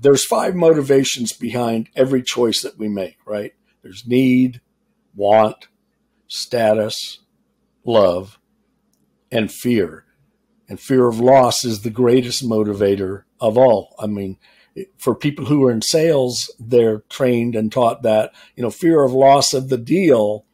there's 0.00 0.24
five 0.24 0.54
motivations 0.54 1.32
behind 1.32 1.88
every 1.94 2.22
choice 2.22 2.62
that 2.62 2.78
we 2.78 2.88
make, 2.88 3.18
right? 3.24 3.54
There's 3.82 4.06
need, 4.06 4.60
want, 5.14 5.68
status, 6.28 7.20
love, 7.84 8.38
and 9.30 9.50
fear. 9.50 10.04
And 10.68 10.80
fear 10.80 11.06
of 11.06 11.20
loss 11.20 11.64
is 11.64 11.82
the 11.82 11.90
greatest 11.90 12.44
motivator 12.44 13.22
of 13.40 13.56
all. 13.56 13.94
I 13.98 14.06
mean, 14.06 14.38
for 14.98 15.14
people 15.14 15.46
who 15.46 15.64
are 15.64 15.70
in 15.70 15.82
sales, 15.82 16.52
they're 16.58 17.02
trained 17.08 17.54
and 17.54 17.70
taught 17.70 18.02
that, 18.02 18.32
you 18.56 18.62
know, 18.62 18.70
fear 18.70 19.02
of 19.02 19.12
loss 19.12 19.54
of 19.54 19.68
the 19.68 19.78
deal 19.78 20.44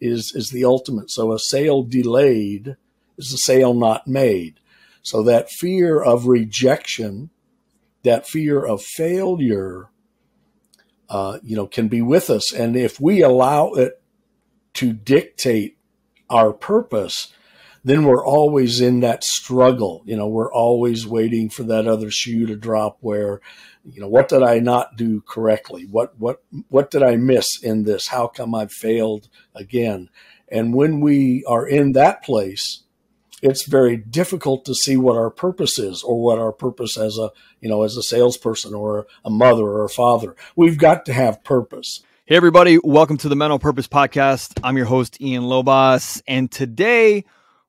is, 0.00 0.32
is 0.34 0.50
the 0.50 0.64
ultimate. 0.64 1.10
So 1.10 1.32
a 1.32 1.38
sale 1.38 1.82
delayed 1.82 2.76
is 3.16 3.32
a 3.32 3.38
sale 3.38 3.74
not 3.74 4.06
made. 4.06 4.60
So 5.02 5.22
that 5.22 5.50
fear 5.50 6.00
of 6.00 6.26
rejection, 6.26 7.30
that 8.04 8.26
fear 8.26 8.64
of 8.64 8.82
failure, 8.82 9.90
uh, 11.08 11.38
you 11.42 11.56
know, 11.56 11.66
can 11.66 11.88
be 11.88 12.00
with 12.00 12.30
us. 12.30 12.52
And 12.52 12.76
if 12.76 13.00
we 13.00 13.22
allow 13.22 13.72
it 13.72 14.00
to 14.74 14.92
dictate 14.92 15.76
our 16.30 16.52
purpose, 16.52 17.32
then 17.84 18.04
we're 18.04 18.24
always 18.24 18.80
in 18.80 19.00
that 19.00 19.22
struggle. 19.22 20.02
You 20.06 20.16
know, 20.16 20.26
we're 20.26 20.52
always 20.52 21.06
waiting 21.06 21.50
for 21.50 21.64
that 21.64 21.86
other 21.86 22.10
shoe 22.10 22.46
to 22.46 22.56
drop 22.56 22.96
where, 23.00 23.40
you 23.84 24.00
know, 24.00 24.08
what 24.08 24.28
did 24.28 24.42
I 24.42 24.58
not 24.58 24.96
do 24.96 25.20
correctly? 25.20 25.86
What, 25.90 26.18
what, 26.18 26.42
what 26.68 26.90
did 26.90 27.02
I 27.02 27.16
miss 27.16 27.62
in 27.62 27.84
this? 27.84 28.08
How 28.08 28.26
come 28.26 28.54
I 28.54 28.66
failed 28.66 29.28
again? 29.54 30.08
And 30.48 30.74
when 30.74 31.00
we 31.00 31.44
are 31.46 31.66
in 31.66 31.92
that 31.92 32.22
place, 32.22 32.83
it's 33.44 33.66
very 33.66 33.98
difficult 33.98 34.64
to 34.64 34.74
see 34.74 34.96
what 34.96 35.16
our 35.16 35.28
purpose 35.28 35.78
is 35.78 36.02
or 36.02 36.18
what 36.18 36.38
our 36.38 36.50
purpose 36.50 36.96
as 36.96 37.18
a, 37.18 37.30
you 37.60 37.68
know, 37.68 37.82
as 37.82 37.94
a 37.94 38.02
salesperson 38.02 38.72
or 38.72 39.06
a 39.22 39.28
mother 39.28 39.64
or 39.64 39.84
a 39.84 39.90
father. 39.90 40.34
We've 40.56 40.78
got 40.78 41.04
to 41.04 41.12
have 41.12 41.44
purpose. 41.44 42.02
Hey, 42.24 42.36
everybody. 42.36 42.78
Welcome 42.82 43.18
to 43.18 43.28
the 43.28 43.36
Men 43.36 43.52
on 43.52 43.58
Purpose 43.58 43.86
Podcast. 43.86 44.58
I'm 44.64 44.78
your 44.78 44.86
host, 44.86 45.20
Ian 45.20 45.42
Lobas 45.42 46.22
And 46.26 46.50
today 46.50 47.22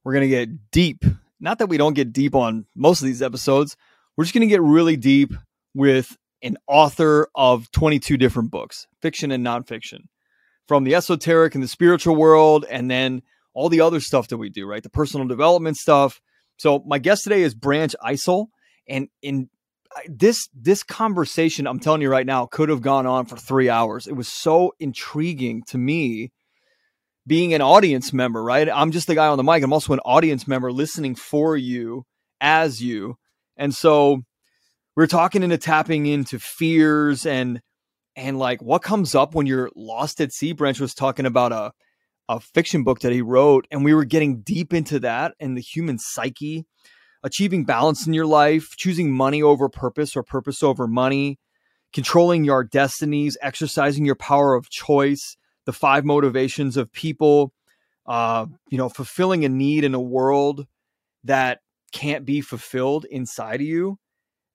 we're 0.05 0.13
going 0.13 0.21
to 0.21 0.29
get 0.29 0.71
deep. 0.71 1.03
Not 1.41 1.59
that 1.59 1.67
we 1.67 1.75
don't 1.75 1.93
get 1.93 2.13
deep 2.13 2.35
on 2.35 2.65
most 2.73 3.01
of 3.01 3.07
these 3.07 3.21
episodes, 3.21 3.75
we're 4.15 4.23
just 4.23 4.33
going 4.33 4.47
to 4.47 4.53
get 4.53 4.61
really 4.61 4.95
deep 4.95 5.33
with 5.73 6.15
an 6.41 6.55
author 6.67 7.27
of 7.35 7.69
22 7.71 8.15
different 8.15 8.49
books, 8.49 8.87
fiction 9.01 9.29
and 9.29 9.45
nonfiction, 9.45 10.05
from 10.69 10.85
the 10.85 10.95
esoteric 10.95 11.53
and 11.53 11.61
the 11.61 11.67
spiritual 11.67 12.15
world, 12.15 12.65
and 12.69 12.89
then 12.89 13.21
all 13.55 13.69
the 13.69 13.81
other 13.81 13.99
stuff 13.99 14.27
that 14.27 14.37
we 14.37 14.49
do, 14.49 14.67
right? 14.67 14.83
The 14.83 14.89
personal 14.89 15.27
development 15.27 15.77
stuff. 15.77 16.21
So 16.57 16.83
my 16.85 16.99
guest 16.99 17.23
today 17.23 17.41
is 17.41 17.55
Branch 17.55 17.95
Isole, 18.05 18.47
and 18.87 19.07
in 19.23 19.49
this 20.07 20.49
this 20.53 20.83
conversation, 20.83 21.67
I'm 21.67 21.79
telling 21.79 22.01
you 22.01 22.09
right 22.09 22.25
now, 22.25 22.45
could 22.45 22.69
have 22.69 22.81
gone 22.81 23.05
on 23.07 23.25
for 23.25 23.37
three 23.37 23.69
hours. 23.69 24.07
It 24.07 24.15
was 24.15 24.27
so 24.27 24.73
intriguing 24.79 25.63
to 25.67 25.77
me 25.77 26.31
being 27.27 27.53
an 27.53 27.61
audience 27.61 28.13
member, 28.13 28.43
right? 28.43 28.69
I'm 28.69 28.91
just 28.91 29.07
the 29.07 29.15
guy 29.15 29.27
on 29.27 29.37
the 29.37 29.43
mic. 29.43 29.63
I'm 29.63 29.73
also 29.73 29.93
an 29.93 29.99
audience 29.99 30.47
member 30.47 30.71
listening 30.71 31.15
for 31.15 31.57
you 31.57 32.03
as 32.39 32.83
you. 32.83 33.15
And 33.57 33.73
so 33.73 34.21
we're 34.95 35.07
talking 35.07 35.43
into 35.43 35.57
tapping 35.57 36.05
into 36.05 36.39
fears 36.39 37.25
and 37.25 37.61
and 38.15 38.39
like 38.39 38.61
what 38.61 38.81
comes 38.81 39.15
up 39.15 39.33
when 39.33 39.45
you're 39.45 39.69
lost 39.75 40.21
at 40.21 40.31
sea. 40.31 40.53
Branch 40.53 40.79
was 40.79 40.93
talking 40.93 41.25
about 41.25 41.51
a 41.51 41.71
a 42.27 42.39
fiction 42.39 42.83
book 42.83 42.99
that 43.01 43.11
he 43.11 43.21
wrote, 43.21 43.67
and 43.71 43.83
we 43.83 43.93
were 43.93 44.05
getting 44.05 44.41
deep 44.41 44.73
into 44.73 44.99
that 44.99 45.33
and 45.39 45.55
the 45.55 45.61
human 45.61 45.99
psyche, 45.99 46.65
achieving 47.23 47.65
balance 47.65 48.07
in 48.07 48.13
your 48.13 48.25
life, 48.25 48.69
choosing 48.77 49.11
money 49.11 49.41
over 49.41 49.69
purpose 49.69 50.15
or 50.15 50.23
purpose 50.23 50.63
over 50.63 50.87
money, 50.87 51.39
controlling 51.93 52.43
your 52.43 52.63
destinies, 52.63 53.37
exercising 53.41 54.05
your 54.05 54.15
power 54.15 54.55
of 54.55 54.69
choice, 54.69 55.37
the 55.65 55.73
five 55.73 56.05
motivations 56.05 56.77
of 56.77 56.91
people, 56.91 57.53
uh, 58.07 58.45
you 58.69 58.77
know, 58.77 58.89
fulfilling 58.89 59.45
a 59.45 59.50
need 59.50 59.83
in 59.83 59.94
a 59.94 60.01
world 60.01 60.66
that 61.23 61.59
can't 61.91 62.25
be 62.25 62.41
fulfilled 62.41 63.05
inside 63.09 63.61
of 63.61 63.67
you. 63.67 63.97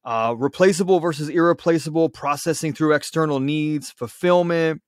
Uh, 0.04 0.34
replaceable 0.38 0.98
versus 0.98 1.28
irreplaceable, 1.28 2.08
processing 2.08 2.72
through 2.72 2.94
external 2.94 3.38
needs, 3.38 3.90
fulfillment, 3.90 4.80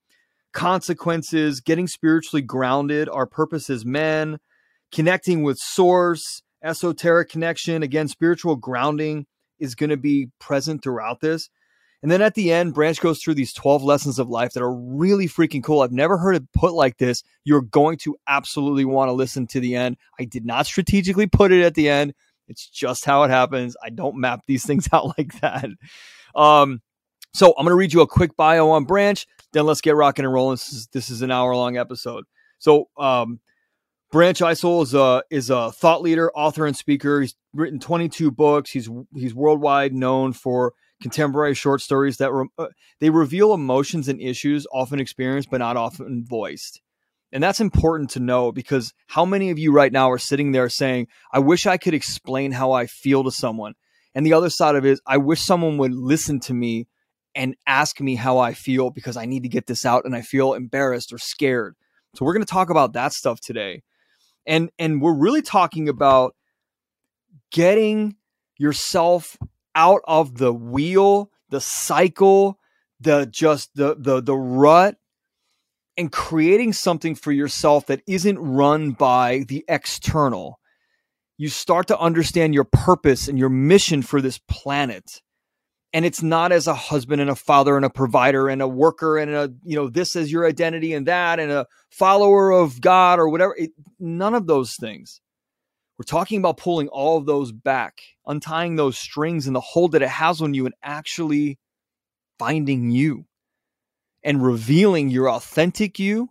consequences, 0.52 1.60
getting 1.60 1.86
spiritually 1.86 2.42
grounded, 2.42 3.08
our 3.08 3.26
purpose 3.26 3.70
as 3.70 3.84
men, 3.84 4.38
connecting 4.92 5.42
with 5.42 5.58
source, 5.58 6.42
esoteric 6.62 7.28
connection, 7.28 7.82
again, 7.82 8.08
spiritual 8.08 8.56
grounding 8.56 9.26
is 9.58 9.74
going 9.74 9.90
to 9.90 9.96
be 9.96 10.28
present 10.38 10.82
throughout 10.82 11.20
this. 11.20 11.48
And 12.02 12.10
then 12.10 12.20
at 12.20 12.34
the 12.34 12.52
end, 12.52 12.74
Branch 12.74 13.00
goes 13.00 13.22
through 13.22 13.34
these 13.34 13.52
12 13.52 13.84
lessons 13.84 14.18
of 14.18 14.28
life 14.28 14.52
that 14.52 14.62
are 14.62 14.74
really 14.74 15.28
freaking 15.28 15.62
cool. 15.62 15.82
I've 15.82 15.92
never 15.92 16.18
heard 16.18 16.34
it 16.34 16.52
put 16.52 16.74
like 16.74 16.98
this. 16.98 17.22
You're 17.44 17.62
going 17.62 17.96
to 17.98 18.16
absolutely 18.26 18.84
want 18.84 19.08
to 19.08 19.12
listen 19.12 19.46
to 19.48 19.60
the 19.60 19.76
end. 19.76 19.96
I 20.19 20.24
did 20.24 20.44
not 20.44 20.66
strategically 20.66 21.28
put 21.28 21.52
it 21.52 21.62
at 21.62 21.74
the 21.74 21.88
end. 21.88 22.14
It's 22.48 22.69
just 22.69 23.04
how 23.04 23.22
it 23.22 23.30
happens. 23.30 23.76
I 23.82 23.90
don't 23.90 24.16
map 24.16 24.40
these 24.46 24.66
things 24.66 24.88
out 24.92 25.16
like 25.16 25.40
that. 25.40 25.69
Um, 26.34 26.82
so 27.34 27.54
I'm 27.56 27.64
going 27.64 27.72
to 27.72 27.76
read 27.76 27.92
you 27.92 28.00
a 28.00 28.06
quick 28.06 28.36
bio 28.36 28.70
on 28.70 28.84
Branch. 28.84 29.24
Then 29.52 29.66
let's 29.66 29.80
get 29.80 29.96
rocking 29.96 30.24
and 30.24 30.32
rolling. 30.32 30.54
This 30.54 30.72
is, 30.72 30.86
this 30.88 31.10
is 31.10 31.22
an 31.22 31.30
hour 31.30 31.54
long 31.54 31.76
episode. 31.76 32.24
So, 32.58 32.88
um, 32.96 33.40
Branch 34.10 34.38
Isole 34.38 34.82
is 34.82 34.92
a 34.94 35.22
is 35.30 35.48
a 35.48 35.72
thought 35.72 36.02
leader, 36.02 36.30
author, 36.34 36.66
and 36.66 36.76
speaker. 36.76 37.22
He's 37.22 37.34
written 37.54 37.80
22 37.80 38.30
books. 38.30 38.70
He's 38.70 38.88
he's 39.14 39.34
worldwide 39.34 39.94
known 39.94 40.34
for 40.34 40.74
contemporary 41.00 41.54
short 41.54 41.80
stories 41.80 42.18
that 42.18 42.30
re- 42.30 42.48
uh, 42.58 42.68
they 43.00 43.08
reveal 43.08 43.54
emotions 43.54 44.08
and 44.08 44.20
issues 44.20 44.66
often 44.72 45.00
experienced 45.00 45.50
but 45.50 45.58
not 45.58 45.78
often 45.78 46.24
voiced. 46.24 46.80
And 47.32 47.42
that's 47.42 47.60
important 47.60 48.10
to 48.10 48.20
know 48.20 48.52
because 48.52 48.92
how 49.08 49.24
many 49.24 49.50
of 49.50 49.58
you 49.58 49.72
right 49.72 49.90
now 49.90 50.10
are 50.10 50.19
sitting 50.19 50.52
there 50.52 50.69
saying, 50.69 51.08
I 51.32 51.38
wish 51.38 51.66
I 51.66 51.78
could 51.78 51.94
explain 51.94 52.52
how 52.52 52.72
I 52.72 52.86
feel 52.86 53.24
to 53.24 53.30
someone. 53.30 53.74
And 54.14 54.26
the 54.26 54.34
other 54.34 54.50
side 54.50 54.76
of 54.76 54.84
it 54.84 54.90
is, 54.90 55.00
I 55.06 55.16
wish 55.16 55.40
someone 55.40 55.78
would 55.78 55.94
listen 55.94 56.40
to 56.40 56.54
me 56.54 56.86
and 57.34 57.56
ask 57.66 58.00
me 58.00 58.15
how 58.15 58.38
I 58.38 58.54
feel 58.54 58.91
because 58.91 59.16
I 59.16 59.26
need 59.26 59.43
to 59.43 59.48
get 59.48 59.66
this 59.66 59.84
out 59.84 60.04
and 60.04 60.15
I 60.15 60.22
feel 60.22 60.54
embarrassed 60.54 61.12
or 61.12 61.19
scared. 61.19 61.76
So 62.15 62.25
we're 62.25 62.34
going 62.34 62.44
to 62.44 62.50
talk 62.50 62.70
about 62.70 62.93
that 62.93 63.12
stuff 63.12 63.41
today. 63.41 63.82
And 64.47 64.70
and 64.78 65.00
we're 65.00 65.15
really 65.15 65.43
talking 65.43 65.88
about 65.88 66.34
getting 67.50 68.16
yourself 68.59 69.37
out 69.75 70.03
of 70.04 70.38
the 70.38 70.53
wheel, 70.53 71.31
the 71.48 71.60
cycle, 71.60 72.59
the 73.00 73.26
just 73.26 73.75
the 73.75 73.97
the 73.99 74.20
the 74.20 74.37
rut 74.37 74.97
and 75.97 76.10
creating 76.10 76.72
something 76.72 77.14
for 77.14 77.32
yourself 77.32 77.87
that 77.87 78.03
isn't 78.06 78.38
run 78.38 78.93
by 78.93 79.44
the 79.49 79.64
external. 79.69 80.59
You 81.37 81.49
start 81.49 81.88
to 81.88 81.99
understand 81.99 82.54
your 82.54 82.64
purpose 82.64 83.28
and 83.28 83.38
your 83.38 83.49
mission 83.49 84.03
for 84.03 84.20
this 84.20 84.38
planet. 84.49 85.20
And 85.94 86.06
it's 86.06 86.22
not 86.22 86.53
as 86.53 86.66
a 86.66 86.75
husband 86.75 87.20
and 87.20 87.28
a 87.28 87.36
father 87.36 87.76
and 87.76 87.84
a 87.84 87.91
provider 87.91 88.48
and 88.48 88.62
a 88.62 88.69
worker 88.69 89.19
and 89.19 89.30
a, 89.30 89.53
you 89.62 89.76
know, 89.76 89.88
this 89.88 90.16
is 90.16 90.32
your 90.32 90.47
identity 90.47 90.94
and 90.94 91.06
that 91.06 91.38
and 91.38 91.53
a 91.53 91.66
follower 91.91 92.50
of 92.50 92.80
God 92.80 93.19
or 93.19 93.28
whatever. 93.28 93.54
It, 93.58 93.72
none 94.00 94.34
of 94.34 94.47
those 94.47 94.75
things. 94.76 95.20
We're 95.98 96.04
talking 96.04 96.38
about 96.38 96.56
pulling 96.56 96.88
all 96.88 97.19
of 97.19 97.26
those 97.26 97.52
back, 97.52 98.00
untying 98.26 98.76
those 98.76 98.98
strings 98.98 99.47
and 99.47 99.54
the 99.54 99.60
hold 99.60 99.92
that 99.92 100.02
it 100.02 100.08
has 100.08 100.41
on 100.41 100.54
you, 100.54 100.64
and 100.64 100.75
actually 100.82 101.58
finding 102.38 102.91
you 102.91 103.26
and 104.25 104.42
revealing 104.42 105.10
your 105.10 105.31
authentic 105.31 105.98
you 105.98 106.31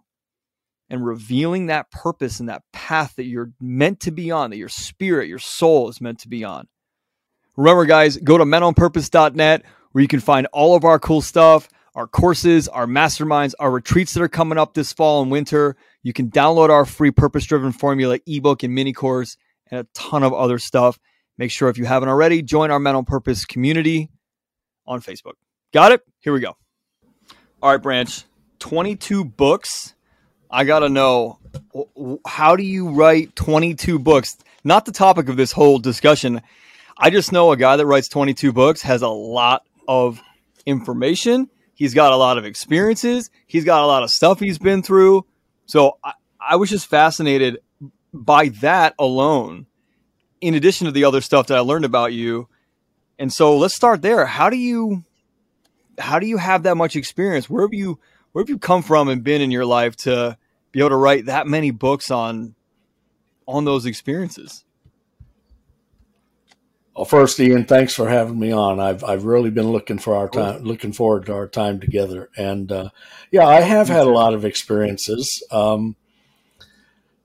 and 0.90 1.06
revealing 1.06 1.68
that 1.68 1.92
purpose 1.92 2.40
and 2.40 2.50
that 2.50 2.64
path 2.74 3.16
that 3.16 3.26
you're 3.26 3.52
meant 3.62 4.02
to 4.02 4.12
be 4.12 4.32
on, 4.32 4.50
that 4.50 4.58
your 4.58 4.68
spirit, 4.68 5.30
your 5.30 5.40
soul 5.40 5.88
is 5.88 6.02
meant 6.02 6.20
to 6.20 6.28
be 6.28 6.44
on. 6.44 6.68
Remember, 7.62 7.86
guys, 7.86 8.18
go 8.18 8.40
to 8.40 8.44
menonpurpose.net 8.44 9.62
where 9.92 10.02
you 10.02 10.08
can 10.08 10.20
find 10.20 10.48
all 10.52 10.76
of 10.76 10.84
our 10.84 10.98
cool 10.98 11.22
stuff, 11.22 11.70
our 11.94 12.08
courses, 12.08 12.68
our 12.68 12.88
masterminds, 12.88 13.54
our 13.60 13.70
retreats 13.70 14.16
that 14.16 14.24
are 14.24 14.28
coming 14.28 14.58
up 14.58 14.74
this 14.74 14.92
fall 14.92 15.22
and 15.22 15.30
winter. 15.30 15.76
You 16.02 16.12
can 16.12 16.32
download 16.32 16.72
our 16.72 16.86
free 16.86 17.12
purpose 17.12 17.46
driven 17.46 17.72
formula 17.72 18.18
ebook 18.26 18.64
and 18.64 18.74
mini 18.74 18.94
course 18.94 19.38
and 19.70 19.82
a 19.82 19.84
ton 19.94 20.24
of 20.24 20.34
other 20.34 20.58
stuff. 20.58 20.98
Make 21.38 21.52
sure 21.52 21.70
if 21.70 21.78
you 21.78 21.86
haven't 21.86 22.10
already, 22.10 22.42
join 22.42 22.72
our 22.72 22.80
Men 22.80 22.96
on 22.96 23.06
Purpose 23.06 23.46
community 23.46 24.10
on 24.88 25.00
Facebook. 25.00 25.34
Got 25.72 25.92
it? 25.92 26.02
Here 26.22 26.34
we 26.34 26.40
go. 26.40 26.58
All 27.62 27.70
right, 27.70 27.78
Branch, 27.78 28.26
22 28.58 29.24
books. 29.24 29.94
I 30.50 30.64
got 30.64 30.80
to 30.80 30.90
know 30.90 31.38
how 32.26 32.56
do 32.56 32.64
you 32.64 32.90
write 32.90 33.36
22 33.36 34.00
books? 34.00 34.36
Not 34.64 34.86
the 34.86 34.92
topic 34.92 35.30
of 35.30 35.38
this 35.38 35.52
whole 35.52 35.78
discussion. 35.78 36.42
I 37.04 37.10
just 37.10 37.32
know 37.32 37.52
a 37.52 37.58
guy 37.58 37.78
that 37.78 37.86
writes 37.88 38.08
22 38.10 38.54
books 38.54 38.84
has 38.84 39.02
a 39.02 39.10
lot 39.10 39.64
of 39.88 40.22
information. 40.68 41.50
He's 41.74 41.96
got 41.96 42.12
a 42.12 42.16
lot 42.16 42.38
of 42.38 42.46
experiences. 42.46 43.32
He's 43.48 43.66
got 43.66 43.84
a 43.84 43.88
lot 43.88 44.04
of 44.04 44.12
stuff 44.12 44.40
he's 44.40 44.60
been 44.60 44.84
through. 44.84 45.26
So 45.66 45.98
I, 46.04 46.14
I 46.40 46.56
was 46.58 46.70
just 46.70 46.86
fascinated 46.86 47.58
by 48.14 48.50
that 48.62 48.94
alone, 49.00 49.66
in 50.42 50.54
addition 50.54 50.86
to 50.86 50.92
the 50.92 51.06
other 51.06 51.22
stuff 51.22 51.48
that 51.48 51.58
I 51.58 51.62
learned 51.62 51.86
about 51.86 52.14
you. 52.14 52.48
And 53.18 53.34
so 53.34 53.58
let's 53.58 53.74
start 53.74 54.04
there. 54.04 54.28
How 54.28 54.52
do 54.52 54.58
you 54.58 55.04
how 55.98 56.20
do 56.20 56.28
you 56.28 56.38
have 56.38 56.64
that 56.64 56.78
much 56.78 56.96
experience? 56.96 57.50
Where 57.50 57.64
have 57.64 57.74
you 57.74 57.98
where 58.32 58.44
have 58.44 58.50
you 58.50 58.60
come 58.60 58.84
from 58.84 59.10
and 59.10 59.24
been 59.24 59.42
in 59.42 59.50
your 59.50 59.66
life 59.66 59.96
to 59.98 60.38
be 60.72 60.82
able 60.82 60.90
to 60.90 60.98
write 60.98 61.26
that 61.26 61.48
many 61.48 61.72
books 61.72 62.12
on 62.12 62.54
on 63.48 63.66
those 63.66 63.88
experiences? 63.88 64.66
Well, 66.96 67.06
first, 67.06 67.40
Ian, 67.40 67.66
thanks 67.66 67.96
for 67.96 68.10
having 68.10 68.38
me 68.38 68.52
on. 68.52 68.82
I've 68.82 69.04
I've 69.04 69.24
really 69.24 69.50
been 69.50 69.72
looking 69.72 69.98
for 69.98 70.16
our 70.16 70.28
time, 70.28 70.64
looking 70.64 70.92
forward 70.92 71.26
to 71.28 71.34
our 71.34 71.48
time 71.48 71.80
together. 71.80 72.30
And 72.36 72.70
uh, 72.70 72.90
yeah, 73.32 73.48
I 73.48 73.62
have 73.62 73.88
had 73.88 74.08
a 74.08 74.12
lot 74.12 74.34
of 74.34 74.44
experiences. 74.44 75.42
Um, 75.52 75.96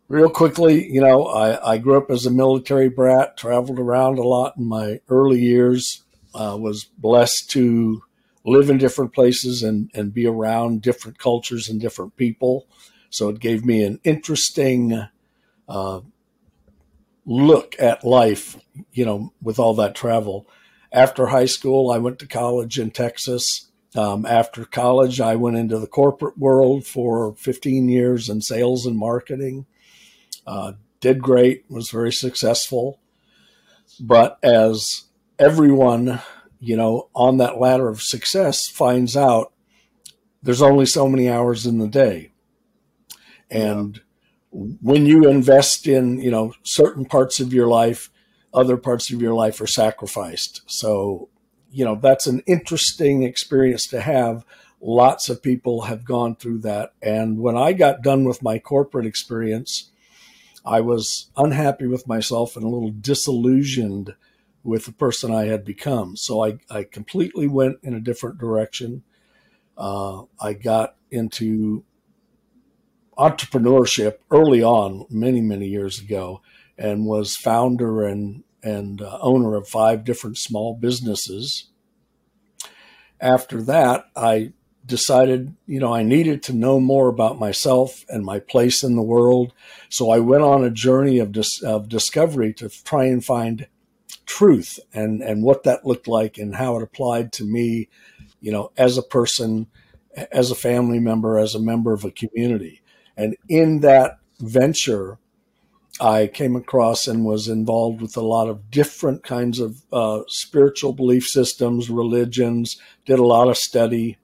real 0.08 0.30
quickly, 0.30 0.88
you 0.88 1.00
know, 1.00 1.26
I, 1.26 1.72
I 1.72 1.78
grew 1.78 1.96
up 1.96 2.12
as 2.12 2.26
a 2.26 2.30
military 2.30 2.88
brat, 2.88 3.36
traveled 3.36 3.80
around 3.80 4.18
a 4.18 4.22
lot 4.22 4.56
in 4.56 4.66
my 4.68 5.00
early 5.08 5.40
years. 5.40 6.02
Uh, 6.32 6.56
was 6.56 6.84
blessed 6.84 7.50
to 7.50 8.02
live 8.44 8.70
in 8.70 8.78
different 8.78 9.12
places 9.12 9.64
and 9.64 9.90
and 9.94 10.14
be 10.14 10.26
around 10.26 10.80
different 10.80 11.18
cultures 11.18 11.68
and 11.68 11.80
different 11.80 12.16
people. 12.16 12.68
So 13.10 13.30
it 13.30 13.40
gave 13.40 13.64
me 13.64 13.82
an 13.82 13.98
interesting. 14.04 15.08
Uh, 15.68 16.00
look 17.26 17.74
at 17.78 18.04
life, 18.04 18.56
you 18.92 19.04
know, 19.04 19.32
with 19.42 19.58
all 19.58 19.74
that 19.74 19.94
travel. 19.94 20.48
After 20.92 21.26
high 21.26 21.46
school, 21.46 21.90
I 21.90 21.98
went 21.98 22.20
to 22.20 22.26
college 22.26 22.78
in 22.78 22.90
Texas. 22.92 23.68
Um, 23.96 24.24
after 24.24 24.64
college, 24.64 25.20
I 25.20 25.34
went 25.34 25.56
into 25.56 25.78
the 25.78 25.86
corporate 25.86 26.38
world 26.38 26.86
for 26.86 27.34
15 27.34 27.88
years 27.88 28.28
in 28.28 28.40
sales 28.40 28.86
and 28.86 28.96
marketing. 28.96 29.66
Uh, 30.46 30.72
did 31.00 31.20
great, 31.20 31.64
was 31.68 31.90
very 31.90 32.12
successful. 32.12 33.00
But 33.98 34.38
as 34.42 35.04
everyone, 35.38 36.20
you 36.60 36.76
know, 36.76 37.08
on 37.14 37.38
that 37.38 37.60
ladder 37.60 37.88
of 37.88 38.02
success 38.02 38.68
finds 38.68 39.16
out, 39.16 39.52
there's 40.42 40.62
only 40.62 40.86
so 40.86 41.08
many 41.08 41.28
hours 41.28 41.66
in 41.66 41.78
the 41.78 41.88
day. 41.88 42.30
And 43.50 44.00
when 44.56 45.04
you 45.04 45.28
invest 45.28 45.86
in 45.86 46.18
you 46.18 46.30
know 46.30 46.52
certain 46.62 47.04
parts 47.04 47.40
of 47.40 47.52
your 47.52 47.66
life 47.66 48.10
other 48.56 48.78
parts 48.78 49.12
of 49.12 49.20
your 49.20 49.34
life 49.34 49.60
are 49.60 49.66
sacrificed. 49.66 50.62
So 50.66 51.28
you 51.70 51.84
know 51.84 51.94
that's 51.94 52.26
an 52.26 52.42
interesting 52.46 53.22
experience 53.22 53.86
to 53.88 54.00
have. 54.00 54.44
Lots 54.80 55.28
of 55.28 55.42
people 55.42 55.82
have 55.82 56.04
gone 56.04 56.36
through 56.36 56.58
that. 56.60 56.92
And 57.02 57.38
when 57.38 57.56
i 57.56 57.72
got 57.72 58.02
done 58.02 58.24
with 58.24 58.42
my 58.42 58.58
corporate 58.58 59.06
experience 59.06 59.90
i 60.64 60.80
was 60.80 61.30
unhappy 61.36 61.86
with 61.86 62.08
myself 62.08 62.56
and 62.56 62.64
a 62.64 62.68
little 62.68 62.90
disillusioned 62.90 64.14
with 64.64 64.86
the 64.86 64.92
person 64.92 65.30
i 65.30 65.44
had 65.44 65.64
become. 65.64 66.16
So 66.16 66.44
i, 66.44 66.58
I 66.70 66.84
completely 66.84 67.46
went 67.46 67.78
in 67.82 67.94
a 67.94 68.00
different 68.00 68.38
direction. 68.38 69.02
Uh, 69.76 70.22
i 70.40 70.54
got 70.54 70.96
into 71.10 71.84
entrepreneurship 73.18 74.18
early 74.30 74.62
on, 74.62 75.06
many 75.10 75.40
many 75.40 75.66
years 75.66 76.00
ago, 76.00 76.42
and 76.78 77.06
was 77.06 77.36
founder 77.36 78.04
and 78.04 78.44
and 78.62 79.00
uh, 79.00 79.18
owner 79.20 79.54
of 79.56 79.68
five 79.68 80.04
different 80.04 80.36
small 80.38 80.74
businesses. 80.74 81.68
After 83.20 83.62
that, 83.62 84.06
I 84.16 84.52
decided, 84.84 85.54
you 85.66 85.80
know, 85.80 85.92
I 85.92 86.02
needed 86.02 86.42
to 86.44 86.52
know 86.52 86.80
more 86.80 87.08
about 87.08 87.38
myself 87.38 88.04
and 88.08 88.24
my 88.24 88.38
place 88.38 88.82
in 88.82 88.96
the 88.96 89.02
world. 89.02 89.52
So 89.88 90.10
I 90.10 90.18
went 90.18 90.42
on 90.42 90.64
a 90.64 90.70
journey 90.70 91.18
of, 91.18 91.32
dis- 91.32 91.62
of 91.62 91.88
discovery 91.88 92.52
to 92.54 92.68
try 92.68 93.04
and 93.04 93.24
find 93.24 93.66
truth 94.26 94.78
and, 94.92 95.22
and 95.22 95.42
what 95.42 95.64
that 95.64 95.86
looked 95.86 96.08
like 96.08 96.38
and 96.38 96.54
how 96.54 96.76
it 96.76 96.82
applied 96.82 97.32
to 97.32 97.44
me, 97.44 97.88
you 98.40 98.52
know, 98.52 98.70
as 98.76 98.96
a 98.96 99.02
person, 99.02 99.66
as 100.30 100.50
a 100.50 100.56
family 100.56 100.98
member, 100.98 101.38
as 101.38 101.54
a 101.54 101.60
member 101.60 101.92
of 101.92 102.04
a 102.04 102.10
community. 102.10 102.80
And 103.16 103.36
in 103.48 103.80
that 103.80 104.18
venture, 104.38 105.18
I 106.00 106.26
came 106.26 106.56
across 106.56 107.08
and 107.08 107.24
was 107.24 107.48
involved 107.48 108.02
with 108.02 108.16
a 108.16 108.22
lot 108.22 108.48
of 108.48 108.70
different 108.70 109.22
kinds 109.22 109.58
of 109.58 109.82
uh, 109.92 110.22
spiritual 110.28 110.92
belief 110.92 111.26
systems, 111.26 111.88
religions, 111.88 112.76
did 113.06 113.18
a 113.18 113.24
lot 113.24 113.48
of 113.48 113.56
study. 113.56 114.18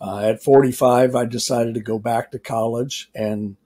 Uh, 0.00 0.20
at 0.20 0.42
45, 0.42 1.14
I 1.16 1.24
decided 1.24 1.74
to 1.74 1.80
go 1.80 1.98
back 1.98 2.30
to 2.30 2.38
college 2.38 3.10
and 3.14 3.56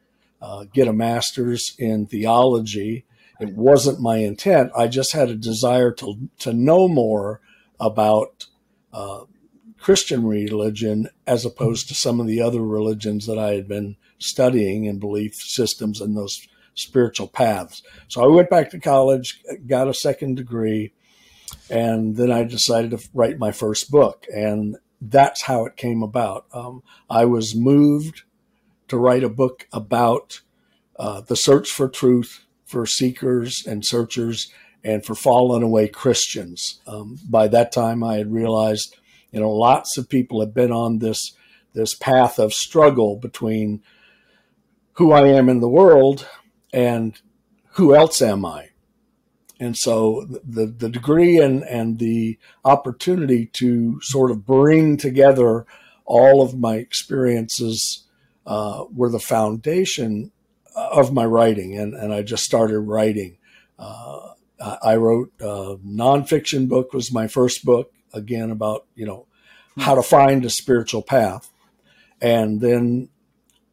uh, 0.41 0.65
get 0.73 0.89
a 0.89 0.93
master's 0.93 1.75
in 1.79 2.07
theology. 2.07 3.05
It 3.41 3.55
wasn't 3.55 4.01
my 4.01 4.19
intent. 4.19 4.73
I 4.77 4.89
just 4.89 5.13
had 5.13 5.29
a 5.29 5.37
desire 5.37 5.93
to, 5.93 6.29
to 6.41 6.53
know 6.53 6.89
more 6.89 7.41
about 7.79 8.47
uh, 8.93 9.25
Christian 9.79 10.27
religion 10.27 11.09
as 11.27 11.45
opposed 11.45 11.89
to 11.89 11.95
some 11.95 12.21
of 12.21 12.27
the 12.27 12.41
other 12.41 12.63
religions 12.63 13.27
that 13.27 13.39
I 13.39 13.53
had 13.53 13.69
been 13.69 13.97
studying 14.25 14.89
and 14.89 15.01
belief 15.01 15.35
systems 15.35 16.01
and 16.01 16.17
those 16.17 16.47
spiritual 16.75 17.29
paths. 17.29 17.83
So 18.09 18.25
I 18.25 18.27
went 18.27 18.51
back 18.51 18.71
to 18.71 18.81
college, 18.81 19.41
got 19.67 19.89
a 19.89 19.95
second 19.95 20.37
degree, 20.37 20.93
and 21.71 22.17
then 22.17 22.33
I 22.33 22.45
decided 22.45 22.91
to 22.91 23.09
write 23.15 23.39
my 23.39 23.53
first 23.53 23.91
book. 23.91 24.27
And 24.35 24.77
that's 25.01 25.43
how 25.43 25.67
it 25.67 25.77
came 25.77 26.03
about. 26.03 26.47
Um, 26.53 26.83
I 27.09 27.27
was 27.27 27.55
moved 27.55 28.23
to 28.89 28.97
write 28.97 29.25
a 29.25 29.29
book 29.29 29.67
about 29.73 30.41
uh, 30.99 31.21
the 31.21 31.37
search 31.37 31.71
for 31.71 31.89
truth 31.89 32.45
for 32.65 32.87
seekers 32.87 33.65
and 33.67 33.85
searchers 33.85 34.51
and 34.83 35.05
for 35.05 35.15
fallen 35.15 35.63
away 35.63 35.89
Christians. 35.89 36.81
Um, 36.87 37.19
by 37.29 37.49
that 37.49 37.73
time, 37.73 38.03
I 38.03 38.17
had 38.17 38.33
realized, 38.33 38.97
you 39.31 39.41
know, 39.41 39.51
lots 39.51 39.97
of 39.97 40.09
people 40.09 40.41
have 40.41 40.55
been 40.55 40.73
on 40.73 40.99
this 40.99 41.33
this 41.73 41.95
path 41.95 42.39
of 42.39 42.55
struggle 42.55 43.17
between 43.17 43.83
who 44.95 45.13
I 45.13 45.29
am 45.29 45.49
in 45.49 45.61
the 45.61 45.69
world 45.69 46.27
and 46.73 47.21
who 47.73 47.95
else 47.95 48.23
am 48.23 48.45
I? 48.45 48.71
And 49.61 49.77
so 49.77 50.27
the, 50.29 50.67
the 50.67 50.89
degree 50.89 51.39
and, 51.39 51.63
and 51.65 51.99
the 51.99 52.39
opportunity 52.65 53.47
to 53.55 54.01
sort 54.01 54.31
of 54.31 54.45
bring 54.45 54.97
together 54.97 55.67
all 56.05 56.43
of 56.43 56.59
my 56.59 56.77
experiences 56.77 58.05
uh, 58.47 58.85
were 58.93 59.11
the 59.11 59.21
foundation 59.21 60.33
of 60.75 61.13
my 61.13 61.25
writing. 61.25 61.79
And, 61.79 61.95
and 61.95 62.13
I 62.13 62.23
just 62.23 62.45
started 62.45 62.81
writing. 62.81 63.39
Uh, 63.79 64.33
I 64.61 64.97
wrote 64.97 65.33
a 65.41 65.77
nonfiction 65.85 66.69
book 66.69 66.93
was 66.93 67.13
my 67.13 67.27
first 67.27 67.65
book, 67.65 67.93
again, 68.13 68.51
about, 68.51 68.87
you 68.95 69.07
know, 69.07 69.27
how 69.79 69.95
to 69.95 70.03
find 70.03 70.45
a 70.45 70.51
spiritual 70.51 71.03
path. 71.03 71.51
And 72.21 72.61
then 72.61 73.09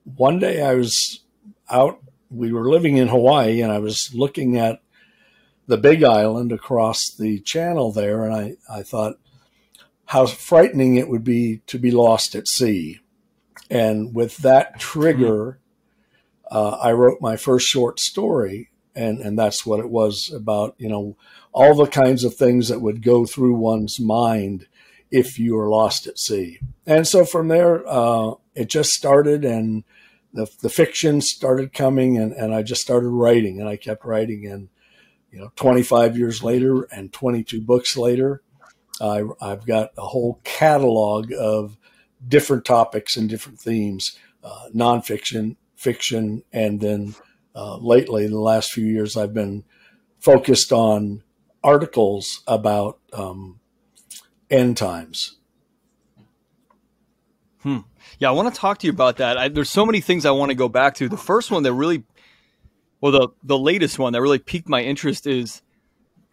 one 0.03 0.39
day 0.39 0.61
I 0.61 0.73
was 0.75 1.21
out, 1.69 1.99
we 2.29 2.51
were 2.51 2.69
living 2.69 2.97
in 2.97 3.07
Hawaii, 3.07 3.61
and 3.61 3.71
I 3.71 3.79
was 3.79 4.13
looking 4.13 4.57
at 4.57 4.81
the 5.67 5.77
big 5.77 6.03
island 6.03 6.51
across 6.51 7.09
the 7.09 7.39
channel 7.39 7.91
there, 7.91 8.25
and 8.25 8.33
I, 8.33 8.57
I 8.69 8.83
thought 8.83 9.19
how 10.05 10.25
frightening 10.25 10.95
it 10.95 11.07
would 11.07 11.23
be 11.23 11.61
to 11.67 11.79
be 11.79 11.91
lost 11.91 12.35
at 12.35 12.47
sea. 12.47 12.99
And 13.69 14.13
with 14.13 14.37
that 14.37 14.79
trigger, 14.79 15.59
uh, 16.51 16.71
I 16.71 16.91
wrote 16.91 17.21
my 17.21 17.37
first 17.37 17.67
short 17.67 17.99
story, 17.99 18.69
and, 18.93 19.19
and 19.19 19.39
that's 19.39 19.65
what 19.65 19.79
it 19.79 19.89
was 19.89 20.29
about, 20.35 20.75
you 20.77 20.89
know, 20.89 21.15
all 21.53 21.73
the 21.73 21.87
kinds 21.87 22.25
of 22.25 22.35
things 22.35 22.67
that 22.67 22.81
would 22.81 23.01
go 23.01 23.25
through 23.25 23.55
one's 23.55 23.99
mind 23.99 24.67
if 25.11 25.37
you 25.37 25.55
were 25.55 25.69
lost 25.69 26.07
at 26.07 26.17
sea. 26.17 26.59
And 26.85 27.07
so 27.07 27.25
from 27.25 27.49
there, 27.49 27.83
uh, 27.87 28.31
it 28.55 28.69
just 28.69 28.91
started, 28.91 29.43
and 29.43 29.83
the, 30.33 30.47
the 30.61 30.69
fiction 30.69 31.21
started 31.21 31.73
coming, 31.73 32.17
and, 32.17 32.31
and 32.33 32.53
I 32.53 32.63
just 32.63 32.81
started 32.81 33.09
writing, 33.09 33.59
and 33.59 33.69
I 33.69 33.75
kept 33.75 34.05
writing. 34.05 34.47
And, 34.47 34.69
you 35.31 35.39
know, 35.39 35.51
25 35.55 36.17
years 36.17 36.43
later 36.43 36.83
and 36.91 37.11
22 37.11 37.61
books 37.61 37.97
later, 37.97 38.41
I, 39.01 39.23
I've 39.41 39.65
got 39.65 39.91
a 39.97 40.07
whole 40.07 40.39
catalog 40.43 41.31
of 41.37 41.77
different 42.25 42.65
topics 42.65 43.17
and 43.17 43.29
different 43.29 43.59
themes, 43.59 44.17
uh, 44.43 44.67
nonfiction, 44.73 45.55
fiction, 45.75 46.43
and 46.53 46.79
then 46.79 47.15
uh, 47.55 47.77
lately, 47.77 48.27
the 48.27 48.39
last 48.39 48.71
few 48.71 48.85
years, 48.85 49.17
I've 49.17 49.33
been 49.33 49.63
focused 50.19 50.71
on 50.71 51.23
articles 51.63 52.41
about 52.47 52.99
um, 53.13 53.59
end 54.51 54.77
times. 54.77 55.37
Hmm. 57.63 57.79
Yeah, 58.19 58.29
I 58.29 58.31
want 58.31 58.53
to 58.53 58.59
talk 58.59 58.79
to 58.79 58.87
you 58.87 58.93
about 58.93 59.17
that. 59.17 59.37
I, 59.37 59.47
there's 59.47 59.69
so 59.69 59.85
many 59.85 60.01
things 60.01 60.25
I 60.25 60.31
want 60.31 60.49
to 60.49 60.55
go 60.55 60.67
back 60.67 60.95
to. 60.95 61.09
The 61.09 61.17
first 61.17 61.51
one 61.51 61.63
that 61.63 61.73
really, 61.73 62.03
well, 62.99 63.11
the 63.11 63.29
the 63.43 63.57
latest 63.57 63.97
one 63.97 64.13
that 64.13 64.21
really 64.21 64.39
piqued 64.39 64.67
my 64.67 64.81
interest 64.81 65.27
is 65.27 65.61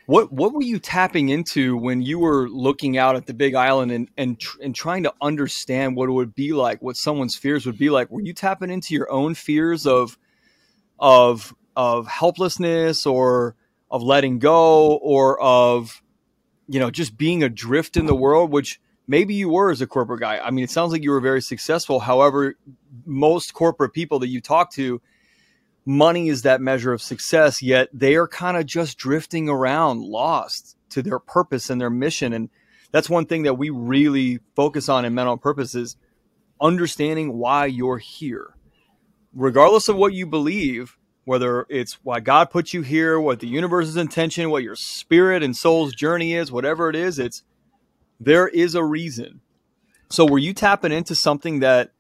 what 0.07 0.33
what 0.33 0.55
were 0.55 0.63
you 0.63 0.79
tapping 0.79 1.29
into 1.29 1.77
when 1.77 2.01
you 2.01 2.19
were 2.19 2.49
looking 2.49 2.97
out 2.97 3.15
at 3.15 3.27
the 3.27 3.35
Big 3.35 3.55
Island 3.55 3.93
and 3.93 4.09
and 4.17 4.41
tr- 4.41 4.63
and 4.63 4.75
trying 4.75 5.03
to 5.03 5.13
understand 5.21 5.97
what 5.97 6.09
it 6.09 6.13
would 6.13 6.35
be 6.35 6.53
like, 6.53 6.81
what 6.81 6.97
someone's 6.97 7.37
fears 7.37 7.67
would 7.67 7.79
be 7.79 7.91
like? 7.91 8.11
Were 8.11 8.23
you 8.23 8.33
tapping 8.33 8.71
into 8.71 8.95
your 8.95 9.11
own 9.13 9.35
fears 9.35 9.87
of 9.87 10.17
of 10.99 11.55
of 11.77 12.07
helplessness 12.07 13.05
or 13.05 13.55
of 13.91 14.03
letting 14.03 14.39
go 14.39 14.97
or 14.97 15.41
of 15.41 16.03
you 16.69 16.79
know 16.79 16.91
just 16.91 17.17
being 17.17 17.43
adrift 17.43 17.97
in 17.97 18.07
the 18.07 18.15
world, 18.15 18.51
which 18.51 18.81
maybe 19.07 19.35
you 19.35 19.49
were 19.49 19.71
as 19.71 19.81
a 19.81 19.87
corporate 19.87 20.21
guy. 20.21 20.39
I 20.39 20.51
mean, 20.51 20.65
it 20.65 20.71
sounds 20.71 20.93
like 20.93 21.03
you 21.03 21.11
were 21.11 21.21
very 21.21 21.43
successful. 21.43 21.99
However, 21.99 22.57
most 23.05 23.55
corporate 23.55 23.95
people 23.95 24.19
that 24.21 24.29
you 24.29 24.41
talk 24.41 24.71
to, 24.73 25.01
money 25.87 26.29
is 26.29 26.43
that 26.43 26.61
measure 26.61 26.93
of 26.93 27.01
success, 27.01 27.63
yet 27.63 27.89
they 27.93 28.15
are 28.15 28.29
kind 28.29 28.59
of 28.59 28.67
just 28.67 28.99
drifting 28.99 29.49
around, 29.49 30.03
lost 30.03 30.77
to 30.91 31.03
their 31.03 31.19
purpose 31.19 31.71
and 31.71 31.81
their 31.81 31.91
mission. 31.91 32.33
And 32.35 32.51
that's 32.93 33.09
one 33.09 33.27
thing 33.27 33.45
that 33.45 33.55
we 33.55 33.71
really 33.71 34.41
focus 34.55 34.89
on 34.89 35.05
in 35.05 35.15
Men 35.15 35.27
on 35.27 35.39
Purpose 35.39 35.75
is 35.75 35.97
understanding 36.61 37.39
why 37.39 37.67
you're 37.67 37.99
here. 37.99 38.55
Regardless 39.35 39.89
of 39.89 39.97
what 39.97 40.13
you 40.13 40.27
believe, 40.27 40.98
whether 41.29 41.67
it's 41.69 41.99
why 42.03 42.21
God 42.21 42.49
put 42.49 42.73
you 42.73 42.81
here, 42.81 43.21
what 43.21 43.41
the 43.41 43.47
universe's 43.47 43.99
intention, 43.99 44.49
what 44.49 44.63
your 44.63 44.75
spirit 44.75 45.43
and 45.43 45.55
soul's 45.55 45.95
journey 45.95 46.33
is, 46.33 46.51
whatever 46.51 46.89
it 46.89 46.97
is, 46.97 47.19
it's 47.19 47.43
there 48.19 48.49
is 48.49 48.75
a 48.75 48.83
reason. 48.83 49.43
So 50.09 50.25
were 50.25 50.39
you 50.39 50.55
tapping 50.55 50.91
into 50.91 51.15
something 51.15 51.61
that 51.61 51.93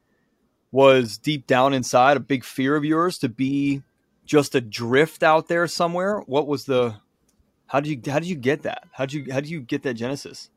was 0.72 1.18
deep 1.18 1.46
down 1.46 1.74
inside 1.74 2.16
a 2.16 2.20
big 2.20 2.42
fear 2.42 2.74
of 2.74 2.86
yours 2.86 3.18
to 3.18 3.28
be 3.28 3.82
just 4.24 4.54
a 4.54 4.62
drift 4.62 5.22
out 5.22 5.48
there 5.48 5.66
somewhere? 5.66 6.20
What 6.20 6.46
was 6.46 6.64
the 6.64 6.96
how 7.66 7.80
did 7.80 7.90
you 7.90 8.10
how 8.10 8.20
did 8.20 8.30
you 8.30 8.34
get 8.34 8.62
that? 8.62 8.84
How 8.92 9.04
did 9.04 9.12
you 9.12 9.30
how 9.30 9.40
did 9.40 9.50
you 9.50 9.60
get 9.60 9.82
that 9.82 9.92
genesis? 9.92 10.48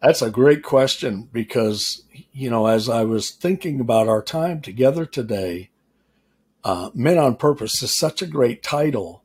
That's 0.00 0.22
a 0.22 0.30
great 0.30 0.62
question 0.62 1.28
because 1.32 2.04
you 2.32 2.48
know 2.48 2.66
as 2.66 2.88
I 2.88 3.02
was 3.02 3.32
thinking 3.32 3.80
about 3.80 4.06
our 4.06 4.22
time 4.22 4.60
together 4.60 5.04
today, 5.04 5.70
uh, 6.64 6.90
Men 6.94 7.18
on 7.18 7.36
Purpose 7.36 7.82
is 7.82 7.96
such 7.96 8.22
a 8.22 8.26
great 8.26 8.62
title, 8.62 9.22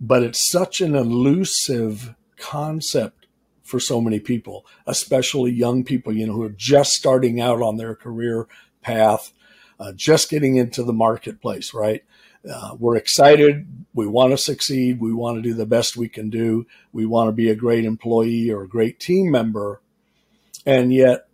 but 0.00 0.22
it's 0.22 0.50
such 0.50 0.80
an 0.80 0.94
elusive 0.94 2.14
concept 2.36 3.26
for 3.62 3.80
so 3.80 4.00
many 4.00 4.20
people, 4.20 4.66
especially 4.86 5.50
young 5.50 5.82
people, 5.82 6.12
you 6.12 6.26
know, 6.26 6.34
who 6.34 6.42
are 6.42 6.50
just 6.50 6.90
starting 6.90 7.40
out 7.40 7.62
on 7.62 7.78
their 7.78 7.94
career 7.94 8.46
path, 8.82 9.32
uh, 9.80 9.92
just 9.92 10.28
getting 10.28 10.56
into 10.56 10.82
the 10.82 10.92
marketplace, 10.92 11.72
right? 11.72 12.04
Uh, 12.48 12.74
we're 12.78 12.96
excited. 12.96 13.66
We 13.94 14.06
want 14.06 14.32
to 14.32 14.38
succeed. 14.38 15.00
We 15.00 15.14
want 15.14 15.36
to 15.36 15.42
do 15.42 15.54
the 15.54 15.64
best 15.64 15.96
we 15.96 16.08
can 16.08 16.28
do. 16.28 16.66
We 16.92 17.06
want 17.06 17.28
to 17.28 17.32
be 17.32 17.48
a 17.48 17.54
great 17.54 17.84
employee 17.84 18.50
or 18.50 18.62
a 18.62 18.68
great 18.68 19.00
team 19.00 19.30
member. 19.30 19.80
And 20.66 20.92
yet, 20.92 21.28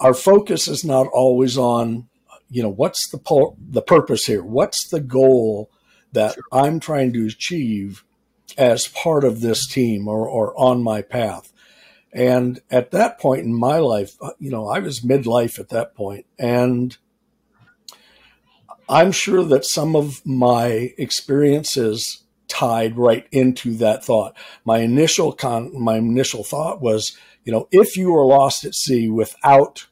our 0.00 0.14
focus 0.14 0.68
is 0.68 0.84
not 0.84 1.08
always 1.08 1.58
on, 1.58 2.07
you 2.50 2.62
know, 2.62 2.68
what's 2.68 3.08
the 3.10 3.18
po- 3.18 3.56
the 3.58 3.82
purpose 3.82 4.26
here? 4.26 4.42
What's 4.42 4.88
the 4.88 5.00
goal 5.00 5.70
that 6.12 6.34
sure. 6.34 6.42
I'm 6.52 6.80
trying 6.80 7.12
to 7.12 7.26
achieve 7.26 8.04
as 8.56 8.88
part 8.88 9.24
of 9.24 9.40
this 9.40 9.66
team 9.66 10.08
or, 10.08 10.26
or 10.26 10.58
on 10.58 10.82
my 10.82 11.02
path? 11.02 11.52
And 12.12 12.60
at 12.70 12.90
that 12.92 13.20
point 13.20 13.42
in 13.42 13.54
my 13.54 13.78
life, 13.78 14.16
uh, 14.22 14.30
you 14.38 14.50
know, 14.50 14.66
I 14.66 14.78
was 14.78 15.00
midlife 15.00 15.58
at 15.58 15.68
that 15.68 15.94
point, 15.94 16.24
and 16.38 16.96
I'm 18.88 19.12
sure 19.12 19.44
that 19.44 19.66
some 19.66 19.94
of 19.94 20.24
my 20.24 20.94
experiences 20.96 22.24
tied 22.48 22.96
right 22.96 23.26
into 23.30 23.74
that 23.74 24.02
thought. 24.02 24.34
My 24.64 24.78
initial 24.78 25.32
con, 25.32 25.70
my 25.78 25.98
initial 25.98 26.42
thought 26.42 26.80
was, 26.80 27.16
you 27.44 27.52
know, 27.52 27.68
if 27.70 27.96
you 27.96 28.10
were 28.10 28.24
lost 28.24 28.64
at 28.64 28.74
sea 28.74 29.08
without 29.10 29.86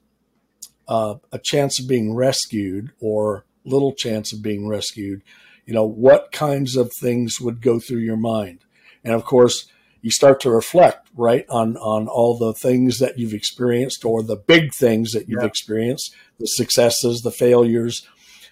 uh, 0.88 1.16
a 1.32 1.38
chance 1.38 1.78
of 1.78 1.88
being 1.88 2.14
rescued 2.14 2.92
or 3.00 3.44
little 3.64 3.92
chance 3.92 4.32
of 4.32 4.42
being 4.42 4.68
rescued, 4.68 5.22
you 5.64 5.74
know, 5.74 5.84
what 5.84 6.32
kinds 6.32 6.76
of 6.76 6.92
things 6.92 7.40
would 7.40 7.60
go 7.60 7.80
through 7.80 7.98
your 7.98 8.16
mind? 8.16 8.60
And 9.02 9.14
of 9.14 9.24
course, 9.24 9.66
you 10.06 10.12
start 10.12 10.38
to 10.40 10.50
reflect 10.50 11.08
right 11.16 11.44
on 11.48 11.76
on 11.78 12.06
all 12.06 12.38
the 12.38 12.52
things 12.52 12.98
that 12.98 13.18
you've 13.18 13.34
experienced 13.34 14.04
or 14.04 14.22
the 14.22 14.36
big 14.36 14.72
things 14.72 15.10
that 15.10 15.28
you've 15.28 15.42
yeah. 15.42 15.48
experienced 15.48 16.14
the 16.38 16.46
successes 16.46 17.22
the 17.22 17.32
failures 17.32 18.06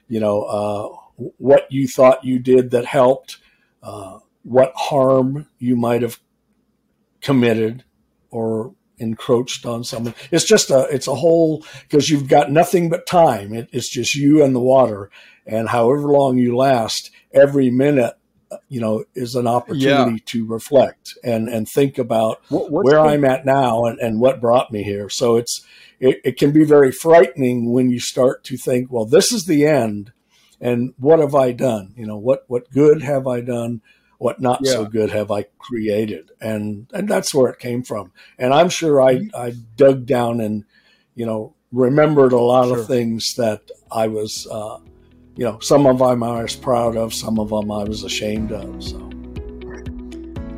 you 0.09 0.19
know 0.19 0.43
uh, 0.43 0.89
what 1.39 1.71
you 1.71 1.87
thought 1.87 2.25
you 2.25 2.41
did 2.41 2.73
that 2.73 2.87
helped 2.87 3.39
uh, 3.85 4.19
what 4.43 4.73
harm 4.75 5.47
you 5.59 5.77
might 5.77 6.03
have 6.03 6.19
committed 7.21 7.85
or 8.31 8.75
encroached 8.99 9.67
on 9.67 9.83
someone 9.83 10.15
it's 10.31 10.45
just 10.45 10.71
a 10.71 10.87
it's 10.91 11.09
a 11.09 11.15
whole 11.15 11.65
because 11.83 12.09
you've 12.09 12.29
got 12.29 12.51
nothing 12.51 12.89
but 12.89 13.07
time 13.07 13.53
it, 13.53 13.69
it's 13.73 13.91
just 13.93 14.15
you 14.15 14.43
and 14.43 14.55
the 14.55 14.61
water 14.61 15.11
and 15.47 15.69
however 15.69 16.09
long 16.09 16.39
you 16.39 16.57
last 16.57 17.11
every 17.33 17.71
minute 17.71 18.15
uh, 18.55 18.59
you 18.69 18.81
know, 18.81 19.05
is 19.15 19.35
an 19.35 19.47
opportunity 19.47 20.13
yeah. 20.13 20.19
to 20.27 20.47
reflect 20.47 21.15
and, 21.25 21.49
and 21.49 21.67
think 21.69 21.99
about 21.99 22.43
what, 22.51 22.71
where 22.71 23.01
I'm 23.01 23.25
at 23.25 23.47
now 23.47 23.87
and, 23.87 23.99
and 23.99 24.21
what 24.21 24.41
brought 24.41 24.71
me 24.71 24.83
here. 24.83 25.09
So 25.09 25.37
it's, 25.37 25.65
it, 25.99 26.21
it 26.25 26.39
can 26.39 26.53
be 26.53 26.65
very 26.65 26.93
frightening 26.93 27.73
when 27.73 27.91
you 27.91 27.99
start 27.99 28.45
to 28.45 28.57
think, 28.57 28.93
well, 28.93 29.07
this 29.07 29.33
is 29.33 29.47
the 29.47 29.67
end. 29.67 30.13
And 30.61 30.95
what 30.99 31.19
have 31.19 31.35
I 31.35 31.53
done? 31.53 31.95
You 31.97 32.07
know, 32.07 32.19
what, 32.19 32.45
what 32.47 32.71
good 32.71 33.03
have 33.03 33.27
I 33.27 33.41
done? 33.41 33.81
What 34.25 34.41
not 34.41 34.61
yeah. 34.63 34.73
so 34.73 34.87
good 34.87 35.11
have 35.11 35.31
I 35.31 35.43
created? 35.59 36.31
And, 36.41 36.91
and 36.95 37.07
that's 37.07 37.35
where 37.35 37.51
it 37.51 37.59
came 37.59 37.83
from. 37.83 38.11
And 38.39 38.55
I'm 38.55 38.71
sure 38.71 39.03
I, 39.03 39.17
mm-hmm. 39.17 39.37
I 39.37 39.53
dug 39.77 40.07
down 40.07 40.41
and, 40.41 40.65
you 41.15 41.27
know, 41.27 41.55
remembered 41.73 42.33
a 42.33 42.41
lot 42.41 42.69
sure. 42.69 42.79
of 42.79 42.87
things 42.87 43.35
that 43.35 43.71
I 43.93 44.07
was, 44.07 44.47
uh, 44.51 44.79
you 45.37 45.45
know, 45.45 45.59
some 45.59 45.87
of 45.87 45.99
them 45.99 46.23
I 46.23 46.41
was 46.41 46.57
proud 46.57 46.97
of, 46.97 47.13
some 47.13 47.39
of 47.39 47.51
them 47.51 47.71
I 47.71 47.85
was 47.85 48.03
ashamed 48.03 48.51
of. 48.51 48.83
So. 48.83 48.97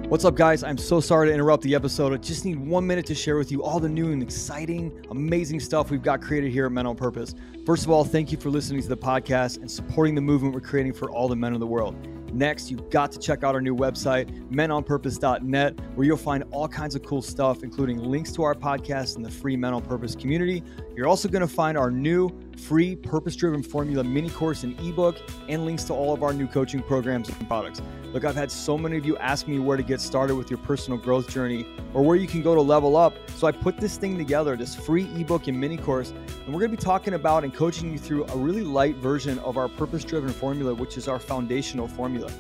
What's 0.09 0.25
up, 0.25 0.37
guys? 0.37 0.63
I'm 0.63 0.79
so 0.79 1.01
sorry 1.01 1.27
to 1.27 1.35
interrupt 1.35 1.65
the 1.65 1.75
episode. 1.75 2.13
I 2.13 2.19
just 2.19 2.45
need 2.45 2.61
one 2.61 2.87
minute 2.87 3.07
to 3.07 3.17
share 3.17 3.37
with 3.37 3.51
you 3.51 3.65
all 3.65 3.81
the 3.81 3.89
new 3.89 4.13
and 4.13 4.23
exciting, 4.23 5.05
amazing 5.11 5.59
stuff 5.59 5.91
we've 5.91 6.05
got 6.05 6.23
created 6.23 6.53
here 6.53 6.67
at 6.67 6.71
Men 6.71 6.87
on 6.87 6.95
Purpose. 6.95 7.35
First 7.67 7.83
of 7.83 7.91
all, 7.91 8.05
thank 8.05 8.31
you 8.31 8.39
for 8.39 8.49
listening 8.49 8.81
to 8.83 8.89
the 8.89 8.97
podcast 8.97 9.57
and 9.57 9.69
supporting 9.69 10.15
the 10.15 10.21
movement 10.21 10.55
we're 10.55 10.61
creating 10.61 10.93
for 10.93 11.11
all 11.11 11.27
the 11.27 11.35
men 11.35 11.53
in 11.53 11.59
the 11.59 11.67
world. 11.67 11.97
Next, 12.37 12.71
you've 12.71 12.91
got 12.91 13.11
to 13.13 13.19
check 13.19 13.45
out 13.45 13.55
our 13.55 13.63
new 13.63 13.75
website, 13.75 14.29
menonpurpose.net, 14.51 15.81
where 15.95 16.07
you'll 16.07 16.19
find 16.19 16.45
all 16.51 16.69
kinds 16.69 16.95
of 16.95 17.03
cool 17.03 17.23
stuff, 17.23 17.63
including 17.63 17.97
links 17.97 18.31
to 18.33 18.43
our 18.43 18.55
podcast 18.55 19.17
and 19.17 19.25
the 19.25 19.31
free 19.31 19.57
Men 19.57 19.73
on 19.73 19.81
Purpose 19.81 20.15
community. 20.15 20.63
You're 20.95 21.09
also 21.09 21.31
going 21.31 21.41
to 21.41 21.49
find 21.49 21.79
our 21.79 21.91
new 21.91 22.29
free 22.57 22.97
purpose 22.97 23.37
driven 23.37 23.63
formula 23.63 24.03
mini 24.03 24.31
course 24.31 24.65
and 24.65 24.79
ebook, 24.81 25.17
and 25.49 25.65
links 25.65 25.85
to 25.85 25.93
all 25.93 26.13
of 26.13 26.23
our 26.23 26.33
new 26.33 26.47
coaching 26.47 26.83
programs 26.83 27.29
and 27.29 27.49
products. 27.49 27.81
Look, 28.13 28.25
I've 28.25 28.35
had 28.35 28.51
so 28.51 28.79
many 28.79 28.97
of 28.97 29.05
you 29.05 29.17
ask 29.19 29.47
me 29.47 29.59
where 29.59 29.77
to 29.77 29.83
get 29.83 30.01
started 30.01 30.37
with 30.37 30.51
your 30.51 30.59
personal 30.59 30.99
growth 30.99 31.29
journey 31.29 31.67
or 31.93 32.03
where 32.03 32.17
you 32.17 32.27
can 32.27 32.43
go 32.43 32.55
to 32.55 32.61
level 32.61 32.97
up. 32.97 33.15
So 33.37 33.47
I 33.47 33.53
put 33.53 33.79
this 33.79 33.99
thing 33.99 34.17
together, 34.17 34.57
this 34.57 34.75
free 34.75 35.05
ebook 35.15 35.49
and 35.49 35.61
mini 35.61 35.77
course, 35.77 36.11
and 36.11 36.55
we're 36.55 36.61
going 36.61 36.71
to 36.71 36.77
be 36.77 36.83
talking 36.83 37.15
about 37.15 37.45
and 37.45 37.53
coaching 37.53 37.93
you 37.93 37.99
through 37.99 38.25
a 38.27 38.37
really 38.37 38.63
light 38.63 38.97
version 38.97 39.39
of 39.41 39.57
our 39.59 39.69
purpose 39.69 40.05
driven 40.05 40.31
formula, 40.31 40.75
which 40.75 40.97
is 40.97 41.09
our 41.09 41.19
foundational 41.19 41.89
formula. 41.89 42.31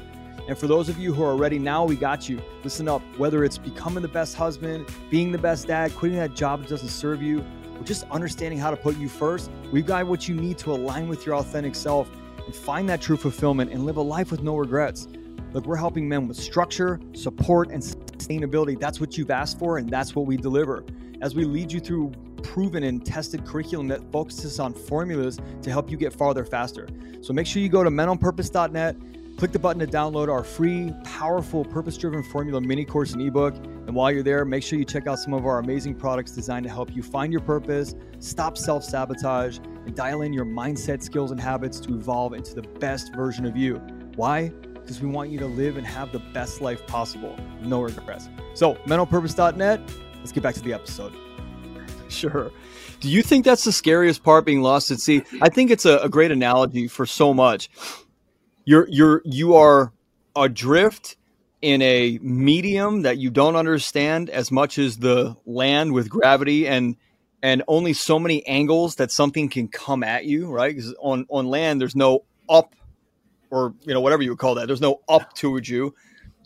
And 0.49 0.56
for 0.56 0.68
those 0.68 0.88
of 0.88 0.96
you 0.99 1.12
who 1.12 1.25
are 1.25 1.37
ready 1.37 1.58
now, 1.58 1.85
we 1.85 1.96
got 1.96 2.28
you. 2.28 2.40
Listen 2.62 2.88
up, 2.88 3.02
whether 3.18 3.44
it's 3.44 3.58
becoming 3.58 4.00
the 4.00 4.08
best 4.08 4.37
husband, 4.37 4.87
being 5.11 5.32
the 5.32 5.38
best 5.38 5.66
dad, 5.66 5.92
quitting 5.96 6.18
that 6.18 6.35
job 6.35 6.62
that 6.62 6.68
doesn't 6.68 6.88
serve 6.88 7.20
you, 7.20 7.44
just 7.85 8.04
understanding 8.11 8.59
how 8.59 8.71
to 8.71 8.76
put 8.76 8.97
you 8.97 9.09
first, 9.09 9.50
we've 9.73 9.87
got 9.87 10.06
what 10.06 10.28
you 10.28 10.35
need 10.35 10.59
to 10.59 10.73
align 10.73 11.09
with 11.09 11.26
your 11.26 11.37
authentic 11.37 11.75
self 11.75 12.11
and 12.45 12.54
find 12.54 12.88
that 12.88 13.00
true 13.00 13.16
fulfillment 13.16 13.73
and 13.73 13.85
live 13.85 13.97
a 13.97 14.02
life 14.02 14.30
with 14.30 14.42
no 14.42 14.56
regrets. 14.56 15.09
Look, 15.52 15.66
we're 15.66 15.76
helping 15.76 16.09
men 16.09 16.28
with 16.28 16.37
structure, 16.37 17.00
support, 17.14 17.71
and 17.71 17.83
sustainability. 17.83 18.78
That's 18.78 19.00
what 19.00 19.16
you've 19.16 19.30
asked 19.30 19.59
for, 19.59 19.78
and 19.78 19.88
that's 19.88 20.14
what 20.14 20.26
we 20.26 20.37
deliver. 20.37 20.85
As 21.23 21.35
we 21.35 21.45
lead 21.45 21.73
you 21.73 21.80
through 21.80 22.12
proven 22.42 22.83
and 22.83 23.04
tested 23.04 23.45
curriculum 23.45 23.88
that 23.88 24.00
focuses 24.12 24.61
on 24.61 24.75
formulas 24.75 25.38
to 25.62 25.71
help 25.71 25.90
you 25.90 25.97
get 25.97 26.12
farther 26.12 26.45
faster. 26.45 26.87
So 27.23 27.33
make 27.33 27.47
sure 27.47 27.62
you 27.62 27.68
go 27.68 27.83
to 27.83 27.90
menonpurpose.net 27.90 28.97
Click 29.37 29.52
the 29.52 29.59
button 29.59 29.80
to 29.80 29.87
download 29.87 30.33
our 30.33 30.42
free, 30.42 30.95
powerful, 31.04 31.62
purpose 31.62 31.99
driven 31.99 32.23
formula 32.23 32.59
mini 32.59 32.87
course 32.87 33.12
and 33.12 33.21
ebook. 33.21 33.54
And 33.86 33.94
while 33.94 34.10
you're 34.10 34.22
there, 34.22 34.44
make 34.44 34.62
sure 34.62 34.78
you 34.78 34.84
check 34.84 35.06
out 35.06 35.18
some 35.18 35.32
of 35.32 35.46
our 35.46 35.58
amazing 35.58 35.94
products 35.94 36.32
designed 36.32 36.64
to 36.64 36.70
help 36.70 36.94
you 36.94 37.02
find 37.02 37.32
your 37.32 37.42
purpose, 37.42 37.94
stop 38.18 38.58
self 38.58 38.84
sabotage, 38.84 39.58
and 39.58 39.94
dial 39.94 40.22
in 40.22 40.32
your 40.32 40.44
mindset, 40.44 41.02
skills, 41.02 41.30
and 41.30 41.40
habits 41.40 41.78
to 41.80 41.94
evolve 41.94 42.34
into 42.34 42.54
the 42.54 42.62
best 42.62 43.14
version 43.14 43.46
of 43.46 43.56
you. 43.56 43.76
Why? 44.16 44.48
Because 44.48 45.00
we 45.00 45.08
want 45.08 45.30
you 45.30 45.38
to 45.38 45.46
live 45.46 45.76
and 45.76 45.86
have 45.86 46.12
the 46.12 46.18
best 46.18 46.60
life 46.60 46.86
possible. 46.86 47.36
No 47.62 47.82
regrets. 47.82 48.28
So, 48.54 48.74
menonpurpose.net, 48.86 49.80
let's 50.18 50.32
get 50.32 50.42
back 50.42 50.54
to 50.54 50.62
the 50.62 50.72
episode. 50.72 51.12
Sure. 52.08 52.52
Do 53.00 53.08
you 53.08 53.20
think 53.20 53.44
that's 53.44 53.64
the 53.64 53.72
scariest 53.72 54.22
part 54.22 54.44
being 54.44 54.62
lost 54.62 54.92
at 54.92 55.00
sea? 55.00 55.24
I 55.42 55.48
think 55.48 55.72
it's 55.72 55.84
a, 55.84 55.98
a 55.98 56.08
great 56.08 56.30
analogy 56.30 56.86
for 56.86 57.04
so 57.04 57.34
much 57.34 57.68
you're 58.66 58.86
you're 58.90 59.22
you 59.24 59.54
are 59.54 59.92
adrift 60.34 61.16
in 61.62 61.82
a 61.82 62.18
medium 62.22 63.02
that 63.02 63.18
you 63.18 63.30
don't 63.30 63.56
understand 63.56 64.30
as 64.30 64.52
much 64.52 64.78
as 64.78 64.98
the 64.98 65.36
land 65.46 65.92
with 65.92 66.08
gravity 66.08 66.68
and 66.68 66.96
and 67.42 67.62
only 67.68 67.92
so 67.92 68.18
many 68.18 68.46
angles 68.46 68.96
that 68.96 69.10
something 69.10 69.48
can 69.48 69.68
come 69.68 70.02
at 70.02 70.25
you 70.25 70.50
right? 70.50 70.75
Because 70.75 70.94
on 71.00 71.26
on 71.28 71.46
land 71.46 71.80
there's 71.80 71.96
no 71.96 72.25
up 72.48 72.75
or 73.50 73.75
you 73.82 73.94
know 73.94 74.00
whatever 74.00 74.22
you 74.22 74.30
would 74.30 74.38
call 74.38 74.56
that. 74.56 74.66
There's 74.66 74.80
no 74.80 75.00
up 75.08 75.34
towards 75.34 75.68
you. 75.68 75.94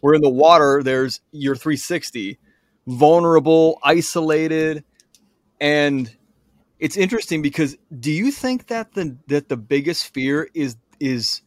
Where 0.01 0.15
in 0.15 0.23
the 0.23 0.31
water 0.31 0.83
there's 0.83 1.21
your 1.31 1.55
360 1.55 2.39
vulnerable, 2.87 3.79
isolated, 3.83 4.85
and 5.61 6.15
it's 6.79 6.97
interesting 6.97 7.43
because 7.43 7.77
do 7.99 8.11
you 8.11 8.31
think 8.31 8.69
that 8.69 8.95
the 8.95 9.17
that 9.29 9.49
the 9.49 9.57
biggest 9.57 10.13
fear 10.15 10.49
is 10.55 10.77
is 10.99 11.43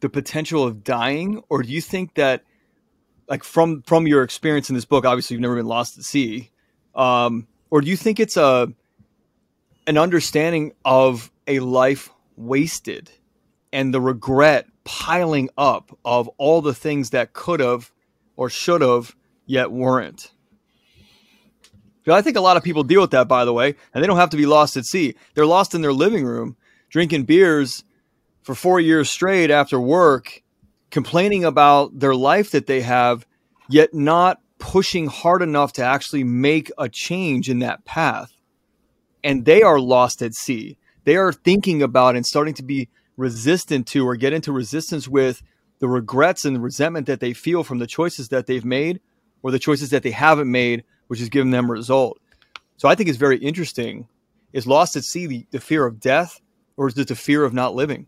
the 0.00 0.08
potential 0.08 0.64
of 0.64 0.82
dying, 0.82 1.42
or 1.48 1.62
do 1.62 1.68
you 1.70 1.80
think 1.80 2.14
that 2.14 2.42
like 3.28 3.44
from 3.44 3.82
from 3.82 4.06
your 4.06 4.22
experience 4.22 4.68
in 4.68 4.74
this 4.74 4.84
book, 4.84 5.04
obviously 5.04 5.34
you've 5.34 5.42
never 5.42 5.56
been 5.56 5.66
lost 5.66 5.98
at 5.98 6.04
sea, 6.04 6.50
um, 6.94 7.46
or 7.70 7.80
do 7.80 7.88
you 7.90 7.96
think 7.96 8.20
it's 8.20 8.36
a 8.36 8.72
an 9.86 9.98
understanding 9.98 10.72
of 10.84 11.30
a 11.46 11.60
life 11.60 12.10
wasted 12.36 13.10
and 13.72 13.92
the 13.92 14.00
regret 14.00 14.66
piling 14.84 15.48
up 15.56 15.96
of 16.04 16.28
all 16.38 16.60
the 16.60 16.74
things 16.74 17.10
that 17.10 17.32
could 17.32 17.60
have 17.60 17.90
or 18.36 18.50
should 18.50 18.80
have 18.80 19.14
yet 19.46 19.70
weren't. 19.70 20.32
I 22.06 22.20
think 22.20 22.36
a 22.36 22.40
lot 22.40 22.56
of 22.56 22.64
people 22.64 22.82
deal 22.82 23.00
with 23.00 23.12
that, 23.12 23.28
by 23.28 23.44
the 23.44 23.52
way, 23.52 23.76
and 23.94 24.02
they 24.02 24.08
don't 24.08 24.16
have 24.16 24.30
to 24.30 24.36
be 24.36 24.46
lost 24.46 24.76
at 24.76 24.84
sea. 24.84 25.14
They're 25.34 25.46
lost 25.46 25.72
in 25.72 25.82
their 25.82 25.92
living 25.92 26.24
room, 26.24 26.56
drinking 26.90 27.24
beers 27.24 27.84
for 28.42 28.56
four 28.56 28.80
years 28.80 29.08
straight 29.08 29.52
after 29.52 29.80
work, 29.80 30.41
complaining 30.92 31.44
about 31.44 31.98
their 31.98 32.14
life 32.14 32.52
that 32.52 32.66
they 32.66 32.82
have, 32.82 33.26
yet 33.68 33.92
not 33.92 34.40
pushing 34.58 35.06
hard 35.08 35.42
enough 35.42 35.72
to 35.72 35.82
actually 35.82 36.22
make 36.22 36.70
a 36.78 36.88
change 36.88 37.50
in 37.50 37.58
that 37.60 37.84
path. 37.84 38.30
And 39.24 39.44
they 39.44 39.62
are 39.62 39.80
lost 39.80 40.22
at 40.22 40.34
sea. 40.34 40.76
They 41.04 41.16
are 41.16 41.32
thinking 41.32 41.82
about 41.82 42.14
and 42.14 42.24
starting 42.24 42.54
to 42.54 42.62
be 42.62 42.88
resistant 43.16 43.88
to 43.88 44.06
or 44.06 44.14
get 44.16 44.32
into 44.32 44.52
resistance 44.52 45.08
with 45.08 45.42
the 45.80 45.88
regrets 45.88 46.44
and 46.44 46.62
resentment 46.62 47.06
that 47.06 47.20
they 47.20 47.32
feel 47.32 47.64
from 47.64 47.78
the 47.78 47.86
choices 47.86 48.28
that 48.28 48.46
they've 48.46 48.64
made 48.64 49.00
or 49.42 49.50
the 49.50 49.58
choices 49.58 49.90
that 49.90 50.02
they 50.02 50.10
haven't 50.12 50.50
made, 50.50 50.84
which 51.08 51.18
has 51.18 51.28
given 51.28 51.50
them 51.50 51.70
result. 51.70 52.20
So 52.76 52.88
I 52.88 52.94
think 52.94 53.08
it's 53.08 53.18
very 53.18 53.38
interesting. 53.38 54.06
Is 54.52 54.66
lost 54.66 54.94
at 54.96 55.04
sea 55.04 55.26
the, 55.26 55.46
the 55.50 55.60
fear 55.60 55.86
of 55.86 55.98
death 55.98 56.40
or 56.76 56.88
is 56.88 56.98
it 56.98 57.08
the 57.08 57.16
fear 57.16 57.44
of 57.44 57.54
not 57.54 57.74
living? 57.74 58.06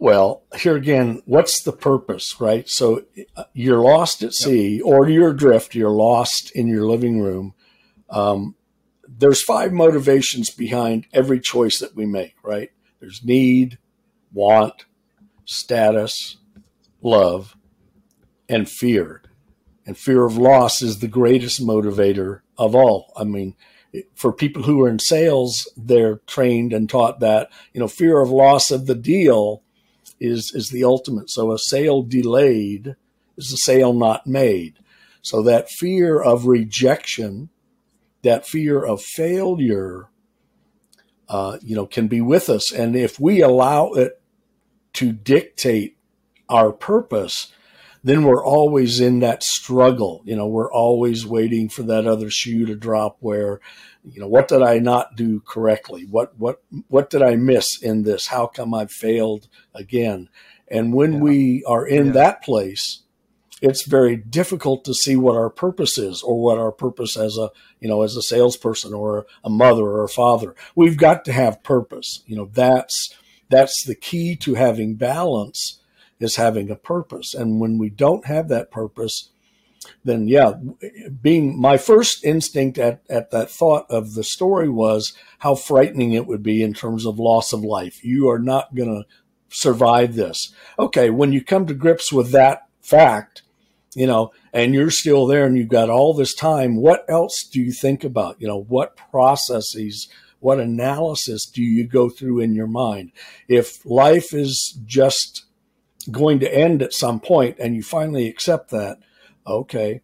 Well, 0.00 0.44
here 0.56 0.76
again, 0.76 1.22
what's 1.24 1.62
the 1.62 1.72
purpose, 1.72 2.40
right? 2.40 2.68
So 2.68 3.02
uh, 3.36 3.44
you're 3.52 3.80
lost 3.80 4.22
at 4.22 4.32
sea 4.32 4.76
yep. 4.76 4.86
or 4.86 5.08
you're 5.08 5.30
adrift, 5.30 5.74
you're 5.74 5.90
lost 5.90 6.52
in 6.52 6.68
your 6.68 6.86
living 6.86 7.20
room. 7.20 7.54
Um, 8.08 8.54
there's 9.08 9.42
five 9.42 9.72
motivations 9.72 10.50
behind 10.50 11.06
every 11.12 11.40
choice 11.40 11.80
that 11.80 11.96
we 11.96 12.06
make, 12.06 12.36
right? 12.44 12.70
There's 13.00 13.24
need, 13.24 13.78
want, 14.32 14.84
status, 15.44 16.36
love, 17.02 17.56
and 18.48 18.68
fear. 18.68 19.22
And 19.84 19.98
fear 19.98 20.24
of 20.24 20.36
loss 20.36 20.80
is 20.80 21.00
the 21.00 21.08
greatest 21.08 21.60
motivator 21.60 22.42
of 22.56 22.74
all. 22.74 23.12
I 23.16 23.24
mean, 23.24 23.56
for 24.14 24.32
people 24.32 24.62
who 24.62 24.82
are 24.82 24.88
in 24.88 24.98
sales, 24.98 25.68
they're 25.76 26.16
trained 26.26 26.72
and 26.72 26.88
taught 26.88 27.20
that, 27.20 27.50
you 27.72 27.80
know, 27.80 27.88
fear 27.88 28.20
of 28.20 28.30
loss 28.30 28.70
of 28.70 28.86
the 28.86 28.94
deal 28.94 29.64
is, 30.20 30.52
is 30.54 30.70
the 30.70 30.84
ultimate. 30.84 31.30
So 31.30 31.52
a 31.52 31.58
sale 31.58 32.02
delayed 32.02 32.96
is 33.36 33.52
a 33.52 33.56
sale 33.56 33.92
not 33.92 34.26
made. 34.26 34.78
So 35.22 35.42
that 35.42 35.70
fear 35.70 36.20
of 36.20 36.46
rejection 36.46 37.50
that 38.22 38.46
fear 38.46 38.84
of 38.84 39.02
failure, 39.02 40.08
uh, 41.28 41.58
you 41.62 41.76
know, 41.76 41.86
can 41.86 42.08
be 42.08 42.20
with 42.20 42.48
us. 42.48 42.72
And 42.72 42.96
if 42.96 43.20
we 43.20 43.40
allow 43.40 43.92
it 43.92 44.20
to 44.94 45.12
dictate 45.12 45.96
our 46.48 46.72
purpose, 46.72 47.52
then 48.02 48.24
we're 48.24 48.44
always 48.44 49.00
in 49.00 49.20
that 49.20 49.42
struggle. 49.42 50.22
You 50.24 50.36
know, 50.36 50.46
we're 50.46 50.72
always 50.72 51.26
waiting 51.26 51.68
for 51.68 51.82
that 51.84 52.06
other 52.06 52.30
shoe 52.30 52.66
to 52.66 52.74
drop 52.74 53.18
where, 53.20 53.60
you 54.12 54.20
know, 54.20 54.28
what 54.28 54.48
did 54.48 54.62
I 54.62 54.78
not 54.78 55.16
do 55.16 55.40
correctly? 55.40 56.06
What, 56.08 56.38
what, 56.38 56.62
what 56.88 57.10
did 57.10 57.22
I 57.22 57.36
miss 57.36 57.82
in 57.82 58.02
this? 58.02 58.26
How 58.26 58.46
come 58.46 58.74
I 58.74 58.86
failed 58.86 59.48
again? 59.74 60.28
And 60.68 60.92
when 60.92 61.14
yeah. 61.14 61.20
we 61.20 61.64
are 61.66 61.86
in 61.86 62.06
yeah. 62.06 62.12
that 62.12 62.42
place, 62.42 63.02
it's 63.60 63.82
very 63.82 64.16
difficult 64.16 64.84
to 64.84 64.94
see 64.94 65.16
what 65.16 65.36
our 65.36 65.50
purpose 65.50 65.98
is 65.98 66.22
or 66.22 66.40
what 66.40 66.58
our 66.58 66.72
purpose 66.72 67.16
as 67.16 67.36
a 67.36 67.50
you 67.80 67.88
know 67.88 68.02
as 68.02 68.16
a 68.16 68.22
salesperson 68.22 68.94
or 68.94 69.26
a 69.44 69.50
mother 69.50 69.82
or 69.82 70.04
a 70.04 70.08
father 70.08 70.54
we've 70.74 70.96
got 70.96 71.24
to 71.24 71.32
have 71.32 71.62
purpose 71.62 72.22
you 72.26 72.36
know 72.36 72.48
that's 72.52 73.14
that's 73.48 73.84
the 73.84 73.94
key 73.94 74.36
to 74.36 74.54
having 74.54 74.94
balance 74.94 75.80
is 76.20 76.36
having 76.36 76.70
a 76.70 76.76
purpose 76.76 77.34
and 77.34 77.60
when 77.60 77.78
we 77.78 77.88
don't 77.88 78.26
have 78.26 78.48
that 78.48 78.70
purpose 78.70 79.30
then 80.04 80.28
yeah 80.28 80.52
being 81.20 81.58
my 81.58 81.76
first 81.76 82.24
instinct 82.24 82.78
at, 82.78 83.02
at 83.08 83.30
that 83.30 83.50
thought 83.50 83.86
of 83.90 84.14
the 84.14 84.24
story 84.24 84.68
was 84.68 85.12
how 85.38 85.54
frightening 85.54 86.12
it 86.12 86.26
would 86.26 86.42
be 86.42 86.62
in 86.62 86.74
terms 86.74 87.06
of 87.06 87.18
loss 87.18 87.52
of 87.52 87.62
life 87.62 88.04
you 88.04 88.28
are 88.28 88.38
not 88.38 88.74
going 88.74 88.88
to 88.88 89.06
survive 89.48 90.14
this 90.14 90.52
okay 90.78 91.10
when 91.10 91.32
you 91.32 91.42
come 91.42 91.66
to 91.66 91.74
grips 91.74 92.12
with 92.12 92.30
that 92.32 92.66
fact 92.80 93.42
you 93.94 94.06
know, 94.06 94.32
and 94.52 94.74
you're 94.74 94.90
still 94.90 95.26
there 95.26 95.44
and 95.44 95.56
you've 95.56 95.68
got 95.68 95.90
all 95.90 96.14
this 96.14 96.34
time, 96.34 96.76
what 96.76 97.04
else 97.08 97.42
do 97.42 97.60
you 97.60 97.72
think 97.72 98.04
about? 98.04 98.40
You 98.40 98.46
know, 98.46 98.62
what 98.62 98.96
processes, 98.96 100.08
what 100.40 100.60
analysis 100.60 101.46
do 101.46 101.62
you 101.62 101.84
go 101.84 102.08
through 102.08 102.40
in 102.40 102.54
your 102.54 102.66
mind? 102.66 103.12
If 103.48 103.84
life 103.84 104.32
is 104.32 104.78
just 104.84 105.46
going 106.10 106.38
to 106.40 106.54
end 106.54 106.80
at 106.80 106.92
some 106.92 107.18
point 107.18 107.56
and 107.58 107.74
you 107.74 107.82
finally 107.82 108.28
accept 108.28 108.70
that, 108.70 108.98
okay, 109.48 110.02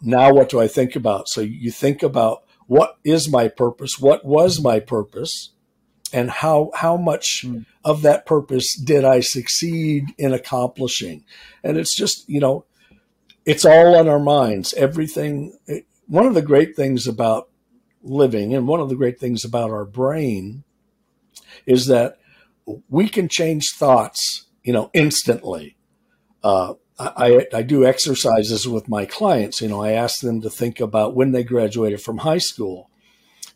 now 0.00 0.32
what 0.32 0.48
do 0.48 0.60
I 0.60 0.68
think 0.68 0.96
about? 0.96 1.28
So 1.28 1.40
you 1.40 1.70
think 1.70 2.02
about 2.02 2.44
what 2.66 2.98
is 3.04 3.28
my 3.28 3.48
purpose? 3.48 3.98
What 3.98 4.24
was 4.24 4.60
my 4.60 4.80
purpose? 4.80 5.50
And 6.12 6.30
how, 6.30 6.70
how 6.74 6.96
much 6.96 7.44
mm. 7.44 7.64
of 7.84 8.02
that 8.02 8.26
purpose 8.26 8.76
did 8.76 9.04
I 9.04 9.20
succeed 9.20 10.06
in 10.18 10.32
accomplishing? 10.32 11.24
And 11.64 11.78
it's 11.78 11.96
just, 11.96 12.28
you 12.28 12.40
know, 12.40 12.66
it's 13.46 13.64
all 13.64 13.96
on 13.96 14.08
our 14.08 14.20
minds. 14.20 14.74
Everything. 14.74 15.56
One 16.06 16.26
of 16.26 16.34
the 16.34 16.42
great 16.42 16.76
things 16.76 17.06
about 17.06 17.48
living, 18.02 18.54
and 18.54 18.66
one 18.66 18.80
of 18.80 18.88
the 18.88 18.96
great 18.96 19.18
things 19.18 19.44
about 19.44 19.70
our 19.70 19.84
brain, 19.84 20.64
is 21.66 21.86
that 21.86 22.18
we 22.88 23.08
can 23.08 23.28
change 23.28 23.70
thoughts, 23.74 24.46
you 24.62 24.72
know, 24.72 24.90
instantly. 24.92 25.76
Uh, 26.44 26.74
I, 26.98 27.46
I 27.52 27.62
do 27.62 27.84
exercises 27.84 28.68
with 28.68 28.88
my 28.88 29.06
clients. 29.06 29.60
You 29.60 29.68
know, 29.68 29.82
I 29.82 29.92
ask 29.92 30.20
them 30.20 30.40
to 30.42 30.50
think 30.50 30.80
about 30.80 31.16
when 31.16 31.32
they 31.32 31.42
graduated 31.42 32.00
from 32.00 32.18
high 32.18 32.38
school, 32.38 32.90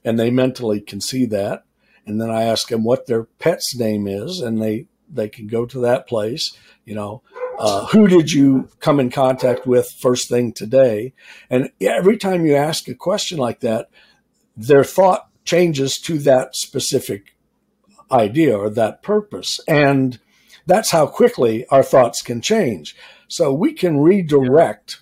and 0.04 0.18
they 0.18 0.30
mentally 0.30 0.80
can 0.80 1.00
see 1.00 1.26
that. 1.26 1.64
And 2.06 2.20
then 2.20 2.30
I 2.30 2.44
ask 2.44 2.68
them 2.68 2.84
what 2.84 3.06
their 3.06 3.24
pet's 3.24 3.76
name 3.76 4.06
is, 4.06 4.40
and 4.40 4.60
they 4.60 4.86
they 5.08 5.28
can 5.28 5.46
go 5.46 5.66
to 5.66 5.80
that 5.80 6.08
place. 6.08 6.56
You 6.84 6.94
know, 6.94 7.22
uh, 7.58 7.86
who 7.86 8.08
did 8.08 8.32
you 8.32 8.68
come 8.80 9.00
in 9.00 9.10
contact 9.10 9.66
with 9.66 9.90
first 9.90 10.28
thing 10.28 10.52
today? 10.52 11.12
And 11.50 11.70
every 11.80 12.16
time 12.16 12.46
you 12.46 12.54
ask 12.54 12.88
a 12.88 12.94
question 12.94 13.38
like 13.38 13.60
that, 13.60 13.88
their 14.56 14.84
thought 14.84 15.28
changes 15.44 15.98
to 15.98 16.18
that 16.18 16.56
specific 16.56 17.36
idea 18.10 18.56
or 18.56 18.70
that 18.70 19.02
purpose. 19.02 19.60
And 19.66 20.18
that's 20.66 20.90
how 20.90 21.06
quickly 21.06 21.66
our 21.68 21.82
thoughts 21.82 22.22
can 22.22 22.40
change. 22.40 22.96
So 23.28 23.52
we 23.52 23.72
can 23.72 23.98
redirect 23.98 25.00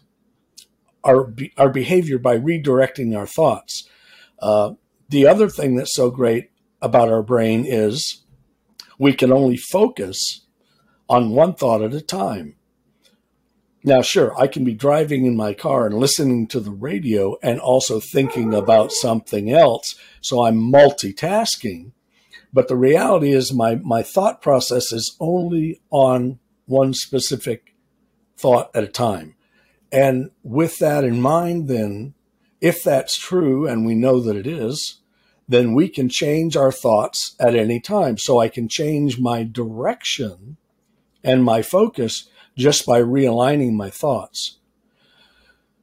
our, 1.03 1.33
our 1.57 1.69
behavior 1.69 2.19
by 2.19 2.39
redirecting 2.39 3.17
our 3.17 3.27
thoughts. 3.27 3.89
Uh, 4.39 4.75
the 5.09 5.27
other 5.27 5.49
thing 5.49 5.77
that's 5.77 5.95
so 5.95 6.11
great 6.11 6.51
about 6.81 7.09
our 7.09 7.23
brain 7.23 7.65
is 7.67 8.23
we 8.99 9.13
can 9.13 9.33
only 9.33 9.57
focus 9.57 10.47
on 11.09 11.31
one 11.31 11.55
thought 11.55 11.83
at 11.83 11.95
a 11.95 12.01
time. 12.01 12.57
Now, 13.87 14.01
sure, 14.01 14.35
I 14.41 14.47
can 14.47 14.65
be 14.65 14.73
driving 14.73 15.27
in 15.27 15.37
my 15.37 15.53
car 15.53 15.87
and 15.87 15.99
listening 15.99 16.47
to 16.49 16.61
the 16.61 16.71
radio 16.71 17.37
and 17.43 17.61
also 17.61 18.01
thinking 18.01 18.55
about 18.55 18.93
something 18.93 19.53
else. 19.53 19.95
So 20.23 20.45
I'm 20.45 20.73
multitasking. 20.73 21.93
But 22.51 22.69
the 22.69 22.77
reality 22.77 23.33
is 23.33 23.53
my, 23.53 23.75
my 23.75 24.03
thought 24.03 24.41
process 24.41 24.91
is 24.91 25.15
only 25.21 25.83
on 25.91 26.39
one 26.65 26.95
specific 26.95 27.74
thought 28.37 28.71
at 28.75 28.85
a 28.85 28.89
time. 28.89 29.35
And 29.93 30.31
with 30.43 30.79
that 30.79 31.05
in 31.05 31.21
mind, 31.21 31.69
then, 31.69 32.15
if 32.61 32.83
that's 32.83 33.17
true, 33.17 33.67
and 33.67 33.87
we 33.87 33.95
know 33.95 34.21
that 34.21 34.37
it 34.37 34.47
is, 34.47 35.01
then 35.47 35.75
we 35.75 35.89
can 35.89 36.09
change 36.09 36.57
our 36.57 36.73
thoughts 36.73 37.37
at 37.39 37.55
any 37.55 37.81
time. 37.81 38.19
So 38.19 38.41
I 38.41 38.49
can 38.49 38.69
change 38.69 39.21
my 39.21 39.45
direction 39.45 40.57
and 41.23 41.45
my 41.45 41.63
focus 41.63 42.29
just 42.57 42.87
by 42.87 43.01
realigning 43.01 43.73
my 43.73 43.91
thoughts. 43.91 44.59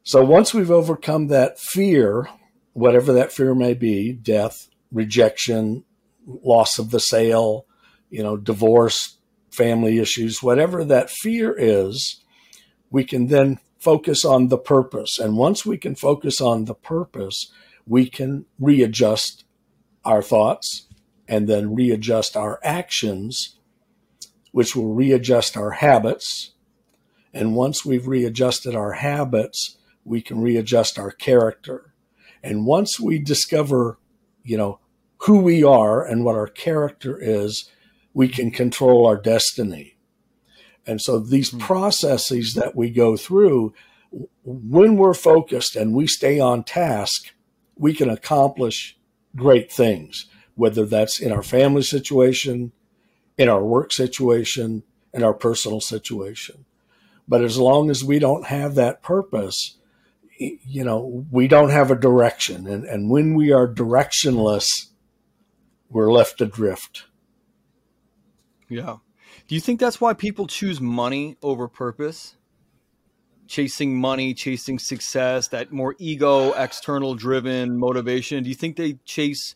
So 0.04 0.26
once 0.26 0.54
we've 0.54 0.72
overcome 0.72 1.28
that 1.28 1.60
fear, 1.60 2.28
whatever 2.74 3.14
that 3.14 3.32
fear 3.32 3.54
may 3.54 3.74
be, 3.74 4.14
death, 4.14 4.68
rejection, 4.92 5.84
loss 6.26 6.80
of 6.80 6.92
the 6.92 7.00
sale, 7.00 7.66
you 8.10 8.24
know, 8.24 8.36
divorce, 8.36 9.18
family 9.52 10.00
issues, 10.00 10.42
whatever 10.42 10.84
that 10.86 11.10
fear 11.10 11.56
is, 11.58 12.21
we 12.92 13.04
can 13.04 13.28
then 13.28 13.60
focus 13.80 14.24
on 14.24 14.50
the 14.50 14.58
purpose. 14.58 15.18
And 15.18 15.38
once 15.38 15.66
we 15.66 15.78
can 15.78 15.96
focus 15.96 16.40
on 16.40 16.66
the 16.66 16.76
purpose, 16.76 17.52
we 17.88 18.08
can 18.08 18.46
readjust 18.60 19.44
our 20.06 20.22
thoughts 20.22 20.88
and 21.28 21.48
then 21.48 21.74
readjust 21.74 22.38
our 22.38 22.60
actions, 22.64 23.58
which 24.52 24.76
will 24.76 24.94
readjust 24.94 25.58
our 25.58 25.72
habits. 25.72 26.52
And 27.34 27.56
once 27.56 27.86
we've 27.86 28.08
readjusted 28.08 28.76
our 28.76 28.94
habits, 28.94 29.78
we 30.04 30.22
can 30.22 30.42
readjust 30.42 31.00
our 31.00 31.12
character. 31.12 31.94
And 32.44 32.66
once 32.66 33.00
we 33.00 33.18
discover, 33.18 33.98
you 34.44 34.58
know, 34.58 34.80
who 35.20 35.40
we 35.40 35.64
are 35.64 36.04
and 36.04 36.26
what 36.26 36.36
our 36.36 36.48
character 36.48 37.18
is, 37.20 37.70
we 38.14 38.28
can 38.28 38.52
control 38.52 39.06
our 39.06 39.16
destiny. 39.16 39.96
And 40.86 41.02
so 41.02 41.20
these 41.20 41.52
hmm. 41.52 41.60
processes 41.60 42.54
that 42.56 42.76
we 42.76 42.90
go 42.90 43.18
through, 43.18 43.74
when 44.44 44.98
we're 44.98 45.14
focused 45.14 45.76
and 45.76 45.94
we 45.94 46.08
stay 46.08 46.40
on 46.40 46.64
task, 46.64 47.34
we 47.78 47.94
can 47.94 48.10
accomplish 48.10 48.98
great 49.36 49.72
things, 49.72 50.26
whether 50.56 50.86
that's 50.86 51.20
in 51.20 51.32
our 51.32 51.44
family 51.44 51.82
situation, 51.82 52.72
in 53.38 53.48
our 53.48 53.64
work 53.64 53.94
situation, 53.94 54.84
in 55.14 55.24
our 55.24 55.34
personal 55.34 55.82
situation. 55.82 56.66
But 57.28 57.44
as 57.44 57.58
long 57.58 57.90
as 57.90 58.04
we 58.04 58.20
don't 58.20 58.48
have 58.48 58.76
that 58.76 59.02
purpose, 59.02 59.78
you 60.38 60.84
know, 60.84 61.26
we 61.32 61.48
don't 61.48 61.70
have 61.70 61.92
a 61.92 61.96
direction. 61.96 62.68
And, 62.68 62.84
and 62.84 63.10
when 63.10 63.36
we 63.36 63.52
are 63.52 63.68
directionless, 63.68 64.88
we're 65.90 66.12
left 66.12 66.42
adrift. 66.42 67.06
Yeah. 68.70 68.98
Do 69.52 69.56
you 69.56 69.60
think 69.60 69.82
that's 69.82 70.00
why 70.00 70.14
people 70.14 70.48
choose 70.48 70.80
money 70.80 71.36
over 71.44 71.68
purpose? 71.68 72.38
Chasing 73.48 74.00
money, 74.00 74.34
chasing 74.34 74.80
success, 74.80 75.50
that 75.50 75.74
more 75.74 75.94
ego, 76.00 76.54
external 76.54 77.16
driven 77.16 77.78
motivation. 77.78 78.44
Do 78.44 78.50
you 78.50 78.56
think 78.56 78.78
they 78.78 78.94
chase 79.04 79.54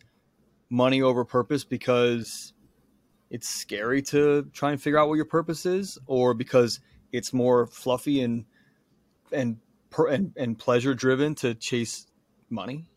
money 0.69 1.01
over 1.01 1.23
purpose 1.23 1.63
because 1.63 2.51
it's 3.29 3.47
scary 3.47 4.01
to 4.01 4.49
try 4.51 4.71
and 4.71 4.81
figure 4.81 4.99
out 4.99 5.07
what 5.07 5.15
your 5.15 5.23
purpose 5.23 5.65
is 5.65 5.97
or 6.07 6.33
because 6.33 6.81
it's 7.13 7.31
more 7.31 7.65
fluffy 7.65 8.19
and 8.19 8.43
and 9.31 9.59
and, 10.09 10.33
and 10.35 10.59
pleasure 10.59 10.93
driven 10.93 11.35
to 11.35 11.55
chase 11.55 12.05
money? 12.49 12.89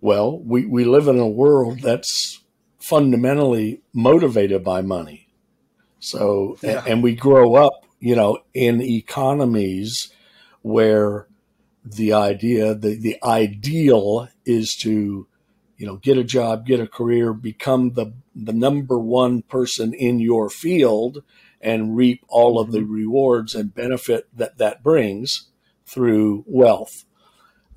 Well, 0.00 0.38
we, 0.38 0.66
we 0.66 0.84
live 0.84 1.08
in 1.08 1.18
a 1.18 1.26
world 1.26 1.80
that's 1.80 2.43
fundamentally 2.88 3.80
motivated 3.92 4.62
by 4.62 4.82
money. 4.82 5.28
So, 5.98 6.58
yeah. 6.62 6.78
and, 6.78 6.88
and 6.88 7.02
we 7.02 7.14
grow 7.14 7.54
up, 7.54 7.86
you 7.98 8.14
know, 8.14 8.38
in 8.52 8.82
economies 8.82 10.12
where 10.62 11.26
the 11.84 12.12
idea, 12.12 12.74
the, 12.74 12.94
the 12.96 13.16
ideal 13.22 14.28
is 14.44 14.74
to, 14.82 15.26
you 15.76 15.86
know, 15.86 15.96
get 15.96 16.18
a 16.18 16.24
job, 16.24 16.66
get 16.66 16.80
a 16.80 16.86
career, 16.86 17.32
become 17.32 17.92
the, 17.92 18.12
the 18.34 18.52
number 18.52 18.98
one 18.98 19.42
person 19.42 19.94
in 19.94 20.18
your 20.18 20.50
field 20.50 21.22
and 21.60 21.96
reap 21.96 22.22
all 22.28 22.60
of 22.60 22.70
the 22.72 22.80
mm-hmm. 22.80 22.92
rewards 22.92 23.54
and 23.54 23.74
benefit 23.74 24.28
that 24.36 24.58
that 24.58 24.82
brings 24.82 25.48
through 25.86 26.44
wealth. 26.46 27.04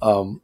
Um, 0.02 0.42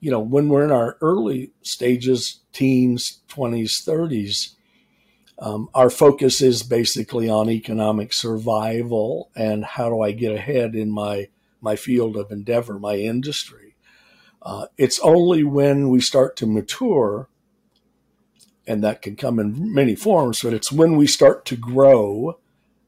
you 0.00 0.10
know, 0.10 0.20
when 0.20 0.48
we're 0.48 0.64
in 0.64 0.72
our 0.72 0.96
early 1.00 1.52
stages, 1.62 2.40
teens, 2.52 3.20
20s, 3.28 3.84
30s, 3.84 4.54
um, 5.38 5.68
our 5.74 5.90
focus 5.90 6.40
is 6.40 6.62
basically 6.62 7.28
on 7.28 7.50
economic 7.50 8.12
survival 8.12 9.30
and 9.34 9.64
how 9.64 9.88
do 9.88 10.00
I 10.00 10.12
get 10.12 10.34
ahead 10.34 10.74
in 10.74 10.90
my 10.90 11.28
my 11.60 11.76
field 11.76 12.16
of 12.16 12.30
endeavor, 12.30 12.78
my 12.78 12.96
industry. 12.96 13.74
Uh, 14.42 14.66
it's 14.76 15.00
only 15.00 15.42
when 15.42 15.88
we 15.88 15.98
start 15.98 16.36
to 16.36 16.46
mature, 16.46 17.28
and 18.66 18.84
that 18.84 19.00
can 19.00 19.16
come 19.16 19.38
in 19.38 19.72
many 19.72 19.94
forms, 19.94 20.42
but 20.42 20.52
it's 20.52 20.70
when 20.70 20.96
we 20.96 21.06
start 21.06 21.46
to 21.46 21.56
grow 21.56 22.38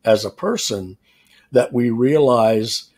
as 0.04 0.24
a 0.24 0.30
person 0.30 0.98
that 1.50 1.72
we 1.72 1.88
realize, 1.88 2.90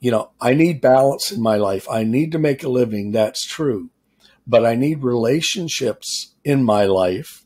you 0.00 0.10
know, 0.10 0.30
I 0.40 0.54
need 0.54 0.80
balance 0.80 1.30
in 1.30 1.40
my 1.40 1.56
life. 1.56 1.88
I 1.90 2.04
need 2.04 2.32
to 2.32 2.38
make 2.38 2.62
a 2.62 2.68
living. 2.68 3.12
That's 3.12 3.44
true. 3.44 3.90
But 4.46 4.64
I 4.64 4.74
need 4.74 5.02
relationships 5.02 6.34
in 6.44 6.64
my 6.64 6.84
life 6.84 7.44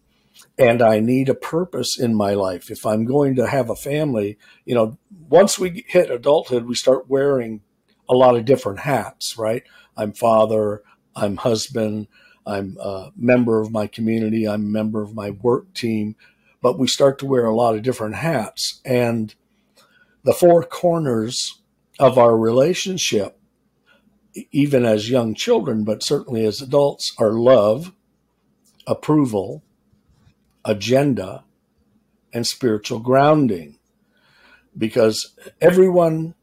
and 0.59 0.83
I 0.83 1.01
need 1.01 1.29
a 1.29 1.35
purpose 1.35 1.99
in 1.99 2.14
my 2.14 2.35
life. 2.35 2.71
If 2.71 2.87
I'm 2.87 3.05
going 3.05 3.35
to 3.37 3.47
have 3.47 3.71
a 3.71 3.77
family, 3.77 4.38
you 4.64 4.75
know, 4.75 4.99
once 5.29 5.59
we 5.59 5.85
hit 5.88 6.11
adulthood, 6.11 6.66
we 6.66 6.75
start 6.75 7.09
wearing 7.09 7.62
a 8.09 8.14
lot 8.14 8.37
of 8.37 8.45
different 8.45 8.81
hats, 8.81 9.37
right? 9.38 9.64
I'm 9.97 10.12
father, 10.12 10.83
I'm 11.16 11.37
husband, 11.37 12.07
I'm 12.47 12.77
a 12.81 13.11
member 13.16 13.61
of 13.61 13.71
my 13.71 13.87
community, 13.87 14.47
I'm 14.47 14.66
a 14.66 14.71
member 14.71 15.03
of 15.03 15.14
my 15.14 15.31
work 15.31 15.73
team, 15.75 16.16
but 16.61 16.79
we 16.79 16.87
start 16.87 17.18
to 17.21 17.27
wear 17.27 17.45
a 17.45 17.55
lot 17.55 17.75
of 17.75 17.83
different 17.83 18.16
hats. 18.16 18.81
And 18.85 19.35
the 20.25 20.33
four 20.33 20.62
corners 20.62 21.62
of 22.03 22.19
our 22.19 22.37
relationship, 22.37 23.38
even 24.51 24.85
as 24.85 25.09
young 25.09 25.37
children, 25.37 25.85
but 25.85 26.03
certainly 26.03 26.45
as 26.45 26.61
adults, 26.61 27.15
are 27.17 27.31
love, 27.31 27.93
approval, 28.88 29.62
agenda, 30.65 31.45
and 32.33 32.45
spiritual 32.45 32.99
grounding. 32.99 33.79
Because 34.77 35.37
everyone 35.61 36.35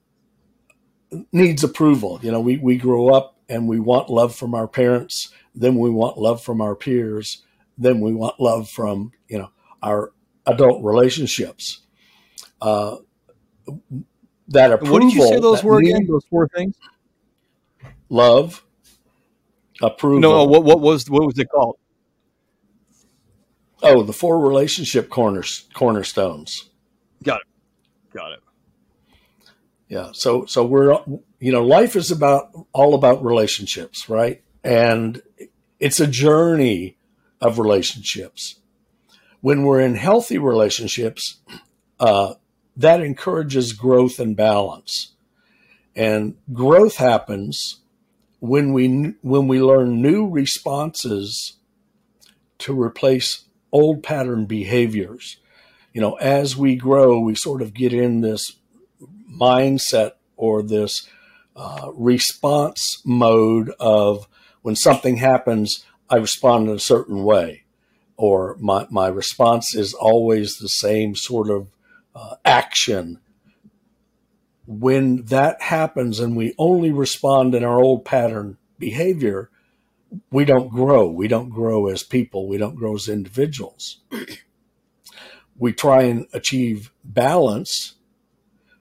needs 1.34 1.62
approval. 1.62 2.22
You 2.24 2.32
know, 2.32 2.39
we, 2.39 2.56
we 2.56 2.78
grow 2.78 3.10
up 3.10 3.36
and 3.50 3.67
we 3.67 3.82
want 3.82 4.10
love 4.10 4.34
from 4.34 4.56
our 4.56 4.67
parents, 4.67 5.28
then 5.54 5.76
we 5.76 5.89
want 5.89 6.17
love 6.17 6.41
from 6.41 6.62
our 6.62 6.76
peers, 6.76 7.43
then 7.78 8.00
we 8.00 8.13
want 8.13 8.39
love 8.39 8.69
from, 8.69 9.12
you 9.28 9.39
know, 9.39 9.50
our 9.84 10.13
adult 10.45 10.82
relationships. 10.86 11.82
Uh, 12.62 12.98
that 14.49 14.71
approval. 14.71 14.93
What 14.93 15.01
did 15.01 15.13
you 15.13 15.27
say 15.27 15.39
those 15.39 15.63
were 15.63 15.79
again? 15.79 16.07
Those 16.07 16.25
four 16.25 16.47
things: 16.47 16.75
love, 18.09 18.63
approval. 19.81 20.19
No, 20.19 20.31
no, 20.31 20.43
what 20.45 20.63
what 20.63 20.79
was 20.79 21.09
what 21.09 21.25
was 21.25 21.38
it 21.38 21.49
called? 21.49 21.77
Oh, 23.81 24.03
the 24.03 24.13
four 24.13 24.39
relationship 24.39 25.09
corners 25.09 25.67
cornerstones. 25.73 26.69
Got 27.23 27.41
it. 27.41 28.13
Got 28.13 28.33
it. 28.33 28.39
Yeah. 29.88 30.09
So 30.13 30.45
so 30.45 30.65
we're 30.65 30.99
you 31.39 31.51
know 31.51 31.65
life 31.65 31.95
is 31.95 32.12
about 32.12 32.51
all 32.73 32.93
about 32.93 33.23
relationships, 33.23 34.09
right? 34.09 34.43
And 34.63 35.21
it's 35.79 35.99
a 35.99 36.07
journey 36.07 36.97
of 37.39 37.57
relationships 37.57 38.59
when 39.41 39.63
we're 39.63 39.79
in 39.79 39.95
healthy 39.95 40.38
relationships, 40.38 41.39
uh, 41.99 42.33
that 42.80 43.02
encourages 43.02 43.74
growth 43.74 44.20
and 44.20 44.36
balance. 44.36 45.12
And 45.96 46.38
growth 46.54 46.96
happens 46.96 47.80
when 48.39 48.72
we 48.72 49.15
when 49.22 49.48
we 49.48 49.62
learn 49.62 50.02
new 50.02 50.28
responses 50.28 51.58
to 52.60 52.82
replace 52.82 53.44
old 53.72 54.02
pattern 54.02 54.46
behaviors. 54.46 55.38
You 55.94 56.02
know, 56.02 56.13
as 56.15 56.56
we 56.56 56.76
grow, 56.76 57.20
we 57.20 57.36
sort 57.36 57.62
of 57.62 57.74
get 57.74 57.94
in 57.94 58.22
this 58.22 58.54
mindset 59.30 60.12
or 60.38 60.63
this 60.63 61.08
uh, 61.56 61.92
response 61.94 63.02
mode 63.04 63.72
of 63.80 64.28
when 64.62 64.76
something 64.76 65.18
happens, 65.18 65.84
I 66.10 66.15
respond 66.15 66.70
in 66.70 66.76
a 66.76 66.80
certain 66.80 67.24
way 67.24 67.63
or 68.15 68.56
my, 68.60 68.86
my 68.89 69.08
response 69.08 69.74
is 69.76 69.94
always 69.94 70.58
the 70.58 70.68
same 70.68 71.15
sort 71.15 71.50
of 71.50 71.68
uh, 72.15 72.36
action. 72.45 73.19
When 74.65 75.26
that 75.26 75.62
happens 75.62 76.19
and 76.19 76.36
we 76.36 76.54
only 76.58 76.91
respond 76.91 77.56
in 77.56 77.63
our 77.63 77.80
old 77.80 78.06
pattern 78.06 78.58
behavior, 78.78 79.50
we 80.32 80.45
don't 80.45 80.69
grow. 80.69 81.08
We 81.10 81.28
don't 81.28 81.50
grow 81.50 81.88
as 81.88 82.04
people. 82.04 82.48
We 82.48 82.58
don't 82.58 82.76
grow 82.76 82.95
as 82.95 83.10
individuals. 83.10 84.02
we 85.58 85.74
try 85.74 86.04
and 86.04 86.28
achieve 86.34 86.91
balance, 87.04 87.95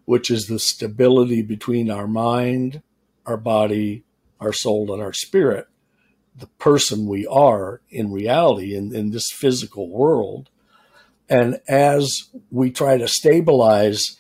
which 0.05 0.31
is 0.31 0.47
the 0.47 0.59
stability 0.59 1.43
between 1.43 1.91
our 1.91 2.07
mind, 2.07 2.83
our 3.25 3.37
body, 3.37 4.05
our 4.41 4.53
soul, 4.53 4.93
and 4.93 5.03
our 5.03 5.12
spirit 5.12 5.69
the 6.38 6.47
person 6.59 7.07
we 7.07 7.27
are 7.27 7.81
in 7.91 8.12
reality 8.12 8.75
in, 8.75 8.95
in 8.95 9.11
this 9.11 9.31
physical 9.31 9.91
world. 9.91 10.51
And 11.29 11.61
as 11.69 12.29
we 12.51 12.71
try 12.71 12.97
to 12.99 13.07
stabilize, 13.09 14.17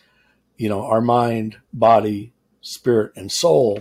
you 0.56 0.68
know, 0.68 0.82
our 0.84 1.00
mind, 1.00 1.56
body, 1.72 2.32
spirit, 2.60 3.12
and 3.16 3.32
soul, 3.32 3.80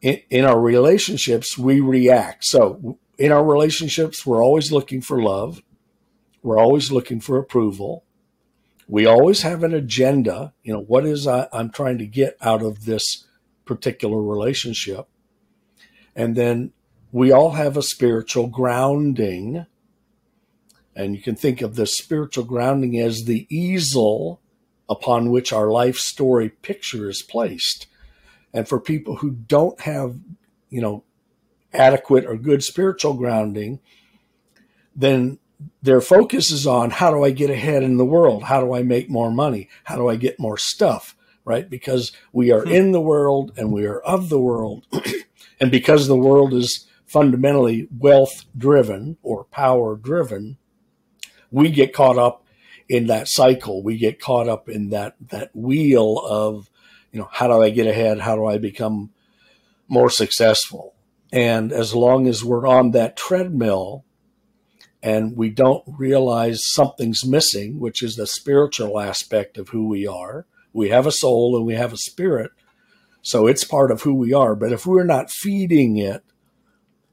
in, 0.00 0.20
in 0.30 0.44
our 0.44 0.60
relationships, 0.60 1.56
we 1.56 1.80
react. 1.80 2.44
So 2.44 2.98
in 3.18 3.32
our 3.32 3.44
relationships, 3.44 4.26
we're 4.26 4.42
always 4.42 4.72
looking 4.72 5.00
for 5.00 5.22
love. 5.22 5.62
We're 6.42 6.58
always 6.58 6.90
looking 6.92 7.20
for 7.20 7.38
approval. 7.38 8.04
we 8.88 9.06
always 9.06 9.42
have 9.42 9.62
an 9.62 9.74
agenda. 9.74 10.52
You 10.62 10.74
know, 10.74 10.80
what 10.80 11.04
is 11.04 11.26
I, 11.26 11.48
I'm 11.52 11.70
trying 11.70 11.98
to 11.98 12.06
get 12.06 12.36
out 12.40 12.62
of 12.62 12.84
this 12.84 13.26
particular 13.64 14.22
relationship? 14.22 15.08
And 16.14 16.36
then 16.36 16.72
we 17.12 17.32
all 17.32 17.52
have 17.52 17.76
a 17.76 17.82
spiritual 17.82 18.46
grounding. 18.46 19.66
And 20.96 21.14
you 21.14 21.20
can 21.20 21.36
think 21.36 21.60
of 21.60 21.76
the 21.76 21.86
spiritual 21.86 22.44
grounding 22.44 22.98
as 22.98 23.24
the 23.24 23.46
easel 23.54 24.40
upon 24.88 25.30
which 25.30 25.52
our 25.52 25.70
life 25.70 25.98
story 25.98 26.48
picture 26.48 27.10
is 27.10 27.22
placed. 27.22 27.86
And 28.54 28.66
for 28.66 28.80
people 28.80 29.16
who 29.16 29.32
don't 29.32 29.78
have, 29.82 30.16
you 30.70 30.80
know, 30.80 31.04
adequate 31.74 32.24
or 32.24 32.36
good 32.36 32.64
spiritual 32.64 33.12
grounding, 33.12 33.80
then 34.94 35.38
their 35.82 36.00
focus 36.00 36.50
is 36.50 36.66
on 36.66 36.90
how 36.90 37.10
do 37.10 37.22
I 37.22 37.30
get 37.30 37.50
ahead 37.50 37.82
in 37.82 37.98
the 37.98 38.04
world? 38.04 38.44
How 38.44 38.60
do 38.62 38.74
I 38.74 38.82
make 38.82 39.10
more 39.10 39.30
money? 39.30 39.68
How 39.84 39.96
do 39.96 40.08
I 40.08 40.16
get 40.16 40.40
more 40.40 40.56
stuff? 40.56 41.14
Right? 41.44 41.68
Because 41.68 42.12
we 42.32 42.50
are 42.50 42.62
hmm. 42.62 42.72
in 42.72 42.92
the 42.92 43.00
world 43.00 43.52
and 43.58 43.70
we 43.70 43.84
are 43.84 44.00
of 44.00 44.30
the 44.30 44.40
world. 44.40 44.86
and 45.60 45.70
because 45.70 46.06
the 46.06 46.16
world 46.16 46.54
is 46.54 46.86
fundamentally 47.04 47.86
wealth 47.96 48.46
driven 48.56 49.18
or 49.22 49.44
power 49.44 49.94
driven, 49.94 50.56
we 51.50 51.70
get 51.70 51.92
caught 51.92 52.18
up 52.18 52.44
in 52.88 53.06
that 53.08 53.28
cycle. 53.28 53.82
We 53.82 53.98
get 53.98 54.20
caught 54.20 54.48
up 54.48 54.68
in 54.68 54.90
that, 54.90 55.16
that 55.28 55.54
wheel 55.54 56.18
of, 56.18 56.70
you 57.12 57.18
know, 57.18 57.28
how 57.32 57.48
do 57.48 57.62
I 57.62 57.70
get 57.70 57.86
ahead? 57.86 58.20
How 58.20 58.36
do 58.36 58.46
I 58.46 58.58
become 58.58 59.10
more 59.88 60.10
successful? 60.10 60.94
And 61.32 61.72
as 61.72 61.94
long 61.94 62.26
as 62.28 62.44
we're 62.44 62.66
on 62.66 62.92
that 62.92 63.16
treadmill, 63.16 64.04
and 65.06 65.36
we 65.36 65.50
don't 65.50 65.84
realize 65.86 66.66
something's 66.66 67.24
missing, 67.24 67.78
which 67.78 68.02
is 68.02 68.16
the 68.16 68.26
spiritual 68.26 68.98
aspect 68.98 69.56
of 69.56 69.68
who 69.68 69.86
we 69.86 70.04
are. 70.04 70.46
We 70.72 70.88
have 70.88 71.06
a 71.06 71.12
soul 71.12 71.56
and 71.56 71.64
we 71.64 71.74
have 71.74 71.92
a 71.92 71.96
spirit, 71.96 72.50
so 73.22 73.46
it's 73.46 73.62
part 73.62 73.92
of 73.92 74.02
who 74.02 74.14
we 74.14 74.32
are. 74.32 74.56
But 74.56 74.72
if 74.72 74.84
we're 74.84 75.04
not 75.04 75.30
feeding 75.30 75.96
it, 75.96 76.24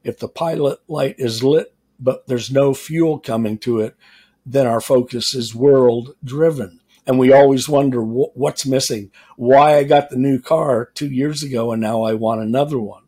if 0.02 0.18
the 0.18 0.28
pilot 0.28 0.80
light 0.88 1.14
is 1.18 1.44
lit, 1.44 1.74
but 2.00 2.26
there's 2.26 2.50
no 2.50 2.74
fuel 2.74 3.20
coming 3.20 3.58
to 3.58 3.80
it, 3.80 3.96
then 4.46 4.66
our 4.66 4.80
focus 4.80 5.34
is 5.34 5.54
world 5.54 6.14
driven. 6.22 6.80
And 7.06 7.18
we 7.18 7.32
always 7.32 7.68
wonder 7.68 8.02
what's 8.02 8.64
missing, 8.64 9.10
why 9.36 9.76
I 9.76 9.84
got 9.84 10.08
the 10.08 10.16
new 10.16 10.40
car 10.40 10.90
two 10.94 11.10
years 11.10 11.42
ago 11.42 11.70
and 11.72 11.82
now 11.82 12.02
I 12.02 12.14
want 12.14 12.40
another 12.40 12.78
one 12.78 13.04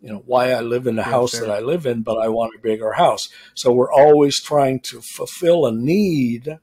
you 0.00 0.10
know 0.10 0.22
why 0.26 0.52
I 0.52 0.60
live 0.60 0.86
in 0.86 0.96
the 0.96 1.02
yeah, 1.02 1.10
house 1.10 1.32
fair. 1.32 1.42
that 1.42 1.50
I 1.50 1.60
live 1.60 1.86
in, 1.86 2.02
but 2.02 2.18
I 2.18 2.28
want 2.28 2.54
a 2.56 2.62
bigger 2.62 2.92
house. 2.92 3.28
So 3.54 3.72
we're 3.72 3.92
always 3.92 4.40
trying 4.40 4.80
to 4.80 5.00
fulfill 5.00 5.66
a 5.66 5.72
need 5.72 6.58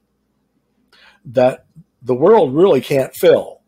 that 1.26 1.66
the 2.02 2.16
world 2.16 2.54
really 2.54 2.82
can't 2.82 3.14
fill. 3.14 3.62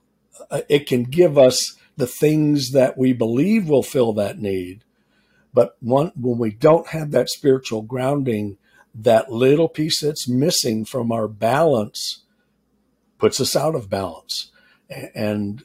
Uh, 0.50 0.62
it 0.70 0.88
can 0.88 1.04
give 1.04 1.38
us 1.38 1.76
the 1.98 2.08
things 2.08 2.72
that 2.72 2.98
we 2.98 3.12
believe 3.12 3.68
will 3.68 3.84
fill 3.84 4.14
that 4.14 4.40
need, 4.40 4.84
but 5.54 5.76
one, 5.82 6.12
when 6.16 6.38
we 6.38 6.52
don't 6.52 6.88
have 6.90 7.12
that 7.12 7.30
spiritual 7.30 7.82
grounding, 7.82 8.58
that 8.98 9.32
little 9.32 9.70
piece 9.70 10.02
that's 10.02 10.28
missing 10.28 10.86
from 10.86 11.12
our 11.12 11.28
balance 11.28 12.24
puts 13.18 13.40
us 13.40 13.56
out 13.56 13.76
of 13.76 13.90
balance. 13.90 14.52
And 15.16 15.64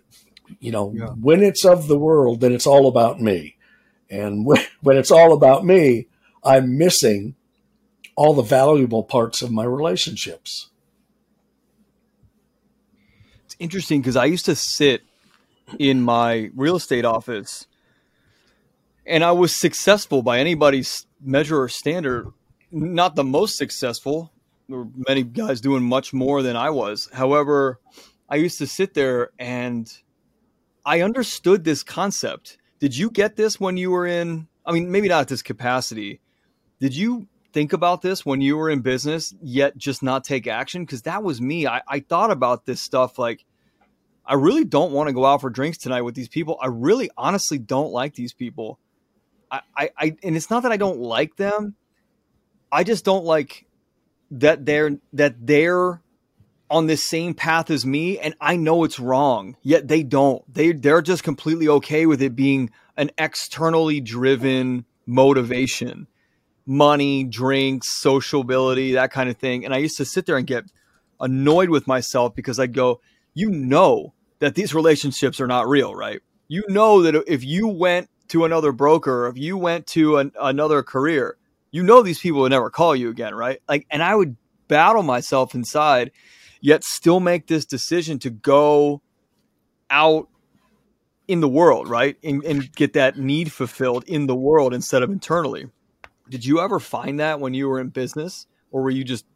you 0.60 0.70
know, 0.70 0.92
yeah. 0.94 1.06
when 1.08 1.42
it's 1.42 1.64
of 1.64 1.88
the 1.88 1.98
world, 1.98 2.40
then 2.40 2.52
it's 2.52 2.66
all 2.66 2.86
about 2.86 3.20
me 3.20 3.56
and 4.12 4.44
when, 4.44 4.60
when 4.82 4.96
it's 4.96 5.10
all 5.10 5.32
about 5.32 5.64
me, 5.64 6.06
I'm 6.44 6.78
missing 6.78 7.34
all 8.14 8.34
the 8.34 8.42
valuable 8.42 9.02
parts 9.02 9.42
of 9.42 9.50
my 9.50 9.64
relationships. 9.64 10.68
It's 13.46 13.56
interesting 13.58 14.02
because 14.02 14.16
I 14.16 14.26
used 14.26 14.44
to 14.44 14.54
sit 14.54 15.02
in 15.78 16.02
my 16.02 16.50
real 16.54 16.76
estate 16.76 17.06
office 17.06 17.66
and 19.06 19.24
I 19.24 19.32
was 19.32 19.54
successful 19.54 20.22
by 20.22 20.38
anybody's 20.38 21.06
measure 21.20 21.60
or 21.60 21.68
standard. 21.68 22.28
Not 22.72 23.14
the 23.14 23.24
most 23.24 23.56
successful. 23.56 24.32
There 24.68 24.78
were 24.78 24.88
many 25.06 25.22
guys 25.22 25.60
doing 25.60 25.82
much 25.82 26.12
more 26.12 26.42
than 26.42 26.56
I 26.56 26.70
was. 26.70 27.08
However, 27.12 27.78
I 28.28 28.36
used 28.36 28.58
to 28.58 28.66
sit 28.66 28.94
there 28.94 29.30
and 29.38 29.92
I 30.84 31.02
understood 31.02 31.64
this 31.64 31.82
concept 31.82 32.58
did 32.82 32.96
you 32.96 33.10
get 33.10 33.36
this 33.36 33.60
when 33.60 33.76
you 33.76 33.92
were 33.92 34.08
in? 34.08 34.48
I 34.66 34.72
mean, 34.72 34.90
maybe 34.90 35.06
not 35.06 35.20
at 35.20 35.28
this 35.28 35.40
capacity. 35.40 36.20
Did 36.80 36.96
you 36.96 37.28
think 37.52 37.72
about 37.72 38.02
this 38.02 38.26
when 38.26 38.40
you 38.40 38.56
were 38.56 38.68
in 38.70 38.80
business, 38.80 39.32
yet 39.40 39.76
just 39.76 40.02
not 40.02 40.24
take 40.24 40.48
action? 40.48 40.84
Because 40.84 41.02
that 41.02 41.22
was 41.22 41.40
me. 41.40 41.64
I, 41.64 41.82
I 41.86 42.00
thought 42.00 42.32
about 42.32 42.66
this 42.66 42.80
stuff 42.80 43.20
like, 43.20 43.44
I 44.26 44.34
really 44.34 44.64
don't 44.64 44.90
want 44.90 45.06
to 45.06 45.12
go 45.12 45.24
out 45.24 45.42
for 45.42 45.48
drinks 45.48 45.78
tonight 45.78 46.00
with 46.00 46.16
these 46.16 46.28
people. 46.28 46.58
I 46.60 46.66
really 46.66 47.08
honestly 47.16 47.56
don't 47.56 47.92
like 47.92 48.16
these 48.16 48.32
people. 48.32 48.80
I, 49.48 49.60
I, 49.76 49.90
I 49.96 50.16
and 50.24 50.36
it's 50.36 50.50
not 50.50 50.64
that 50.64 50.72
I 50.72 50.76
don't 50.76 50.98
like 50.98 51.36
them. 51.36 51.76
I 52.72 52.84
just 52.84 53.04
don't 53.04 53.24
like 53.24 53.66
that 54.30 54.64
they're 54.64 54.98
that 55.12 55.46
they're 55.46 56.00
on 56.70 56.86
this 56.86 57.04
same 57.04 57.34
path 57.34 57.70
as 57.70 57.84
me 57.84 58.18
and 58.18 58.34
I 58.40 58.56
know 58.56 58.82
it's 58.84 58.98
wrong, 58.98 59.56
yet 59.62 59.88
they 59.88 60.02
don't. 60.02 60.42
They 60.52 60.72
they're 60.72 61.02
just 61.02 61.22
completely 61.22 61.68
okay 61.68 62.06
with 62.06 62.22
it 62.22 62.34
being 62.34 62.70
an 62.96 63.10
externally 63.18 64.00
driven 64.00 64.86
motivation. 65.06 66.08
Money, 66.64 67.24
drinks, 67.24 67.88
sociability, 67.88 68.92
that 68.92 69.12
kind 69.12 69.28
of 69.28 69.36
thing. 69.36 69.64
And 69.64 69.74
I 69.74 69.78
used 69.78 69.96
to 69.98 70.04
sit 70.04 70.26
there 70.26 70.36
and 70.36 70.46
get 70.46 70.64
annoyed 71.20 71.68
with 71.68 71.86
myself 71.86 72.34
because 72.34 72.58
I'd 72.58 72.72
go, 72.72 73.00
you 73.34 73.50
know 73.50 74.14
that 74.38 74.54
these 74.54 74.74
relationships 74.74 75.40
are 75.40 75.46
not 75.46 75.68
real, 75.68 75.94
right? 75.94 76.20
You 76.48 76.64
know 76.68 77.02
that 77.02 77.24
if 77.26 77.44
you 77.44 77.68
went 77.68 78.08
to 78.28 78.44
another 78.44 78.72
broker, 78.72 79.26
if 79.26 79.36
you 79.36 79.58
went 79.58 79.86
to 79.88 80.18
an, 80.18 80.32
another 80.40 80.82
career, 80.82 81.36
you 81.72 81.82
know 81.82 82.02
these 82.02 82.20
people 82.20 82.42
would 82.42 82.52
never 82.52 82.70
call 82.70 82.94
you 82.94 83.08
again, 83.08 83.34
right? 83.34 83.60
Like, 83.68 83.86
and 83.90 84.02
I 84.02 84.14
would 84.14 84.36
battle 84.68 85.02
myself 85.02 85.54
inside 85.54 86.12
yet 86.62 86.84
still 86.84 87.20
make 87.20 87.48
this 87.48 87.66
decision 87.66 88.18
to 88.20 88.30
go 88.30 89.02
out 89.90 90.28
in 91.28 91.40
the 91.40 91.48
world, 91.48 91.88
right? 91.88 92.16
And, 92.22 92.42
and, 92.44 92.72
get 92.74 92.94
that 92.94 93.18
need 93.18 93.52
fulfilled 93.52 94.04
in 94.06 94.26
the 94.26 94.34
world 94.34 94.72
instead 94.72 95.02
of 95.02 95.10
internally. 95.10 95.68
Did 96.30 96.44
you 96.44 96.60
ever 96.60 96.80
find 96.80 97.20
that 97.20 97.40
when 97.40 97.52
you 97.52 97.68
were 97.68 97.80
in 97.80 97.88
business 97.88 98.46
or 98.70 98.82
were 98.82 98.90
you 98.90 99.04
just 99.04 99.26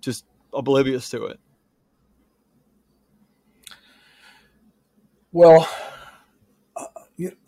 just 0.00 0.24
oblivious 0.52 1.10
to 1.10 1.24
it? 1.26 1.40
Well, 5.32 5.68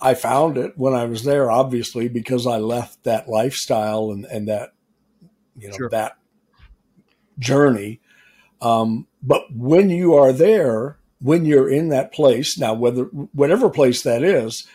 I 0.00 0.14
found 0.14 0.56
it 0.58 0.78
when 0.78 0.94
I 0.94 1.04
was 1.04 1.24
there, 1.24 1.50
obviously, 1.50 2.08
because 2.08 2.46
I 2.46 2.58
left 2.58 3.02
that 3.04 3.28
lifestyle 3.28 4.10
and, 4.10 4.24
and 4.26 4.48
that, 4.48 4.72
you 5.58 5.68
know, 5.68 5.76
sure. 5.76 5.88
that 5.90 6.16
journey 7.38 8.00
um, 8.60 9.06
but 9.22 9.54
when 9.54 9.90
you 9.90 10.14
are 10.14 10.32
there, 10.32 10.98
when 11.20 11.44
you're 11.44 11.68
in 11.68 11.88
that 11.88 12.12
place, 12.12 12.58
now 12.58 12.74
whether 12.74 13.04
whatever 13.04 13.70
place 13.70 14.02
that 14.02 14.22
is, 14.22 14.66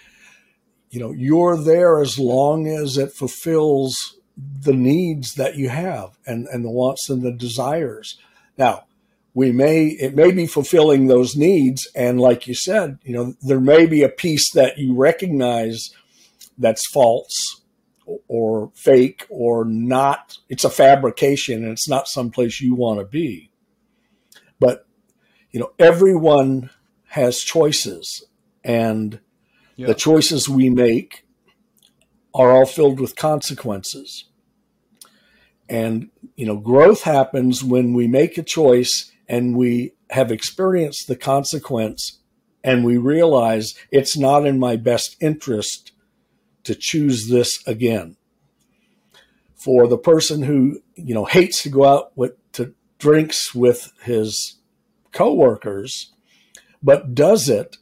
you 0.89 0.99
know, 0.99 1.11
you're 1.11 1.57
there 1.57 2.01
as 2.01 2.19
long 2.19 2.67
as 2.67 2.97
it 2.97 3.13
fulfills 3.13 4.17
the 4.37 4.73
needs 4.73 5.35
that 5.35 5.55
you 5.55 5.69
have 5.69 6.17
and, 6.25 6.47
and 6.47 6.65
the 6.65 6.69
wants 6.69 7.09
and 7.09 7.21
the 7.21 7.31
desires. 7.31 8.17
Now, 8.57 8.85
we 9.33 9.51
may 9.51 9.87
it 9.87 10.15
may 10.15 10.31
be 10.31 10.45
fulfilling 10.45 11.07
those 11.07 11.35
needs 11.35 11.87
and 11.95 12.19
like 12.19 12.47
you 12.47 12.53
said 12.53 12.99
you 13.03 13.13
know 13.13 13.33
there 13.41 13.61
may 13.61 13.85
be 13.85 14.03
a 14.03 14.09
piece 14.09 14.51
that 14.51 14.77
you 14.77 14.93
recognize 14.93 15.91
that's 16.57 16.87
false 16.87 17.61
or 18.27 18.71
fake 18.75 19.25
or 19.29 19.63
not 19.63 20.37
it's 20.49 20.65
a 20.65 20.69
fabrication 20.69 21.63
and 21.63 21.71
it's 21.71 21.87
not 21.87 22.07
someplace 22.07 22.59
you 22.59 22.75
want 22.75 22.99
to 22.99 23.05
be 23.05 23.51
but, 24.61 24.85
you 25.49 25.59
know, 25.59 25.71
everyone 25.79 26.69
has 27.07 27.39
choices, 27.39 28.23
and 28.63 29.19
yeah. 29.75 29.87
the 29.87 29.95
choices 29.95 30.47
we 30.47 30.69
make 30.69 31.25
are 32.33 32.51
all 32.51 32.67
filled 32.67 32.99
with 32.99 33.15
consequences. 33.15 34.25
And, 35.67 36.09
you 36.35 36.45
know, 36.45 36.57
growth 36.57 37.01
happens 37.01 37.63
when 37.63 37.93
we 37.93 38.07
make 38.07 38.37
a 38.37 38.43
choice 38.43 39.10
and 39.31 39.55
we 39.55 39.93
have 40.09 40.29
experienced 40.29 41.07
the 41.07 41.15
consequence 41.15 42.19
and 42.65 42.83
we 42.83 42.97
realize 42.97 43.73
it's 43.89 44.17
not 44.17 44.45
in 44.45 44.59
my 44.59 44.75
best 44.75 45.15
interest 45.21 45.93
to 46.65 46.75
choose 46.75 47.29
this 47.29 47.65
again. 47.65 48.17
For 49.55 49.87
the 49.87 49.97
person 49.97 50.43
who, 50.43 50.81
you 50.95 51.15
know, 51.15 51.23
hates 51.23 51.63
to 51.63 51.69
go 51.69 51.85
out 51.85 52.11
with, 52.17 52.33
to 52.51 52.73
drinks 52.99 53.55
with 53.55 53.93
his 54.03 54.57
coworkers, 55.13 56.11
but 56.83 57.15
does 57.15 57.47
it, 57.47 57.77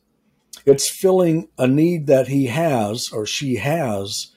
it's 0.67 0.95
filling 0.95 1.49
a 1.57 1.67
need 1.67 2.05
that 2.05 2.27
he 2.27 2.45
has 2.45 3.09
or 3.11 3.25
she 3.25 3.55
has 3.55 4.33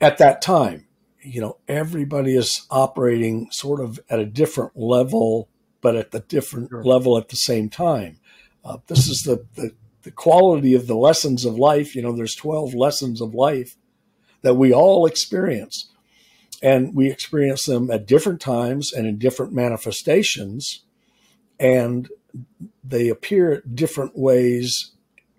at 0.00 0.16
that 0.16 0.40
time. 0.40 0.86
You 1.24 1.40
know, 1.40 1.56
everybody 1.66 2.36
is 2.36 2.66
operating 2.70 3.48
sort 3.50 3.80
of 3.80 3.98
at 4.08 4.20
a 4.20 4.26
different 4.26 4.76
level 4.76 5.48
but 5.84 5.96
at 5.96 6.12
the 6.12 6.20
different 6.20 6.70
sure. 6.70 6.82
level 6.82 7.18
at 7.18 7.28
the 7.28 7.36
same 7.36 7.68
time. 7.68 8.18
Uh, 8.64 8.78
this 8.86 9.06
is 9.06 9.20
the, 9.24 9.44
the, 9.54 9.70
the 10.00 10.10
quality 10.10 10.72
of 10.72 10.86
the 10.86 10.96
lessons 10.96 11.44
of 11.44 11.58
life. 11.58 11.94
You 11.94 12.00
know, 12.00 12.12
there's 12.12 12.34
12 12.34 12.72
lessons 12.72 13.20
of 13.20 13.34
life 13.34 13.76
that 14.40 14.54
we 14.54 14.72
all 14.72 15.04
experience. 15.04 15.90
And 16.62 16.94
we 16.94 17.10
experience 17.10 17.66
them 17.66 17.90
at 17.90 18.06
different 18.06 18.40
times 18.40 18.94
and 18.94 19.06
in 19.06 19.18
different 19.18 19.52
manifestations. 19.52 20.84
And 21.60 22.08
they 22.82 23.10
appear 23.10 23.62
different 23.70 24.16
ways 24.16 24.92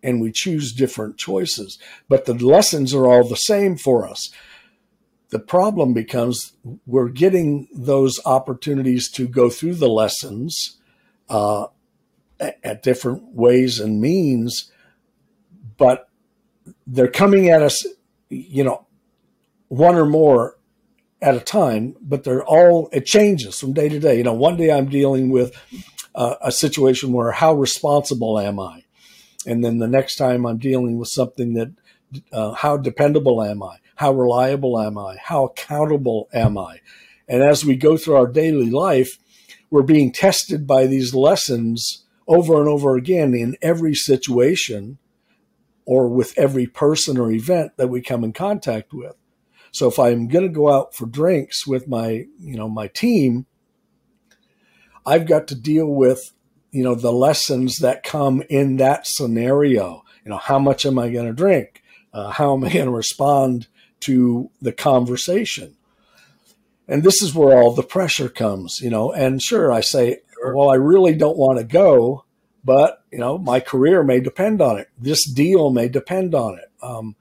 and 0.03 0.21
we 0.21 0.31
choose 0.31 0.71
different 0.73 1.17
choices. 1.17 1.79
But 2.07 2.25
the 2.25 2.35
lessons 2.35 2.93
are 2.93 3.07
all 3.07 3.27
the 3.27 3.35
same 3.35 3.77
for 3.77 4.07
us. 4.07 4.29
The 5.35 5.39
problem 5.39 5.93
becomes 5.93 6.53
we're 6.85 7.09
getting 7.09 7.67
those 7.75 8.21
opportunities 8.25 9.11
to 9.11 9.27
go 9.27 9.49
through 9.49 9.75
the 9.75 9.89
lessons 9.89 10.77
uh, 11.27 11.67
at 12.39 12.81
different 12.81 13.33
ways 13.33 13.81
and 13.81 13.99
means, 13.99 14.71
but 15.77 16.07
they're 16.87 17.09
coming 17.09 17.49
at 17.49 17.61
us, 17.61 17.85
you 18.29 18.63
know, 18.63 18.87
one 19.67 19.95
or 19.95 20.05
more 20.05 20.57
at 21.21 21.35
a 21.35 21.41
time, 21.41 21.97
but 21.99 22.23
they're 22.23 22.45
all, 22.45 22.87
it 22.93 23.05
changes 23.05 23.59
from 23.59 23.73
day 23.73 23.89
to 23.89 23.99
day. 23.99 24.15
You 24.15 24.23
know, 24.23 24.31
one 24.31 24.55
day 24.55 24.71
I'm 24.71 24.87
dealing 24.87 25.31
with 25.31 25.53
uh, 26.15 26.35
a 26.39 26.51
situation 26.53 27.11
where 27.11 27.33
how 27.33 27.53
responsible 27.55 28.39
am 28.39 28.57
I? 28.57 28.85
And 29.45 29.65
then 29.65 29.79
the 29.79 29.87
next 29.89 30.15
time 30.15 30.45
I'm 30.45 30.59
dealing 30.59 30.97
with 30.97 31.09
something 31.09 31.55
that, 31.55 31.73
uh, 32.31 32.53
how 32.53 32.77
dependable 32.77 33.43
am 33.43 33.61
I? 33.63 33.79
How 33.95 34.13
reliable 34.13 34.79
am 34.79 34.97
I? 34.97 35.17
How 35.21 35.45
accountable 35.45 36.29
am 36.33 36.57
I? 36.57 36.79
And 37.27 37.41
as 37.41 37.65
we 37.65 37.75
go 37.75 37.97
through 37.97 38.15
our 38.15 38.27
daily 38.27 38.69
life, 38.69 39.17
we're 39.69 39.83
being 39.83 40.11
tested 40.11 40.67
by 40.67 40.85
these 40.85 41.13
lessons 41.13 42.03
over 42.27 42.59
and 42.59 42.69
over 42.69 42.95
again 42.95 43.33
in 43.33 43.57
every 43.61 43.93
situation 43.93 44.97
or 45.85 46.07
with 46.07 46.37
every 46.37 46.67
person 46.67 47.17
or 47.17 47.31
event 47.31 47.73
that 47.77 47.87
we 47.87 48.01
come 48.01 48.23
in 48.23 48.33
contact 48.33 48.93
with. 48.93 49.15
So 49.71 49.87
if 49.87 49.99
I'm 49.99 50.27
going 50.27 50.47
to 50.47 50.53
go 50.53 50.71
out 50.71 50.95
for 50.95 51.05
drinks 51.05 51.67
with 51.67 51.87
my, 51.87 52.25
you 52.39 52.55
know, 52.55 52.69
my 52.69 52.87
team, 52.87 53.45
I've 55.05 55.27
got 55.27 55.47
to 55.49 55.55
deal 55.55 55.87
with, 55.87 56.31
you 56.71 56.83
know, 56.83 56.95
the 56.95 57.11
lessons 57.11 57.77
that 57.77 58.03
come 58.03 58.41
in 58.49 58.77
that 58.77 59.05
scenario. 59.05 60.03
You 60.23 60.31
know, 60.31 60.37
how 60.37 60.59
much 60.59 60.85
am 60.85 60.97
I 60.97 61.09
going 61.09 61.27
to 61.27 61.33
drink? 61.33 61.83
Uh, 62.13 62.31
how 62.31 62.55
am 62.55 62.63
I 62.63 62.71
going 62.71 62.85
to 62.91 62.91
respond 62.91 63.67
to 64.01 64.49
the 64.61 64.71
conversation? 64.71 65.75
And 66.87 67.03
this 67.03 67.21
is 67.21 67.33
where 67.33 67.57
all 67.57 67.73
the 67.73 67.83
pressure 67.83 68.29
comes, 68.29 68.79
you 68.81 68.89
know. 68.89 69.11
And 69.11 69.41
sure, 69.41 69.71
I 69.71 69.81
say, 69.81 70.19
well, 70.43 70.69
I 70.69 70.75
really 70.75 71.15
don't 71.15 71.37
want 71.37 71.57
to 71.57 71.65
go, 71.65 72.25
but 72.63 73.03
you 73.11 73.19
know, 73.19 73.37
my 73.37 73.59
career 73.59 74.03
may 74.03 74.19
depend 74.19 74.61
on 74.61 74.77
it. 74.77 74.89
This 74.97 75.27
deal 75.27 75.71
may 75.71 75.87
depend 75.87 76.35
on 76.35 76.59
it. 76.59 76.71
Um, 76.81 77.15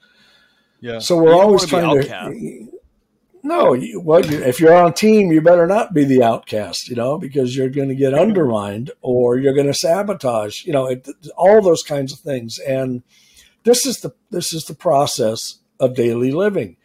yeah. 0.80 0.98
So 0.98 1.16
we're 1.16 1.34
always 1.34 1.66
trying 1.66 2.02
to. 2.02 2.68
No, 3.46 3.74
you, 3.74 4.00
well, 4.00 4.24
if 4.24 4.58
you're 4.58 4.74
on 4.74 4.90
a 4.90 4.94
team, 4.94 5.30
you 5.30 5.42
better 5.42 5.66
not 5.66 5.92
be 5.92 6.04
the 6.04 6.22
outcast, 6.22 6.88
you 6.88 6.96
know, 6.96 7.18
because 7.18 7.54
you're 7.54 7.68
going 7.68 7.90
to 7.90 7.94
get 7.94 8.14
undermined 8.14 8.90
or 9.02 9.36
you're 9.36 9.52
going 9.52 9.66
to 9.66 9.74
sabotage, 9.74 10.64
you 10.64 10.72
know, 10.72 10.86
it, 10.86 11.06
all 11.36 11.60
those 11.60 11.82
kinds 11.82 12.10
of 12.10 12.20
things. 12.20 12.58
And 12.58 13.02
this 13.64 13.84
is 13.84 14.00
the 14.00 14.14
this 14.30 14.54
is 14.54 14.64
the 14.64 14.74
process 14.74 15.58
of 15.80 15.94
daily 15.94 16.30
living. 16.30 16.76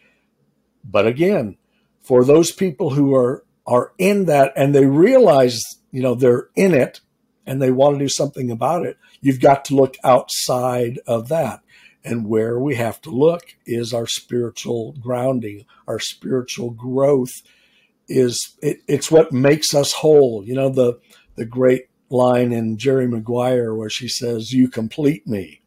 But 0.84 1.08
again, 1.08 1.58
for 2.02 2.24
those 2.24 2.52
people 2.52 2.92
who 2.92 3.14
are 3.16 3.44
are 3.66 3.94
in 4.00 4.26
that 4.26 4.52
and 4.56 4.74
they 4.74 4.86
realize, 4.86 5.62
you 5.92 6.02
know, 6.02 6.16
they're 6.16 6.50
in 6.56 6.74
it 6.74 7.02
and 7.46 7.62
they 7.62 7.70
want 7.70 7.96
to 7.96 8.06
do 8.06 8.10
something 8.10 8.50
about 8.50 8.86
it, 8.86 8.98
you've 9.22 9.40
got 9.40 9.64
to 9.66 9.76
look 9.76 9.96
outside 10.04 11.00
of 11.06 11.30
that. 11.30 11.62
And 12.04 12.28
where 12.28 12.60
we 12.60 12.76
have 12.76 13.02
to 13.02 13.12
look 13.12 13.56
is 13.66 13.94
our 13.94 14.08
spiritual 14.08 14.94
grounding, 14.94 15.66
our 15.88 16.00
spiritual 16.00 16.72
growth 16.72 17.44
is 18.08 18.58
it, 18.62 18.82
it's 18.88 19.12
what 19.12 19.32
makes 19.32 19.76
us 19.76 19.94
whole. 19.94 20.44
You 20.44 20.56
know, 20.56 20.70
the 20.70 21.00
the 21.36 21.46
great 21.46 21.90
line 22.10 22.52
in 22.52 22.78
Jerry 22.78 23.08
Maguire 23.08 23.74
where 23.74 23.90
she 23.90 24.08
says, 24.08 24.52
You 24.52 24.68
complete 24.68 25.28
me. 25.28 25.62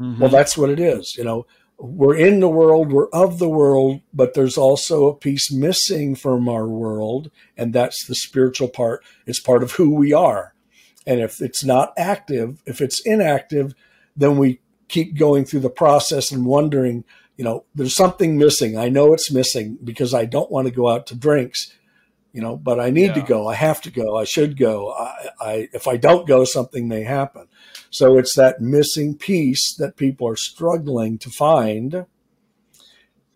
Mm-hmm. 0.00 0.20
Well, 0.20 0.30
that's 0.30 0.56
what 0.56 0.70
it 0.70 0.80
is. 0.80 1.14
You 1.16 1.24
know, 1.24 1.46
we're 1.78 2.16
in 2.16 2.40
the 2.40 2.48
world, 2.48 2.92
we're 2.92 3.10
of 3.10 3.38
the 3.38 3.48
world, 3.48 4.00
but 4.12 4.34
there's 4.34 4.56
also 4.56 5.08
a 5.08 5.14
piece 5.14 5.52
missing 5.52 6.14
from 6.14 6.48
our 6.48 6.66
world, 6.66 7.30
and 7.56 7.72
that's 7.72 8.06
the 8.06 8.14
spiritual 8.14 8.68
part. 8.68 9.04
It's 9.26 9.40
part 9.40 9.62
of 9.62 9.72
who 9.72 9.94
we 9.94 10.12
are. 10.12 10.54
And 11.06 11.20
if 11.20 11.40
it's 11.40 11.62
not 11.62 11.92
active, 11.96 12.62
if 12.66 12.80
it's 12.80 13.00
inactive, 13.00 13.74
then 14.16 14.38
we 14.38 14.60
keep 14.88 15.18
going 15.18 15.44
through 15.44 15.60
the 15.60 15.70
process 15.70 16.32
and 16.32 16.46
wondering, 16.46 17.04
you 17.36 17.44
know, 17.44 17.64
there's 17.74 17.94
something 17.94 18.38
missing. 18.38 18.78
I 18.78 18.88
know 18.88 19.12
it's 19.12 19.30
missing 19.30 19.78
because 19.84 20.14
I 20.14 20.24
don't 20.24 20.50
want 20.50 20.66
to 20.68 20.74
go 20.74 20.88
out 20.88 21.06
to 21.08 21.14
drinks, 21.14 21.72
you 22.32 22.40
know, 22.40 22.56
but 22.56 22.80
I 22.80 22.90
need 22.90 23.08
yeah. 23.08 23.14
to 23.14 23.22
go. 23.22 23.46
I 23.46 23.54
have 23.54 23.82
to 23.82 23.90
go. 23.90 24.16
I 24.16 24.24
should 24.24 24.58
go. 24.58 24.92
I, 24.92 25.28
I, 25.40 25.68
if 25.72 25.86
I 25.86 25.96
don't 25.96 26.26
go, 26.26 26.44
something 26.44 26.88
may 26.88 27.02
happen. 27.02 27.48
So 27.90 28.18
it's 28.18 28.34
that 28.36 28.60
missing 28.60 29.16
piece 29.16 29.74
that 29.76 29.96
people 29.96 30.28
are 30.28 30.36
struggling 30.36 31.18
to 31.18 31.30
find 31.30 32.06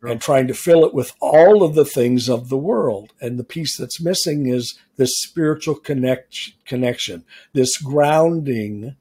and 0.02 0.20
trying 0.20 0.46
to 0.46 0.54
fill 0.54 0.84
it 0.84 0.94
with 0.94 1.12
all 1.20 1.62
of 1.62 1.74
the 1.74 1.84
things 1.84 2.28
of 2.28 2.48
the 2.48 2.56
world. 2.56 3.12
And 3.20 3.38
the 3.38 3.44
piece 3.44 3.76
that's 3.76 4.00
missing 4.00 4.46
is 4.46 4.78
this 4.96 5.20
spiritual 5.20 5.74
connect, 5.74 6.36
connection, 6.64 7.24
this 7.52 7.76
grounding 7.76 8.96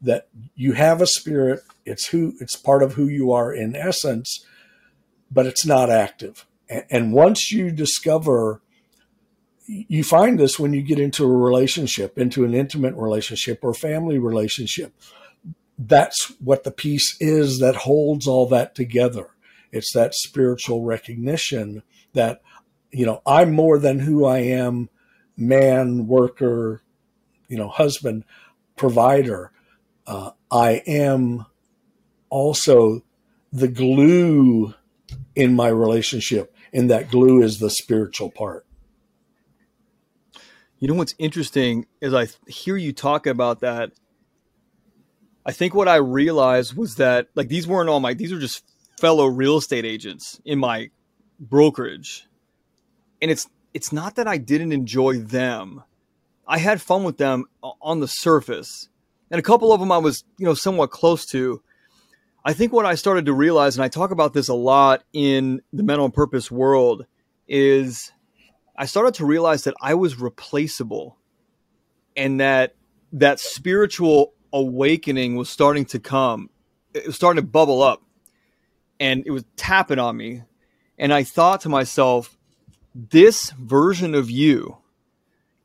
that 0.00 0.26
you 0.56 0.72
have 0.72 1.00
a 1.00 1.06
spirit. 1.06 1.60
It's 1.86 2.08
who 2.08 2.34
it's 2.40 2.56
part 2.56 2.82
of 2.82 2.94
who 2.94 3.06
you 3.06 3.32
are 3.32 3.54
in 3.54 3.76
essence, 3.76 4.44
but 5.30 5.46
it's 5.46 5.64
not 5.64 5.90
active. 5.90 6.44
And, 6.68 6.84
and 6.90 7.12
once 7.12 7.52
you 7.52 7.70
discover, 7.70 8.60
you 9.88 10.04
find 10.04 10.38
this 10.38 10.58
when 10.58 10.72
you 10.72 10.82
get 10.82 10.98
into 10.98 11.24
a 11.24 11.36
relationship, 11.36 12.18
into 12.18 12.44
an 12.44 12.54
intimate 12.54 12.94
relationship 12.94 13.60
or 13.62 13.72
family 13.72 14.18
relationship. 14.18 14.94
That's 15.78 16.32
what 16.38 16.64
the 16.64 16.70
piece 16.70 17.16
is 17.20 17.58
that 17.60 17.76
holds 17.76 18.26
all 18.26 18.46
that 18.48 18.74
together. 18.74 19.30
It's 19.70 19.92
that 19.94 20.14
spiritual 20.14 20.84
recognition 20.84 21.82
that, 22.12 22.42
you 22.90 23.06
know, 23.06 23.22
I'm 23.26 23.52
more 23.52 23.78
than 23.78 24.00
who 24.00 24.26
I 24.26 24.38
am, 24.38 24.90
man, 25.36 26.06
worker, 26.06 26.82
you 27.48 27.56
know, 27.56 27.68
husband, 27.68 28.24
provider 28.76 29.52
uh, 30.06 30.30
I 30.50 30.82
am 30.86 31.46
also 32.28 33.02
the 33.52 33.68
glue 33.68 34.74
in 35.34 35.54
my 35.54 35.68
relationship, 35.68 36.54
and 36.72 36.90
that 36.90 37.10
glue 37.10 37.42
is 37.42 37.58
the 37.58 37.70
spiritual 37.70 38.30
part. 38.30 38.66
You 40.82 40.88
know 40.88 40.94
what's 40.94 41.14
interesting 41.16 41.86
is 42.00 42.12
I 42.12 42.26
hear 42.48 42.76
you 42.76 42.92
talk 42.92 43.28
about 43.28 43.60
that. 43.60 43.92
I 45.46 45.52
think 45.52 45.76
what 45.76 45.86
I 45.86 45.94
realized 45.94 46.76
was 46.76 46.96
that 46.96 47.28
like 47.36 47.46
these 47.46 47.68
weren't 47.68 47.88
all 47.88 48.00
my 48.00 48.14
these 48.14 48.32
are 48.32 48.40
just 48.40 48.64
fellow 48.98 49.26
real 49.26 49.58
estate 49.58 49.84
agents 49.84 50.40
in 50.44 50.58
my 50.58 50.90
brokerage. 51.38 52.26
And 53.20 53.30
it's 53.30 53.48
it's 53.72 53.92
not 53.92 54.16
that 54.16 54.26
I 54.26 54.38
didn't 54.38 54.72
enjoy 54.72 55.18
them. 55.18 55.84
I 56.48 56.58
had 56.58 56.82
fun 56.82 57.04
with 57.04 57.16
them 57.16 57.44
on 57.62 58.00
the 58.00 58.08
surface 58.08 58.88
and 59.30 59.38
a 59.38 59.42
couple 59.42 59.72
of 59.72 59.78
them 59.78 59.92
I 59.92 59.98
was, 59.98 60.24
you 60.36 60.46
know, 60.46 60.54
somewhat 60.54 60.90
close 60.90 61.24
to. 61.26 61.62
I 62.44 62.54
think 62.54 62.72
what 62.72 62.86
I 62.86 62.96
started 62.96 63.26
to 63.26 63.32
realize, 63.32 63.76
and 63.76 63.84
I 63.84 63.88
talk 63.88 64.10
about 64.10 64.34
this 64.34 64.48
a 64.48 64.54
lot 64.54 65.04
in 65.12 65.62
the 65.72 65.84
Men 65.84 66.00
on 66.00 66.10
Purpose 66.10 66.50
world, 66.50 67.06
is 67.46 68.10
I 68.82 68.86
started 68.86 69.14
to 69.14 69.24
realize 69.24 69.62
that 69.62 69.74
I 69.80 69.94
was 69.94 70.20
replaceable 70.20 71.16
and 72.16 72.40
that 72.40 72.74
that 73.12 73.38
spiritual 73.38 74.34
awakening 74.52 75.36
was 75.36 75.48
starting 75.48 75.84
to 75.84 76.00
come. 76.00 76.50
It 76.92 77.06
was 77.06 77.14
starting 77.14 77.40
to 77.40 77.48
bubble 77.48 77.80
up 77.80 78.02
and 78.98 79.22
it 79.24 79.30
was 79.30 79.44
tapping 79.54 80.00
on 80.00 80.16
me. 80.16 80.42
And 80.98 81.14
I 81.14 81.22
thought 81.22 81.60
to 81.60 81.68
myself, 81.68 82.36
this 82.92 83.50
version 83.50 84.16
of 84.16 84.32
you 84.32 84.78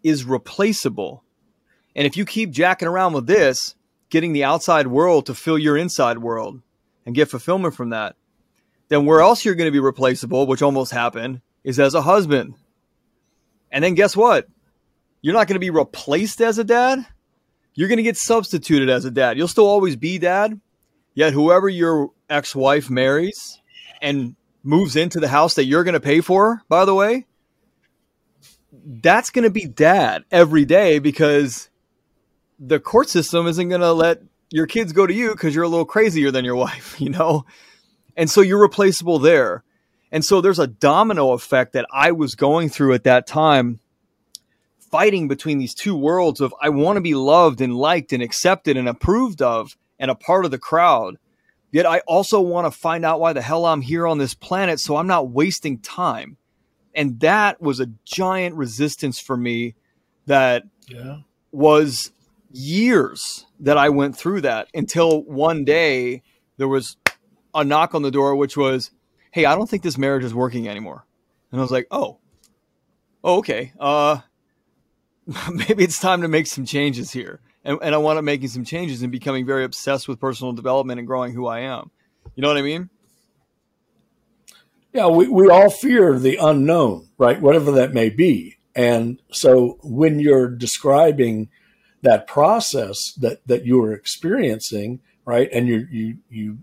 is 0.04 0.24
replaceable 0.24 1.24
and 1.96 2.06
if 2.06 2.18
you 2.18 2.24
keep 2.24 2.52
jacking 2.52 2.88
around 2.88 3.14
with 3.14 3.26
this, 3.26 3.74
getting 4.12 4.34
the 4.34 4.44
outside 4.44 4.86
world 4.86 5.26
to 5.26 5.34
fill 5.34 5.58
your 5.58 5.76
inside 5.76 6.20
world 6.20 6.62
and 7.04 7.16
get 7.16 7.32
fulfillment 7.32 7.74
from 7.74 7.90
that, 7.90 8.16
then 8.90 9.08
where 9.08 9.22
else 9.22 9.44
you're 9.44 9.56
going 9.56 9.66
to 9.66 9.72
be 9.72 9.80
replaceable, 9.80 10.46
which 10.46 10.62
almost 10.62 10.92
happened, 10.92 11.42
is 11.64 11.80
as 11.80 11.96
a 11.96 12.04
husband. 12.04 12.54
And 13.72 13.84
then 13.84 13.96
guess 13.96 14.16
what? 14.16 14.48
You're 15.22 15.34
not 15.34 15.48
going 15.48 15.56
to 15.56 15.60
be 15.60 15.70
replaced 15.70 16.42
as 16.42 16.58
a 16.58 16.64
dad. 16.64 17.06
You're 17.74 17.90
going 17.90 17.98
to 17.98 18.04
get 18.04 18.18
substituted 18.18 18.90
as 18.90 19.06
a 19.06 19.12
dad. 19.12 19.38
You'll 19.38 19.48
still 19.48 19.68
always 19.68 19.96
be 19.96 20.18
dad. 20.18 20.60
Yet 21.14 21.34
whoever 21.34 21.68
your 21.68 22.12
ex-wife 22.30 22.90
marries 22.90 23.62
and 24.02 24.36
moves 24.64 24.96
into 24.96 25.20
the 25.20 25.28
house 25.28 25.56
that 25.56 25.66
you're 25.66 25.84
going 25.84 25.94
to 25.94 26.00
pay 26.00 26.22
for, 26.22 26.62
by 26.70 26.86
the 26.86 26.94
way, 26.94 27.26
that's 28.72 29.30
going 29.30 29.44
to 29.44 29.50
be 29.50 29.66
dad 29.66 30.24
every 30.32 30.66
day 30.66 31.00
because 31.00 31.70
the 32.60 32.80
court 32.80 33.10
system 33.10 33.48
isn't 33.48 33.70
going 33.70 33.82
to 33.82 33.94
let 33.94 34.22
your 34.50 34.68
kids 34.68 34.94
go 34.94 35.06
to 35.06 35.14
you 35.14 35.32
because 35.32 35.54
you're 35.54 35.64
a 35.64 35.70
little 35.70 35.86
crazier 35.86 36.32
than 36.32 36.46
your 36.46 36.56
wife, 36.56 36.96
you 37.02 37.10
know? 37.10 37.46
And 38.16 38.30
so 38.30 38.42
you're 38.42 38.62
replaceable 38.62 39.20
there. 39.20 39.64
And 40.12 40.24
so 40.24 40.42
there's 40.42 40.60
a 40.60 40.68
domino 40.68 41.34
effect 41.34 41.74
that 41.74 41.86
I 41.92 42.12
was 42.12 42.36
going 42.36 42.70
through 42.70 42.94
at 42.94 43.04
that 43.04 43.28
time, 43.28 43.80
fighting 44.80 45.28
between 45.28 45.58
these 45.58 45.74
two 45.74 45.96
worlds 45.96 46.40
of 46.40 46.54
I 46.62 46.70
want 46.70 46.98
to 46.98 47.02
be 47.02 47.14
loved 47.14 47.62
and 47.62 47.76
liked 47.76 48.14
and 48.14 48.24
accepted 48.24 48.78
and 48.78 48.88
approved 48.88 49.42
of 49.42 49.76
and 50.00 50.10
a 50.10 50.16
part 50.16 50.46
of 50.46 50.52
the 50.52 50.58
crowd. 50.58 51.18
Yet 51.72 51.86
I 51.86 52.00
also 52.08 52.40
want 52.40 52.72
to 52.72 52.80
find 52.80 53.04
out 53.04 53.20
why 53.20 53.34
the 53.34 53.42
hell 53.42 53.66
I'm 53.66 53.82
here 53.82 54.08
on 54.08 54.18
this 54.18 54.34
planet 54.34 54.80
so 54.80 54.96
I'm 54.96 55.08
not 55.08 55.30
wasting 55.30 55.80
time. 55.80 56.38
And 56.96 57.20
that 57.20 57.62
was 57.62 57.80
a 57.80 57.92
giant 58.06 58.56
resistance 58.56 59.20
for 59.20 59.38
me 59.38 59.76
that 60.26 60.64
yeah. 60.88 61.20
was 61.52 62.12
years 62.52 63.46
that 63.60 63.78
I 63.78 63.90
went 63.90 64.18
through 64.18 64.42
that 64.42 64.70
until 64.74 65.22
one 65.24 65.66
day 65.66 66.24
there 66.58 66.68
was 66.68 66.98
a 67.54 67.64
knock 67.64 67.94
on 67.94 68.02
the 68.02 68.12
door, 68.12 68.36
which 68.36 68.58
was, 68.58 68.92
Hey, 69.38 69.46
I 69.46 69.54
don't 69.54 69.70
think 69.70 69.84
this 69.84 70.00
marriage 70.00 70.24
is 70.24 70.34
working 70.34 70.68
anymore. 70.68 71.06
And 71.52 71.62
I 71.62 71.62
was 71.62 71.70
like, 71.70 71.86
Oh, 71.92 72.18
oh 73.24 73.38
okay. 73.38 73.72
Uh, 73.80 74.22
maybe 75.52 75.84
it's 75.84 76.00
time 76.00 76.24
to 76.24 76.28
make 76.28 76.48
some 76.48 76.66
changes 76.66 77.12
here. 77.12 77.40
And, 77.64 77.78
and 77.84 77.94
I 77.94 78.00
want 78.00 78.18
to 78.18 78.24
making 78.24 78.48
some 78.48 78.66
changes 78.66 79.04
and 79.04 79.12
becoming 79.12 79.46
very 79.46 79.64
obsessed 79.64 80.08
with 80.08 80.20
personal 80.20 80.54
development 80.54 80.98
and 80.98 81.06
growing 81.06 81.34
who 81.34 81.46
I 81.46 81.60
am. 81.60 81.92
You 82.34 82.42
know 82.42 82.48
what 82.48 82.58
I 82.58 82.64
mean? 82.64 82.90
Yeah, 84.92 85.06
we, 85.06 85.28
we 85.28 85.52
all 85.52 85.70
fear 85.70 86.18
the 86.18 86.38
unknown, 86.38 87.10
right? 87.20 87.40
Whatever 87.40 87.72
that 87.74 87.94
may 87.94 88.10
be. 88.10 88.58
And 88.76 89.22
so 89.32 89.78
when 89.84 90.20
you're 90.20 90.50
describing 90.50 91.50
that 92.02 92.26
process 92.26 93.14
that 93.20 93.46
that 93.46 93.68
you 93.68 93.84
are 93.84 93.94
experiencing, 93.94 95.02
right? 95.26 95.48
And 95.54 95.68
you 95.68 95.88
you 95.92 96.18
you 96.28 96.58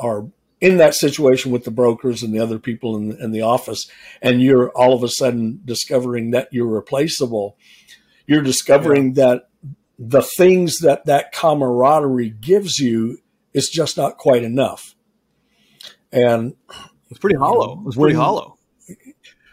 are 0.00 0.26
in 0.60 0.78
that 0.78 0.94
situation 0.94 1.52
with 1.52 1.64
the 1.64 1.70
brokers 1.70 2.22
and 2.22 2.34
the 2.34 2.40
other 2.40 2.58
people 2.58 2.96
in, 2.96 3.12
in 3.20 3.32
the 3.32 3.42
office, 3.42 3.88
and 4.20 4.42
you're 4.42 4.70
all 4.70 4.94
of 4.94 5.02
a 5.02 5.08
sudden 5.08 5.60
discovering 5.64 6.30
that 6.32 6.48
you're 6.52 6.66
replaceable. 6.66 7.56
You're 8.26 8.42
discovering 8.42 9.14
yeah. 9.14 9.24
that 9.24 9.48
the 9.98 10.22
things 10.22 10.78
that 10.78 11.06
that 11.06 11.32
camaraderie 11.32 12.30
gives 12.30 12.78
you 12.78 13.18
is 13.54 13.68
just 13.68 13.96
not 13.96 14.18
quite 14.18 14.42
enough. 14.42 14.94
And 16.12 16.54
it's 17.10 17.18
pretty 17.18 17.36
hollow. 17.36 17.82
It's 17.86 17.96
pretty 17.96 18.16
hollow. 18.16 18.58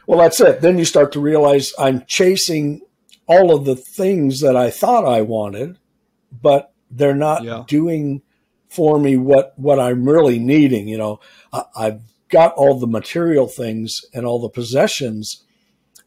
Well, 0.08 0.20
that's 0.20 0.40
it. 0.40 0.62
Then 0.62 0.78
you 0.78 0.86
start 0.86 1.12
to 1.14 1.20
realize 1.20 1.74
I'm 1.80 2.04
chasing 2.08 2.82
all 3.28 3.56
of 3.56 3.66
the 3.66 3.76
things 3.76 4.42
that 4.42 4.56
I 4.56 4.70
thought 4.70 5.06
I 5.06 5.22
wanted, 5.22 5.80
but 6.32 6.74
they're 6.92 7.16
not 7.16 7.44
yeah. 7.44 7.64
doing 7.68 8.22
for 8.76 9.00
me 9.00 9.16
what 9.16 9.58
what 9.58 9.80
I'm 9.80 10.08
really 10.08 10.40
needing. 10.40 10.88
You 10.88 10.98
know, 10.98 11.20
I, 11.54 11.64
I've 11.76 12.02
got 12.30 12.54
all 12.56 12.78
the 12.80 12.88
material 12.88 13.48
things 13.48 14.02
and 14.14 14.26
all 14.26 14.40
the 14.40 14.50
possessions, 14.50 15.44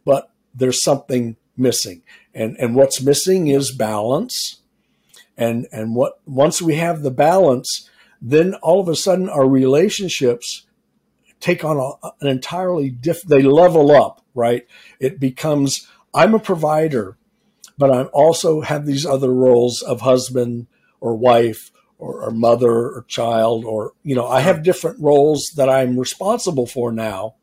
but 0.04 0.30
there's 0.54 0.82
something 0.82 1.36
missing, 1.56 2.02
and 2.34 2.56
and 2.58 2.74
what's 2.74 3.00
missing 3.00 3.48
is 3.48 3.72
balance. 3.72 4.60
And 5.36 5.68
and 5.70 5.94
what 5.94 6.20
once 6.26 6.60
we 6.60 6.74
have 6.74 7.02
the 7.02 7.12
balance, 7.12 7.88
then 8.20 8.54
all 8.56 8.80
of 8.80 8.88
a 8.88 8.96
sudden 8.96 9.28
our 9.28 9.48
relationships 9.48 10.66
take 11.40 11.64
on 11.64 11.76
a, 11.76 12.08
an 12.20 12.26
entirely 12.26 12.90
different. 12.90 13.30
They 13.30 13.42
level 13.42 13.92
up, 13.92 14.24
right? 14.34 14.66
It 14.98 15.20
becomes 15.20 15.86
I'm 16.12 16.34
a 16.34 16.40
provider, 16.40 17.16
but 17.76 17.90
I 17.92 18.02
also 18.04 18.62
have 18.62 18.84
these 18.84 19.06
other 19.06 19.32
roles 19.32 19.80
of 19.80 20.00
husband 20.00 20.66
or 21.00 21.14
wife 21.14 21.70
or, 21.99 22.22
or 22.22 22.30
mother 22.30 22.70
or 22.70 23.05
child, 23.09 23.64
or, 23.64 23.92
you 24.03 24.14
know, 24.14 24.26
I 24.26 24.40
have 24.40 24.62
different 24.62 25.01
roles 25.01 25.53
that 25.57 25.68
I'm 25.68 25.99
responsible 25.99 26.66
for 26.66 26.92
now. 26.92 27.34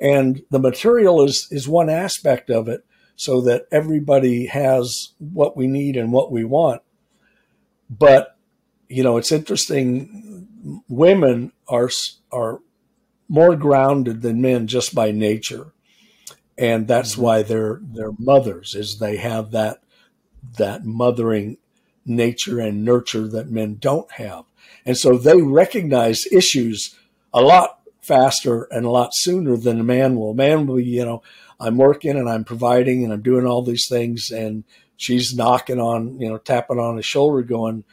And 0.00 0.42
the 0.50 0.58
material 0.58 1.22
is, 1.22 1.46
is 1.50 1.68
one 1.68 1.88
aspect 1.88 2.50
of 2.50 2.68
it 2.68 2.84
so 3.16 3.40
that 3.42 3.66
everybody 3.70 4.46
has 4.46 5.12
what 5.18 5.56
we 5.56 5.66
need 5.66 5.96
and 5.96 6.12
what 6.12 6.32
we 6.32 6.44
want. 6.44 6.82
But, 7.88 8.36
you 8.88 9.02
know, 9.02 9.16
it's 9.16 9.30
interesting. 9.32 10.82
Women 10.88 11.52
are, 11.68 11.90
are 12.32 12.60
more 13.28 13.54
grounded 13.54 14.22
than 14.22 14.42
men 14.42 14.66
just 14.66 14.94
by 14.94 15.12
nature 15.12 15.74
and 16.56 16.86
that's 16.86 17.12
mm-hmm. 17.12 17.22
why 17.22 17.42
they're 17.42 17.80
they're 17.82 18.12
mothers 18.18 18.74
is 18.74 18.98
they 18.98 19.16
have 19.16 19.50
that 19.50 19.82
that 20.58 20.84
mothering 20.84 21.56
nature 22.06 22.60
and 22.60 22.84
nurture 22.84 23.26
that 23.28 23.50
men 23.50 23.76
don't 23.78 24.10
have 24.12 24.44
and 24.84 24.96
so 24.96 25.16
they 25.16 25.40
recognize 25.40 26.26
issues 26.32 26.96
a 27.32 27.40
lot 27.40 27.80
faster 28.00 28.64
and 28.70 28.84
a 28.84 28.90
lot 28.90 29.10
sooner 29.12 29.56
than 29.56 29.80
a 29.80 29.84
man 29.84 30.16
will 30.16 30.30
a 30.30 30.34
man 30.34 30.66
will 30.66 30.76
be, 30.76 30.84
you 30.84 31.04
know 31.04 31.22
i'm 31.58 31.76
working 31.76 32.16
and 32.16 32.28
i'm 32.28 32.44
providing 32.44 33.04
and 33.04 33.12
i'm 33.12 33.22
doing 33.22 33.46
all 33.46 33.62
these 33.62 33.86
things 33.88 34.30
and 34.30 34.64
she's 34.96 35.34
knocking 35.34 35.80
on 35.80 36.20
you 36.20 36.28
know 36.28 36.38
tapping 36.38 36.78
on 36.78 36.96
his 36.96 37.06
shoulder 37.06 37.42
going 37.42 37.84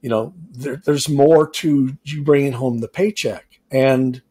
you 0.00 0.08
know 0.08 0.32
there, 0.50 0.76
there's 0.76 1.08
more 1.08 1.48
to 1.48 1.96
you 2.04 2.22
bringing 2.22 2.52
home 2.52 2.78
the 2.78 2.88
paycheck 2.88 3.60
and 3.70 4.22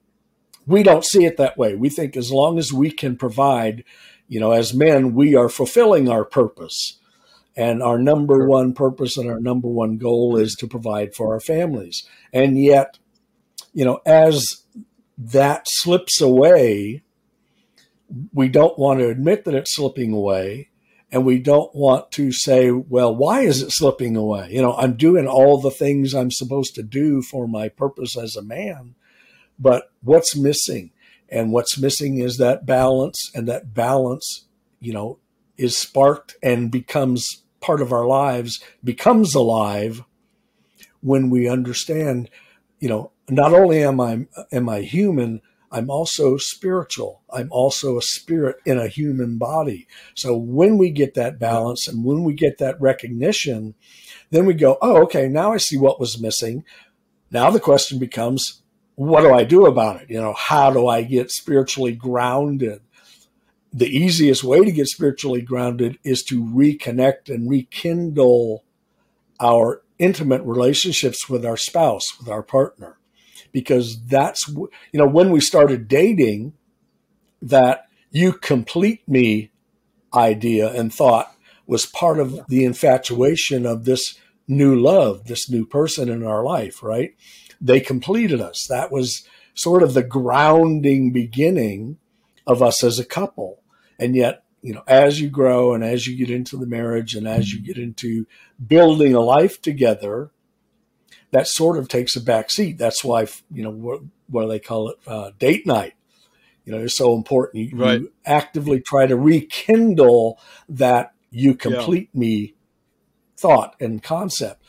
we 0.67 0.83
don't 0.83 1.05
see 1.05 1.25
it 1.25 1.37
that 1.37 1.57
way. 1.57 1.75
We 1.75 1.89
think 1.89 2.15
as 2.15 2.31
long 2.31 2.57
as 2.57 2.71
we 2.71 2.91
can 2.91 3.15
provide, 3.15 3.83
you 4.27 4.39
know, 4.39 4.51
as 4.51 4.73
men, 4.73 5.13
we 5.13 5.35
are 5.35 5.49
fulfilling 5.49 6.09
our 6.09 6.23
purpose. 6.23 6.97
And 7.55 7.83
our 7.83 7.99
number 7.99 8.35
sure. 8.35 8.47
one 8.47 8.73
purpose 8.73 9.17
and 9.17 9.29
our 9.29 9.39
number 9.39 9.67
one 9.67 9.97
goal 9.97 10.37
is 10.37 10.55
to 10.55 10.67
provide 10.67 11.13
for 11.13 11.33
our 11.33 11.39
families. 11.39 12.07
And 12.31 12.57
yet, 12.57 12.97
you 13.73 13.83
know, 13.83 13.99
as 14.05 14.63
that 15.17 15.63
slips 15.67 16.21
away, 16.21 17.03
we 18.33 18.47
don't 18.47 18.79
want 18.79 18.99
to 18.99 19.09
admit 19.09 19.45
that 19.45 19.55
it's 19.55 19.75
slipping 19.75 20.13
away. 20.13 20.69
And 21.13 21.25
we 21.25 21.39
don't 21.39 21.75
want 21.75 22.11
to 22.13 22.31
say, 22.31 22.71
well, 22.71 23.13
why 23.13 23.41
is 23.41 23.61
it 23.61 23.71
slipping 23.71 24.15
away? 24.15 24.47
You 24.51 24.61
know, 24.61 24.73
I'm 24.75 24.95
doing 24.95 25.27
all 25.27 25.59
the 25.59 25.69
things 25.69 26.13
I'm 26.13 26.31
supposed 26.31 26.73
to 26.75 26.83
do 26.83 27.21
for 27.21 27.49
my 27.49 27.67
purpose 27.67 28.17
as 28.17 28.37
a 28.37 28.41
man 28.41 28.95
but 29.61 29.91
what's 30.01 30.35
missing? 30.35 30.91
And 31.29 31.53
what's 31.53 31.79
missing 31.79 32.17
is 32.17 32.37
that 32.37 32.65
balance, 32.65 33.31
and 33.33 33.47
that 33.47 33.73
balance, 33.73 34.47
you 34.81 34.91
know, 34.91 35.19
is 35.57 35.77
sparked 35.77 36.35
and 36.41 36.71
becomes 36.71 37.43
part 37.59 37.81
of 37.81 37.91
our 37.91 38.05
lives, 38.05 38.59
becomes 38.83 39.35
alive 39.35 40.03
when 41.01 41.29
we 41.29 41.47
understand, 41.47 42.29
you 42.79 42.89
know, 42.89 43.11
not 43.29 43.53
only 43.53 43.83
am 43.83 43.99
I 43.99 44.27
am 44.51 44.67
I 44.67 44.81
human, 44.81 45.41
I'm 45.71 45.89
also 45.89 46.37
spiritual. 46.37 47.21
I'm 47.31 47.47
also 47.49 47.97
a 47.97 48.01
spirit 48.01 48.57
in 48.65 48.77
a 48.77 48.89
human 48.89 49.37
body. 49.37 49.87
So 50.15 50.35
when 50.35 50.77
we 50.77 50.91
get 50.91 51.13
that 51.13 51.39
balance 51.39 51.87
and 51.87 52.03
when 52.03 52.23
we 52.23 52.33
get 52.33 52.57
that 52.57 52.79
recognition, 52.81 53.75
then 54.31 54.45
we 54.45 54.53
go, 54.53 54.77
oh, 54.81 55.03
okay, 55.03 55.29
now 55.29 55.53
I 55.53 55.57
see 55.57 55.77
what 55.77 55.99
was 55.99 56.19
missing. 56.19 56.65
Now 57.31 57.49
the 57.49 57.59
question 57.59 57.99
becomes, 57.99 58.61
what 58.95 59.21
do 59.21 59.33
I 59.33 59.45
do 59.45 59.65
about 59.65 60.01
it? 60.01 60.09
You 60.09 60.19
know, 60.19 60.33
how 60.33 60.71
do 60.71 60.87
I 60.87 61.03
get 61.03 61.31
spiritually 61.31 61.93
grounded? 61.93 62.81
The 63.73 63.87
easiest 63.87 64.43
way 64.43 64.63
to 64.63 64.71
get 64.71 64.87
spiritually 64.87 65.41
grounded 65.41 65.97
is 66.03 66.23
to 66.23 66.43
reconnect 66.43 67.33
and 67.33 67.49
rekindle 67.49 68.63
our 69.39 69.81
intimate 69.97 70.41
relationships 70.43 71.29
with 71.29 71.45
our 71.45 71.57
spouse, 71.57 72.17
with 72.19 72.27
our 72.27 72.43
partner. 72.43 72.97
Because 73.51 74.01
that's, 74.05 74.47
you 74.47 74.69
know, 74.93 75.07
when 75.07 75.31
we 75.31 75.39
started 75.39 75.87
dating, 75.87 76.53
that 77.41 77.87
you 78.11 78.33
complete 78.33 79.07
me 79.07 79.51
idea 80.13 80.71
and 80.73 80.93
thought 80.93 81.35
was 81.65 81.85
part 81.85 82.19
of 82.19 82.45
the 82.47 82.65
infatuation 82.65 83.65
of 83.65 83.85
this 83.85 84.17
new 84.47 84.75
love, 84.75 85.25
this 85.25 85.49
new 85.49 85.65
person 85.65 86.09
in 86.09 86.25
our 86.25 86.43
life, 86.43 86.83
right? 86.83 87.15
they 87.61 87.79
completed 87.79 88.41
us. 88.41 88.65
That 88.67 88.91
was 88.91 89.25
sort 89.53 89.83
of 89.83 89.93
the 89.93 90.03
grounding 90.03 91.11
beginning 91.11 91.97
of 92.47 92.63
us 92.63 92.83
as 92.83 92.97
a 92.97 93.05
couple. 93.05 93.60
And 94.01 94.15
yet, 94.15 94.43
you 94.63 94.73
know, 94.73 94.83
as 94.87 95.21
you 95.21 95.29
grow 95.29 95.73
and 95.73 95.83
as 95.83 96.07
you 96.07 96.17
get 96.17 96.33
into 96.33 96.57
the 96.57 96.65
marriage 96.65 97.15
and 97.15 97.27
as 97.27 97.53
you 97.53 97.61
get 97.61 97.77
into 97.77 98.25
building 98.65 99.13
a 99.13 99.21
life 99.21 99.61
together, 99.61 100.31
that 101.29 101.47
sort 101.47 101.77
of 101.77 101.87
takes 101.87 102.15
a 102.15 102.21
back 102.21 102.49
seat. 102.49 102.77
That's 102.79 103.03
why, 103.03 103.27
you 103.51 103.63
know, 103.63 103.69
what, 103.69 104.01
what 104.27 104.41
do 104.43 104.49
they 104.49 104.59
call 104.59 104.89
it? 104.89 104.97
Uh, 105.05 105.31
date 105.37 105.67
night. 105.67 105.93
You 106.65 106.73
know, 106.73 106.79
it's 106.79 106.97
so 106.97 107.15
important. 107.15 107.71
You, 107.71 107.77
right. 107.77 108.01
you, 108.01 108.11
actively 108.25 108.81
try 108.81 109.05
to 109.05 109.15
rekindle 109.15 110.39
that 110.67 111.13
you 111.29 111.55
complete 111.55 112.09
yeah. 112.13 112.19
me 112.19 112.53
thought 113.37 113.75
and 113.79 114.01
concept. 114.01 114.63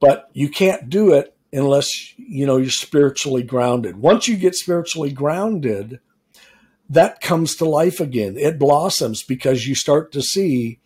But 0.00 0.28
you 0.32 0.48
can't 0.48 0.90
do 0.90 1.12
it 1.12 1.36
unless 1.52 2.16
you 2.18 2.44
know 2.46 2.58
you're 2.58 2.70
spiritually 2.70 3.42
grounded. 3.42 3.96
Once 3.96 4.28
you 4.28 4.36
get 4.36 4.54
spiritually 4.54 5.10
grounded, 5.10 6.00
that 6.88 7.20
comes 7.20 7.56
to 7.56 7.64
life 7.64 8.00
again. 8.00 8.36
It 8.36 8.58
blossoms 8.58 9.22
because 9.22 9.66
you 9.66 9.74
start 9.74 10.12
to 10.12 10.22
see 10.22 10.78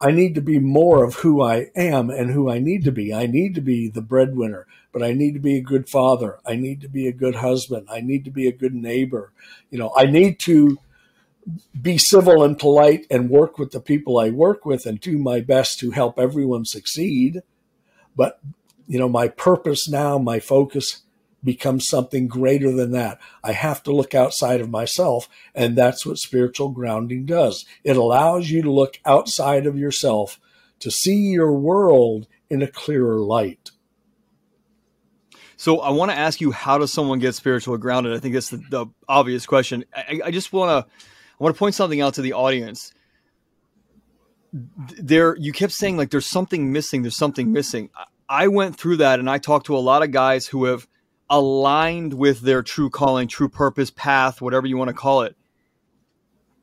I 0.00 0.12
need 0.12 0.34
to 0.36 0.40
be 0.40 0.58
more 0.58 1.04
of 1.04 1.16
who 1.16 1.42
I 1.42 1.70
am 1.76 2.08
and 2.08 2.30
who 2.30 2.50
I 2.50 2.58
need 2.58 2.84
to 2.84 2.92
be. 2.92 3.12
I 3.12 3.26
need 3.26 3.54
to 3.56 3.60
be 3.60 3.88
the 3.88 4.00
breadwinner, 4.00 4.66
but 4.92 5.02
I 5.02 5.12
need 5.12 5.34
to 5.34 5.40
be 5.40 5.58
a 5.58 5.62
good 5.62 5.90
father. 5.90 6.38
I 6.46 6.56
need 6.56 6.80
to 6.80 6.88
be 6.88 7.06
a 7.06 7.12
good 7.12 7.36
husband. 7.36 7.86
I 7.90 8.00
need 8.00 8.24
to 8.24 8.30
be 8.30 8.48
a 8.48 8.52
good 8.52 8.74
neighbor. 8.74 9.32
You 9.70 9.78
know, 9.78 9.92
I 9.94 10.06
need 10.06 10.38
to 10.40 10.78
be 11.80 11.98
civil 11.98 12.42
and 12.42 12.58
polite 12.58 13.06
and 13.10 13.28
work 13.28 13.58
with 13.58 13.72
the 13.72 13.80
people 13.80 14.18
I 14.18 14.30
work 14.30 14.64
with 14.64 14.86
and 14.86 14.98
do 14.98 15.18
my 15.18 15.40
best 15.40 15.78
to 15.80 15.90
help 15.90 16.18
everyone 16.18 16.64
succeed. 16.64 17.42
But, 18.16 18.40
you 18.86 18.98
know, 18.98 19.08
my 19.08 19.28
purpose 19.28 19.86
now, 19.86 20.16
my 20.16 20.40
focus 20.40 21.02
becomes 21.42 21.86
something 21.86 22.28
greater 22.28 22.72
than 22.72 22.92
that. 22.92 23.18
I 23.42 23.52
have 23.52 23.82
to 23.84 23.92
look 23.92 24.14
outside 24.14 24.60
of 24.60 24.70
myself. 24.70 25.28
And 25.54 25.76
that's 25.76 26.04
what 26.04 26.18
spiritual 26.18 26.68
grounding 26.70 27.26
does. 27.26 27.64
It 27.84 27.96
allows 27.96 28.50
you 28.50 28.62
to 28.62 28.70
look 28.70 28.98
outside 29.04 29.66
of 29.66 29.78
yourself 29.78 30.38
to 30.80 30.90
see 30.90 31.16
your 31.16 31.52
world 31.52 32.26
in 32.48 32.62
a 32.62 32.66
clearer 32.66 33.18
light. 33.18 33.70
So 35.56 35.80
I 35.80 35.90
want 35.90 36.10
to 36.10 36.16
ask 36.16 36.40
you, 36.40 36.52
how 36.52 36.78
does 36.78 36.90
someone 36.92 37.18
get 37.18 37.34
spiritually 37.34 37.78
grounded? 37.78 38.14
I 38.14 38.18
think 38.18 38.32
that's 38.34 38.48
the, 38.48 38.62
the 38.70 38.86
obvious 39.06 39.44
question. 39.44 39.84
I, 39.94 40.20
I 40.26 40.30
just 40.30 40.52
want 40.52 40.86
to, 40.86 40.90
I 40.90 41.44
want 41.44 41.54
to 41.54 41.58
point 41.58 41.74
something 41.74 42.00
out 42.00 42.14
to 42.14 42.22
the 42.22 42.32
audience. 42.32 42.94
There, 44.52 45.36
you 45.36 45.52
kept 45.52 45.72
saying 45.72 45.98
like 45.98 46.10
there's 46.10 46.26
something 46.26 46.72
missing. 46.72 47.02
There's 47.02 47.18
something 47.18 47.52
missing. 47.52 47.90
I 48.26 48.48
went 48.48 48.76
through 48.76 48.98
that, 48.98 49.18
and 49.18 49.28
I 49.28 49.38
talked 49.38 49.66
to 49.66 49.76
a 49.76 49.78
lot 49.78 50.02
of 50.02 50.12
guys 50.12 50.46
who 50.46 50.64
have 50.64 50.88
aligned 51.30 52.12
with 52.12 52.40
their 52.40 52.62
true 52.62 52.90
calling, 52.90 53.28
true 53.28 53.48
purpose, 53.48 53.90
path, 53.90 54.42
whatever 54.42 54.66
you 54.66 54.76
want 54.76 54.88
to 54.88 54.94
call 54.94 55.22
it. 55.22 55.36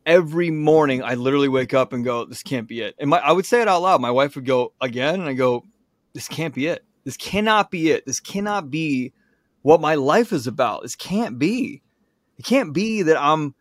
Every 0.06 0.52
morning, 0.52 1.02
I 1.04 1.16
literally 1.16 1.48
wake 1.48 1.74
up 1.74 1.94
and 1.94 2.04
go, 2.04 2.26
"This 2.26 2.44
can't 2.44 2.68
be 2.68 2.82
it." 2.82 2.96
And 3.00 3.10
my, 3.10 3.20
I 3.20 3.32
would 3.32 3.46
say 3.46 3.62
it 3.62 3.68
out 3.68 3.82
loud. 3.82 4.02
My 4.02 4.12
wife 4.12 4.36
would 4.36 4.46
go 4.46 4.74
again, 4.80 5.16
and 5.16 5.30
I 5.30 5.34
go, 5.34 5.64
"This 6.14 6.28
can't 6.28 6.54
be 6.54 6.68
it. 6.68 6.86
This 7.04 7.18
cannot 7.18 7.72
be 7.72 7.90
it. 7.92 8.06
This 8.06 8.20
cannot 8.20 8.70
be 8.70 9.14
what 9.64 9.82
my 9.82 9.96
life 9.96 10.32
is 10.32 10.48
about. 10.48 10.84
This 10.84 10.96
can't 10.96 11.40
be. 11.40 11.82
It 12.38 12.46
can't 12.46 12.74
be 12.74 13.02
that 13.04 13.18
I'm." 13.18 13.56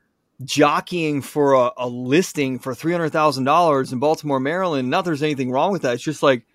jockeying 0.44 1.22
for 1.22 1.54
a, 1.54 1.70
a 1.78 1.88
listing 1.88 2.59
for 2.59 2.74
$300,000 2.74 3.92
in 3.92 3.98
Baltimore, 3.98 4.38
Maryland. 4.38 4.90
Not 4.90 5.07
there's 5.07 5.22
anything 5.22 5.50
wrong 5.50 5.72
with 5.72 5.80
that. 5.80 5.94
It's 5.94 6.02
just 6.02 6.22
like, 6.22 6.46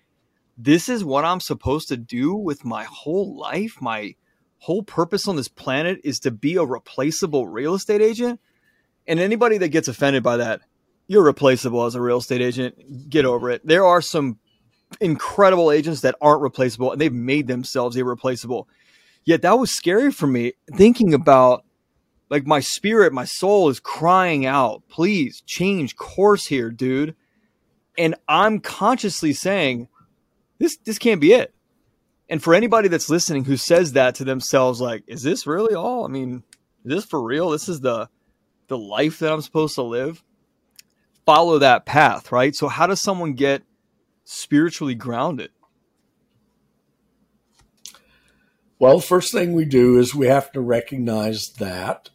this 0.56 0.88
is 0.88 1.04
what 1.04 1.24
I'm 1.24 1.40
supposed 1.40 1.88
to 1.88 1.96
do 1.96 2.34
with 2.34 2.64
my 2.64 2.84
whole 2.84 3.36
life, 3.36 3.78
my 3.80 4.14
whole 4.62 4.84
purpose 4.84 5.26
on 5.26 5.34
this 5.34 5.48
planet 5.48 6.00
is 6.04 6.20
to 6.20 6.30
be 6.30 6.54
a 6.54 6.64
replaceable 6.64 7.48
real 7.48 7.74
estate 7.74 8.00
agent. 8.00 8.38
And 9.08 9.18
anybody 9.18 9.58
that 9.58 9.70
gets 9.70 9.88
offended 9.88 10.22
by 10.22 10.36
that, 10.36 10.60
you're 11.08 11.24
replaceable 11.24 11.84
as 11.84 11.96
a 11.96 12.00
real 12.00 12.18
estate 12.18 12.40
agent. 12.40 13.10
Get 13.10 13.24
over 13.24 13.50
it. 13.50 13.66
There 13.66 13.84
are 13.84 14.00
some 14.00 14.38
incredible 15.00 15.72
agents 15.72 16.02
that 16.02 16.14
aren't 16.20 16.42
replaceable 16.42 16.92
and 16.92 17.00
they've 17.00 17.12
made 17.12 17.48
themselves 17.48 17.96
irreplaceable. 17.96 18.68
Yet 19.24 19.42
that 19.42 19.58
was 19.58 19.72
scary 19.72 20.12
for 20.12 20.28
me 20.28 20.52
thinking 20.76 21.12
about 21.12 21.64
like 22.30 22.46
my 22.46 22.60
spirit, 22.60 23.12
my 23.12 23.24
soul 23.24 23.68
is 23.68 23.80
crying 23.80 24.46
out, 24.46 24.84
please 24.88 25.42
change 25.44 25.96
course 25.96 26.46
here, 26.46 26.70
dude. 26.70 27.16
And 27.98 28.14
I'm 28.28 28.60
consciously 28.60 29.32
saying, 29.32 29.88
this 30.58 30.76
this 30.84 30.98
can't 30.98 31.20
be 31.20 31.32
it. 31.32 31.52
And 32.28 32.42
for 32.42 32.54
anybody 32.54 32.88
that's 32.88 33.10
listening 33.10 33.44
who 33.44 33.56
says 33.56 33.92
that 33.92 34.14
to 34.16 34.24
themselves, 34.24 34.80
like, 34.80 35.04
is 35.06 35.22
this 35.22 35.46
really 35.46 35.74
all? 35.74 36.04
I 36.04 36.08
mean, 36.08 36.42
is 36.84 36.94
this 36.94 37.04
for 37.04 37.22
real? 37.22 37.50
This 37.50 37.68
is 37.68 37.80
the 37.80 38.08
the 38.68 38.78
life 38.78 39.18
that 39.18 39.32
I'm 39.32 39.42
supposed 39.42 39.74
to 39.74 39.82
live? 39.82 40.24
Follow 41.26 41.58
that 41.58 41.84
path, 41.84 42.32
right? 42.32 42.54
So 42.54 42.68
how 42.68 42.86
does 42.86 43.00
someone 43.00 43.34
get 43.34 43.62
spiritually 44.24 44.94
grounded? 44.94 45.50
Well, 48.78 48.98
first 48.98 49.30
thing 49.30 49.52
we 49.52 49.64
do 49.64 49.98
is 49.98 50.14
we 50.14 50.26
have 50.26 50.50
to 50.52 50.60
recognize 50.60 51.50
that 51.58 52.10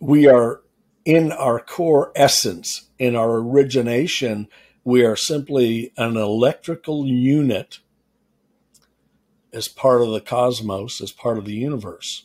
we 0.00 0.26
are 0.26 0.62
in 1.04 1.32
our 1.32 1.60
core 1.60 2.12
essence, 2.14 2.88
in 2.98 3.14
our 3.14 3.36
origination, 3.36 4.48
we 4.88 5.04
are 5.04 5.16
simply 5.16 5.92
an 5.98 6.16
electrical 6.16 7.06
unit 7.06 7.80
as 9.52 9.68
part 9.68 10.00
of 10.00 10.08
the 10.08 10.20
cosmos, 10.20 11.02
as 11.02 11.12
part 11.12 11.36
of 11.36 11.44
the 11.44 11.52
universe. 11.52 12.24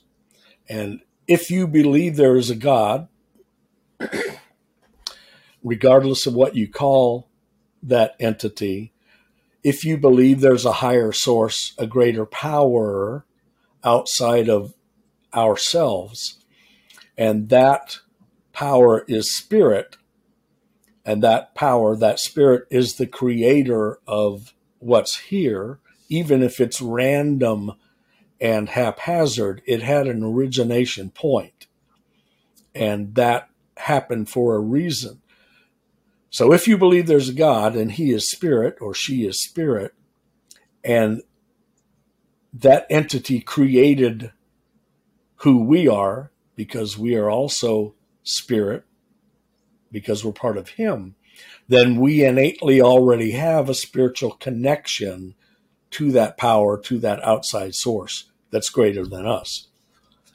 And 0.70 1.02
if 1.28 1.52
you 1.52 1.68
believe 1.68 2.16
there 2.16 2.38
is 2.38 2.50
a 2.50 2.56
God, 2.56 3.10
regardless 5.62 6.26
of 6.26 6.36
what 6.36 6.56
you 6.56 6.70
call 6.70 7.28
that 7.84 8.16
entity, 8.18 8.94
if 9.62 9.84
you 9.84 9.98
believe 9.98 10.40
there's 10.40 10.66
a 10.66 10.80
higher 10.80 11.12
source, 11.12 11.74
a 11.78 11.86
greater 11.86 12.26
power 12.26 13.26
outside 13.84 14.48
of 14.48 14.74
ourselves, 15.34 16.40
and 17.18 17.50
that 17.50 17.98
power 18.54 19.04
is 19.10 19.36
spirit, 19.36 19.98
and 21.06 21.22
that 21.24 21.56
power, 21.56 21.96
that 21.96 22.20
spirit 22.20 22.66
is 22.70 22.96
the 22.96 23.08
creator 23.08 24.00
of 24.08 24.54
what's 24.80 25.18
here, 25.18 25.80
even 26.10 26.42
if 26.42 26.60
it's 26.60 26.82
random 26.82 27.74
and 28.40 28.70
haphazard, 28.70 29.62
it 29.66 29.82
had 29.82 30.08
an 30.08 30.24
origination 30.24 31.10
point. 31.10 31.68
And 32.76 33.16
that 33.16 33.50
happened 33.78 34.30
for 34.30 34.56
a 34.56 34.60
reason. 34.60 35.22
So 36.30 36.52
if 36.52 36.68
you 36.68 36.78
believe 36.78 37.08
there's 37.08 37.30
a 37.30 37.34
God 37.34 37.76
and 37.76 37.92
he 37.92 38.12
is 38.12 38.30
spirit 38.30 38.78
or 38.82 38.94
she 38.94 39.26
is 39.26 39.42
spirit, 39.42 39.94
and 40.84 41.22
that 42.54 42.86
entity 42.90 43.40
created 43.40 44.32
who 45.38 45.64
we 45.64 45.88
are 45.88 46.32
because 46.56 46.98
we 46.98 47.16
are 47.16 47.30
also 47.30 47.94
spirit, 48.24 48.84
because 49.94 50.26
we're 50.26 50.34
part 50.34 50.58
of 50.58 50.70
him, 50.70 51.16
then 51.70 51.96
we 52.02 52.26
innately 52.26 52.82
already 52.82 53.32
have 53.32 53.70
a 53.70 53.74
spiritual 53.74 54.32
connection 54.32 55.36
to 55.92 56.12
that 56.12 56.38
power, 56.38 56.78
to 56.78 57.00
that 57.00 57.24
outside 57.24 57.76
source 57.76 58.30
that's 58.52 58.70
greater 58.70 59.06
than 59.06 59.26
us. 59.26 59.68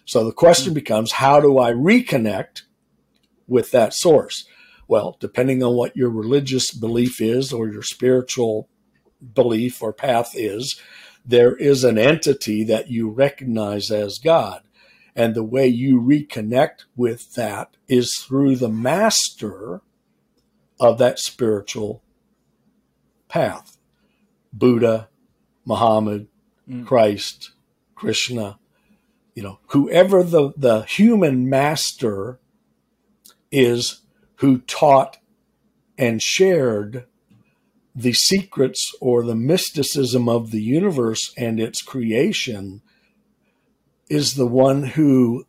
So 0.07 0.25
the 0.25 0.33
question 0.33 0.71
hmm. 0.71 0.77
becomes 0.77 1.13
how 1.13 1.41
do 1.41 1.59
I 1.59 1.73
reconnect 1.73 2.63
with 3.47 3.73
that 3.73 3.93
source? 3.93 4.47
Well, 4.87 5.19
depending 5.21 5.63
on 5.63 5.75
what 5.75 5.97
your 5.97 6.09
religious 6.09 6.73
belief 6.73 7.21
is 7.21 7.53
or 7.53 7.69
your 7.69 7.83
spiritual 7.83 8.71
belief 9.35 9.83
or 9.83 9.93
path 9.93 10.31
is, 10.35 10.81
there 11.27 11.55
is 11.55 11.85
an 11.85 11.99
entity 11.99 12.65
that 12.65 12.91
you 12.91 13.11
recognize 13.11 13.91
as 13.91 14.19
God. 14.19 14.63
And 15.19 15.35
the 15.35 15.43
way 15.43 15.67
you 15.67 16.01
reconnect 16.01 16.85
with 16.95 17.35
that 17.35 17.77
is 17.89 18.19
through 18.19 18.55
the 18.55 18.69
master 18.69 19.81
of 20.79 20.99
that 20.99 21.19
spiritual 21.19 22.05
path 23.29 23.77
Buddha, 24.53 25.09
Muhammad, 25.65 26.29
mm. 26.71 26.87
Christ, 26.87 27.51
Krishna, 27.97 28.61
you 29.35 29.43
know, 29.43 29.59
whoever 29.71 30.23
the, 30.23 30.53
the 30.57 30.83
human 30.83 31.49
master 31.51 32.39
is 33.51 34.03
who 34.37 34.59
taught 34.59 35.19
and 35.99 36.23
shared 36.23 37.07
the 37.93 38.13
secrets 38.13 38.95
or 39.01 39.25
the 39.25 39.35
mysticism 39.35 40.29
of 40.29 40.53
the 40.53 40.63
universe 40.63 41.35
and 41.37 41.59
its 41.59 41.83
creation 41.83 42.83
is 44.09 44.35
the 44.35 44.47
one 44.47 44.83
who 44.83 45.45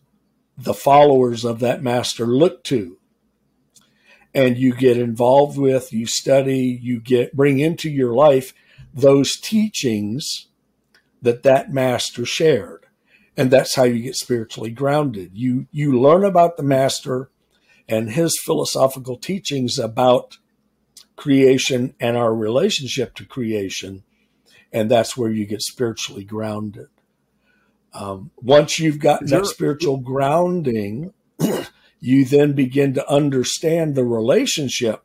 the 0.58 0.74
followers 0.74 1.46
of 1.46 1.60
that 1.60 1.82
master 1.82 2.26
look 2.26 2.64
to 2.64 2.98
and 4.34 4.58
you 4.58 4.76
get 4.76 4.98
involved 4.98 5.58
with 5.58 5.94
you 5.94 6.06
study 6.06 6.80
you 6.82 7.00
get 7.00 7.36
bring 7.36 7.60
into 7.60 7.90
your 7.90 8.14
life 8.14 8.54
those 8.94 9.38
teachings 9.38 10.48
that 11.22 11.44
that 11.44 11.72
master 11.72 12.26
shared. 12.26 12.86
And 13.38 13.52
that's 13.52 13.76
how 13.76 13.84
you 13.84 14.02
get 14.04 14.16
spiritually 14.16 14.72
grounded. 14.72 15.32
You, 15.34 15.68
you 15.72 16.00
learn 16.00 16.26
about 16.26 16.58
the 16.58 16.64
master 16.64 17.30
and 17.88 18.12
his 18.12 18.40
philosophical 18.44 19.18
teachings 19.18 19.80
about 19.80 20.38
creation 21.16 21.94
and 22.00 22.18
our 22.18 22.34
relationship 22.34 23.16
to 23.16 23.26
creation. 23.26 24.04
And 24.72 24.92
that's 24.92 25.18
where 25.18 25.32
you 25.32 25.46
get 25.46 25.62
spiritually 25.62 26.24
grounded. 26.24 26.88
Um, 27.94 28.32
once 28.38 28.80
you've 28.80 29.00
gotten 29.00 29.28
that 29.28 29.48
spiritual 29.48 29.98
grounding, 29.98 31.14
you 32.00 32.26
then 32.26 32.54
begin 32.54 32.94
to 32.94 33.10
understand 33.12 33.96
the 33.96 34.06
relationship 34.06 35.04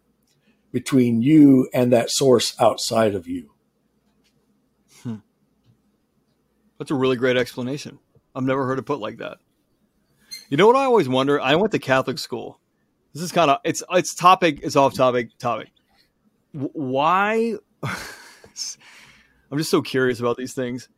between 0.72 1.22
you 1.22 1.68
and 1.72 1.92
that 1.92 2.10
source 2.10 2.54
outside 2.60 3.14
of 3.14 3.26
you. 3.26 3.54
That's 6.78 6.90
a 6.90 6.94
really 6.94 7.16
great 7.16 7.36
explanation. 7.36 7.98
I've 8.34 8.44
never 8.44 8.66
heard 8.66 8.78
it 8.78 8.82
put 8.82 9.00
like 9.00 9.18
that. 9.18 9.38
You 10.48 10.56
know 10.56 10.66
what 10.66 10.76
I 10.76 10.84
always 10.84 11.08
wonder? 11.08 11.40
I 11.40 11.54
went 11.54 11.72
to 11.72 11.78
Catholic 11.78 12.18
school. 12.18 12.60
This 13.12 13.22
is 13.22 13.32
kind 13.32 13.50
of 13.50 13.58
it's 13.64 13.82
it's 13.92 14.14
topic 14.14 14.60
it's 14.62 14.76
off 14.76 14.94
topic 14.94 15.30
topic. 15.38 15.70
Why? 16.52 17.54
I'm 17.82 19.58
just 19.58 19.70
so 19.70 19.82
curious 19.82 20.18
about 20.18 20.36
these 20.36 20.52
things. 20.52 20.88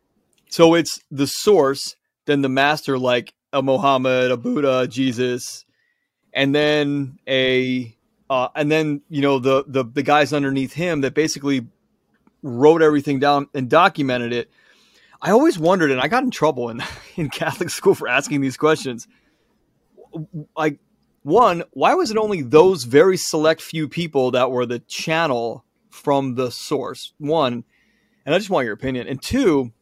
So 0.49 0.75
it's 0.75 0.99
the 1.11 1.27
source, 1.27 1.97
then 2.27 2.43
the 2.43 2.49
master, 2.49 2.99
like 2.99 3.35
a 3.53 3.63
Muhammad, 3.63 4.31
a 4.31 4.37
Buddha, 4.37 4.87
Jesus, 4.89 5.65
and 6.33 6.55
then 6.55 7.19
a 7.29 7.97
uh, 8.29 8.49
and 8.55 8.71
then 8.71 9.03
you 9.09 9.23
know 9.23 9.39
the 9.39 9.65
the 9.67 9.85
the 9.85 10.03
guys 10.03 10.33
underneath 10.33 10.73
him 10.73 11.01
that 11.03 11.15
basically 11.15 11.67
wrote 12.43 12.83
everything 12.83 13.19
down 13.19 13.49
and 13.55 13.69
documented 13.69 14.33
it. 14.33 14.51
I 15.21 15.31
always 15.31 15.59
wondered, 15.59 15.91
and 15.91 16.01
I 16.01 16.09
got 16.09 16.23
in 16.23 16.31
trouble 16.31 16.69
in 16.69 16.83
in 17.17 17.31
Catholic 17.31 17.71
school 17.71 17.95
for 17.95 18.09
asking 18.09 18.41
these 18.41 18.57
questions. 18.57 19.09
Like, 20.57 20.79
one, 21.23 21.65
why 21.73 21.95
was 21.95 22.11
it 22.11 22.17
only 22.17 22.43
those 22.43 22.85
very 22.85 23.17
select 23.17 23.61
few 23.61 23.89
people 23.89 24.31
that 24.33 24.51
were 24.51 24.67
the 24.67 24.79
channel 24.81 25.65
from 25.91 26.35
the 26.35 26.51
source? 26.51 27.13
One, 27.19 27.65
and 28.25 28.35
I 28.35 28.39
just 28.39 28.51
want 28.51 28.65
your 28.65 28.75
opinion. 28.75 29.09
And 29.09 29.21
two, 29.21 29.73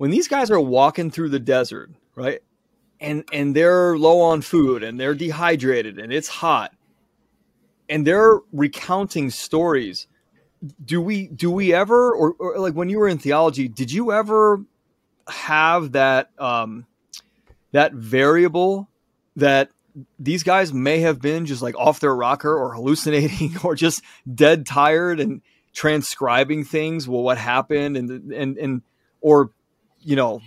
when 0.00 0.10
these 0.10 0.28
guys 0.28 0.50
are 0.50 0.58
walking 0.58 1.10
through 1.10 1.28
the 1.28 1.38
desert, 1.38 1.90
right? 2.14 2.40
And 3.00 3.22
and 3.34 3.54
they're 3.54 3.98
low 3.98 4.22
on 4.22 4.40
food 4.40 4.82
and 4.82 4.98
they're 4.98 5.14
dehydrated 5.14 5.98
and 5.98 6.10
it's 6.10 6.26
hot. 6.26 6.72
And 7.86 8.06
they're 8.06 8.38
recounting 8.50 9.28
stories. 9.28 10.06
Do 10.82 11.02
we 11.02 11.26
do 11.26 11.50
we 11.50 11.74
ever 11.74 12.14
or, 12.14 12.32
or 12.38 12.58
like 12.58 12.72
when 12.72 12.88
you 12.88 12.98
were 12.98 13.08
in 13.08 13.18
theology, 13.18 13.68
did 13.68 13.92
you 13.92 14.10
ever 14.10 14.64
have 15.28 15.92
that 15.92 16.30
um 16.38 16.86
that 17.72 17.92
variable 17.92 18.88
that 19.36 19.68
these 20.18 20.44
guys 20.44 20.72
may 20.72 21.00
have 21.00 21.20
been 21.20 21.44
just 21.44 21.60
like 21.60 21.76
off 21.76 22.00
their 22.00 22.16
rocker 22.16 22.56
or 22.56 22.72
hallucinating 22.72 23.54
or 23.64 23.74
just 23.74 24.02
dead 24.34 24.64
tired 24.64 25.20
and 25.20 25.42
transcribing 25.74 26.64
things 26.64 27.06
well 27.06 27.22
what 27.22 27.36
happened 27.36 27.98
and 27.98 28.32
and 28.32 28.56
and 28.56 28.82
or 29.20 29.50
you 30.00 30.16
know 30.16 30.40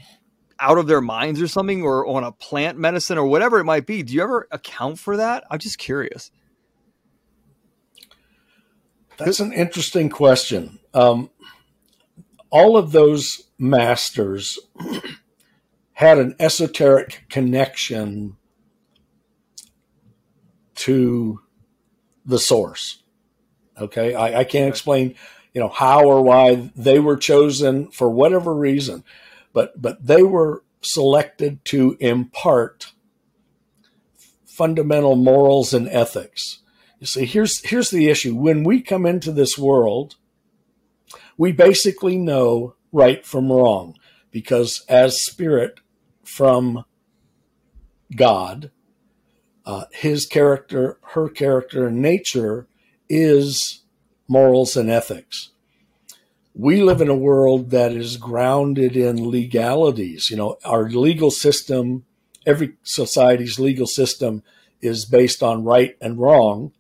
out 0.60 0.78
of 0.78 0.88
their 0.88 1.02
minds 1.02 1.42
or 1.42 1.48
something 1.48 1.82
or 1.84 2.06
on 2.08 2.24
a 2.24 2.32
plant 2.32 2.78
medicine 2.78 3.18
or 3.18 3.26
whatever 3.26 3.60
it 3.60 3.66
might 3.66 3.86
be 3.86 4.04
do 4.04 4.14
you 4.14 4.22
ever 4.22 4.48
account 4.52 5.00
for 5.00 5.18
that? 5.18 5.44
I'm 5.50 5.60
just 5.60 5.78
curious. 5.78 6.32
That's 9.18 9.40
an 9.40 9.54
interesting 9.54 10.10
question. 10.10 10.80
Um, 10.94 11.30
all 12.50 12.78
of 12.78 12.92
those 12.92 13.44
masters 13.60 14.60
had 15.94 16.18
an 16.18 16.36
esoteric 16.40 17.26
connection 17.30 18.38
to 20.76 21.40
the 22.26 22.40
source 22.40 23.04
Okay, 23.80 24.14
I, 24.14 24.42
I 24.42 24.44
can't 24.44 24.70
explain, 24.70 25.16
you 25.54 25.62
know, 25.62 25.70
how 25.70 26.06
or 26.06 26.22
why 26.22 26.72
they 26.76 27.00
were 27.00 27.18
chosen 27.18 27.90
for 27.90 28.10
whatever 28.10 28.54
reason, 28.54 29.04
but 29.54 29.82
but 29.82 30.06
they 30.06 30.24
were 30.24 30.64
selected 30.82 31.64
to 31.66 31.96
impart 32.00 32.92
fundamental 34.46 35.16
morals 35.16 35.74
and 35.74 35.88
ethics. 35.90 36.60
You 37.00 37.08
see, 37.08 37.26
here's 37.26 37.64
here's 37.66 37.90
the 37.90 38.10
issue. 38.10 38.36
When 38.36 38.64
we 38.64 38.82
come 38.82 39.06
into 39.06 39.32
this 39.32 39.58
world, 39.58 40.16
we 41.38 41.52
basically 41.52 42.18
know 42.18 42.76
right 42.92 43.26
from 43.26 43.52
wrong 43.52 43.96
because 44.32 44.84
as 44.88 45.24
spirit 45.24 45.80
from 46.24 46.86
God, 48.16 48.72
uh, 49.66 49.86
his 49.92 50.26
character, 50.26 50.98
her 51.12 51.30
character, 51.30 51.88
and 51.88 52.02
nature 52.02 52.68
is 53.10 53.84
morals 54.28 54.76
and 54.76 54.90
ethics. 54.90 55.50
We 56.56 56.84
live 56.84 57.02
in 57.02 57.10
a 57.10 57.16
world 57.16 57.72
that 57.72 57.92
is 57.92 58.18
grounded 58.18 58.96
in 58.96 59.30
legalities. 59.30 60.30
You 60.30 60.38
know, 60.38 60.58
our 60.64 60.88
legal 60.90 61.32
system, 61.32 62.06
every 62.46 62.74
society's 62.84 63.60
legal 63.60 63.88
system 63.88 64.44
is 64.82 65.06
based 65.06 65.42
on 65.42 65.64
right 65.64 65.96
and 66.00 66.20
wrong, 66.20 66.72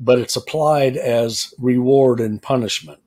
but 0.00 0.18
it's 0.18 0.36
applied 0.36 0.96
as 0.96 1.52
reward 1.58 2.20
and 2.20 2.40
punishment. 2.40 3.00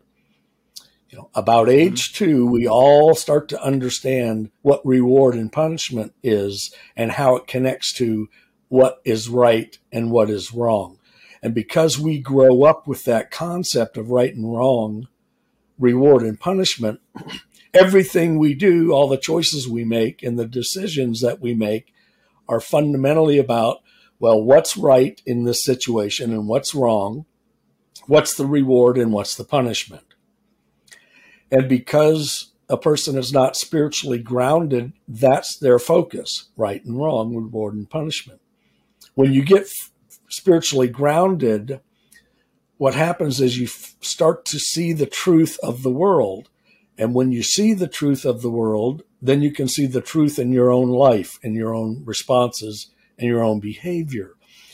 You 1.09 1.17
know, 1.17 1.29
about 1.33 1.67
mm-hmm. 1.67 1.79
age 1.79 2.13
two, 2.13 2.45
we 2.45 2.67
all 2.67 3.15
start 3.15 3.49
to 3.49 3.63
understand 3.63 4.51
what 4.61 4.85
reward 4.85 5.33
and 5.33 5.51
punishment 5.51 6.13
is 6.21 6.73
and 6.95 7.13
how 7.13 7.35
it 7.35 7.47
connects 7.47 7.91
to 7.93 8.29
what 8.67 9.01
is 9.03 9.27
right 9.27 9.75
and 9.91 10.11
what 10.11 10.29
is 10.29 10.53
wrong. 10.53 10.99
And 11.41 11.55
because 11.55 11.97
we 11.97 12.19
grow 12.19 12.63
up 12.63 12.87
with 12.87 13.05
that 13.05 13.31
concept 13.31 13.97
of 13.97 14.11
right 14.11 14.35
and 14.35 14.53
wrong, 14.53 15.07
reward 15.79 16.21
and 16.23 16.39
punishment, 16.39 16.99
everything 17.73 18.37
we 18.37 18.53
do, 18.53 18.91
all 18.91 19.07
the 19.07 19.17
choices 19.17 19.67
we 19.67 19.83
make, 19.83 20.21
and 20.21 20.37
the 20.37 20.45
decisions 20.45 21.21
that 21.21 21.39
we 21.39 21.53
make 21.53 21.93
are 22.47 22.59
fundamentally 22.59 23.37
about, 23.37 23.77
well, 24.19 24.41
what's 24.41 24.75
right 24.75 25.21
in 25.25 25.45
this 25.45 25.63
situation 25.63 26.31
and 26.31 26.47
what's 26.47 26.75
wrong, 26.75 27.25
what's 28.07 28.33
the 28.35 28.45
reward 28.45 28.97
and 28.97 29.13
what's 29.13 29.35
the 29.35 29.43
punishment. 29.43 30.03
And 31.51 31.69
because 31.69 32.51
a 32.67 32.77
person 32.77 33.17
is 33.17 33.33
not 33.33 33.55
spiritually 33.55 34.19
grounded, 34.19 34.93
that's 35.07 35.57
their 35.57 35.79
focus 35.79 36.49
right 36.55 36.83
and 36.83 36.99
wrong, 36.99 37.35
reward 37.35 37.73
and 37.73 37.89
punishment. 37.89 38.41
When 39.15 39.33
you 39.33 39.43
get 39.43 39.67
spiritually 40.29 40.87
grounded, 40.87 41.81
what 42.79 42.95
happens 42.95 43.41
is 43.41 43.57
you 43.59 43.65
f- 43.65 43.93
start 43.99 44.45
to 44.45 44.57
see 44.57 44.93
the 44.93 45.05
truth 45.05 45.59
of 45.61 45.83
the 45.83 45.91
world. 45.91 46.49
And 46.97 47.13
when 47.13 47.33
you 47.33 47.43
see 47.43 47.73
the 47.73 47.89
truth 47.89 48.23
of 48.23 48.41
the 48.41 48.49
world, 48.49 49.03
then 49.21 49.41
you 49.41 49.51
can 49.51 49.67
see 49.67 49.85
the 49.85 49.99
truth 49.99 50.39
in 50.39 50.53
your 50.53 50.71
own 50.71 50.87
life, 50.87 51.37
in 51.43 51.53
your 51.53 51.75
own 51.75 52.03
responses, 52.05 52.87
and 53.17 53.27
your 53.27 53.43
own 53.43 53.59
behavior. 53.59 54.31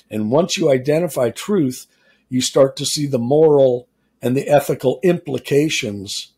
And 0.09 0.29
once 0.29 0.55
you 0.55 0.71
identify 0.71 1.31
truth, 1.31 1.87
you 2.29 2.41
start 2.41 2.75
to 2.77 2.85
see 2.85 3.07
the 3.07 3.17
moral 3.17 3.87
and 4.21 4.37
the 4.37 4.47
ethical 4.47 4.99
implications 5.03 6.33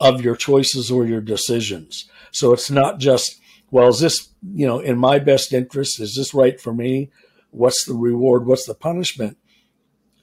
of 0.00 0.22
your 0.22 0.34
choices 0.34 0.90
or 0.90 1.06
your 1.06 1.20
decisions. 1.20 2.10
So 2.32 2.52
it's 2.52 2.70
not 2.70 2.98
just, 2.98 3.40
well, 3.70 3.88
is 3.88 4.00
this, 4.00 4.30
you 4.42 4.66
know, 4.66 4.80
in 4.80 4.98
my 4.98 5.20
best 5.20 5.52
interest? 5.52 6.00
Is 6.00 6.16
this 6.16 6.34
right 6.34 6.60
for 6.60 6.74
me? 6.74 7.10
what's 7.56 7.84
the 7.84 7.94
reward, 7.94 8.46
what's 8.46 8.66
the 8.66 8.74
punishment, 8.74 9.38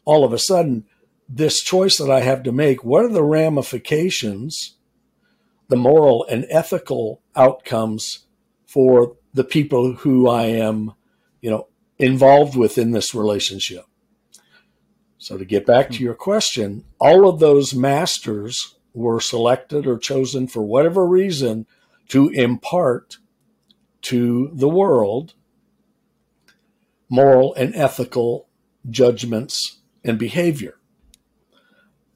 all 0.05 0.23
of 0.23 0.33
a 0.33 0.39
sudden, 0.39 0.85
this 1.27 1.61
choice 1.61 1.97
that 1.97 2.11
I 2.11 2.21
have 2.21 2.43
to 2.43 2.51
make, 2.51 2.83
what 2.83 3.05
are 3.05 3.09
the 3.09 3.23
ramifications, 3.23 4.75
the 5.69 5.75
moral 5.75 6.25
and 6.29 6.45
ethical 6.49 7.21
outcomes 7.35 8.25
for 8.65 9.15
the 9.33 9.43
people 9.43 9.93
who 9.93 10.27
I 10.27 10.43
am, 10.43 10.93
you 11.41 11.49
know, 11.49 11.67
involved 11.97 12.55
with 12.55 12.77
in 12.77 12.91
this 12.91 13.15
relationship? 13.15 13.85
So 15.17 15.37
to 15.37 15.45
get 15.45 15.65
back 15.65 15.89
to 15.91 16.03
your 16.03 16.15
question, 16.15 16.83
all 16.99 17.29
of 17.29 17.39
those 17.39 17.73
masters 17.73 18.75
were 18.93 19.21
selected 19.21 19.87
or 19.87 19.97
chosen 19.97 20.47
for 20.47 20.61
whatever 20.61 21.07
reason 21.07 21.65
to 22.09 22.29
impart 22.29 23.17
to 24.01 24.51
the 24.53 24.67
world 24.67 25.33
moral 27.09 27.53
and 27.53 27.73
ethical 27.75 28.47
judgments 28.89 29.79
and 30.03 30.17
behavior. 30.17 30.75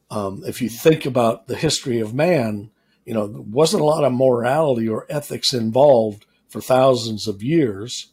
Um, 0.10 0.44
if 0.46 0.62
you 0.62 0.70
think 0.70 1.06
about 1.06 1.48
the 1.48 1.56
history 1.56 2.00
of 2.00 2.14
man, 2.14 2.72
you 3.06 3.14
know, 3.14 3.28
there 3.28 3.42
wasn't 3.42 3.82
a 3.82 3.86
lot 3.86 4.04
of 4.04 4.14
morality 4.14 4.88
or 4.88 5.06
ethics 5.10 5.54
involved 5.54 6.26
for 6.50 6.62
thousands 6.62 7.28
of 7.28 7.44
years, 7.44 8.12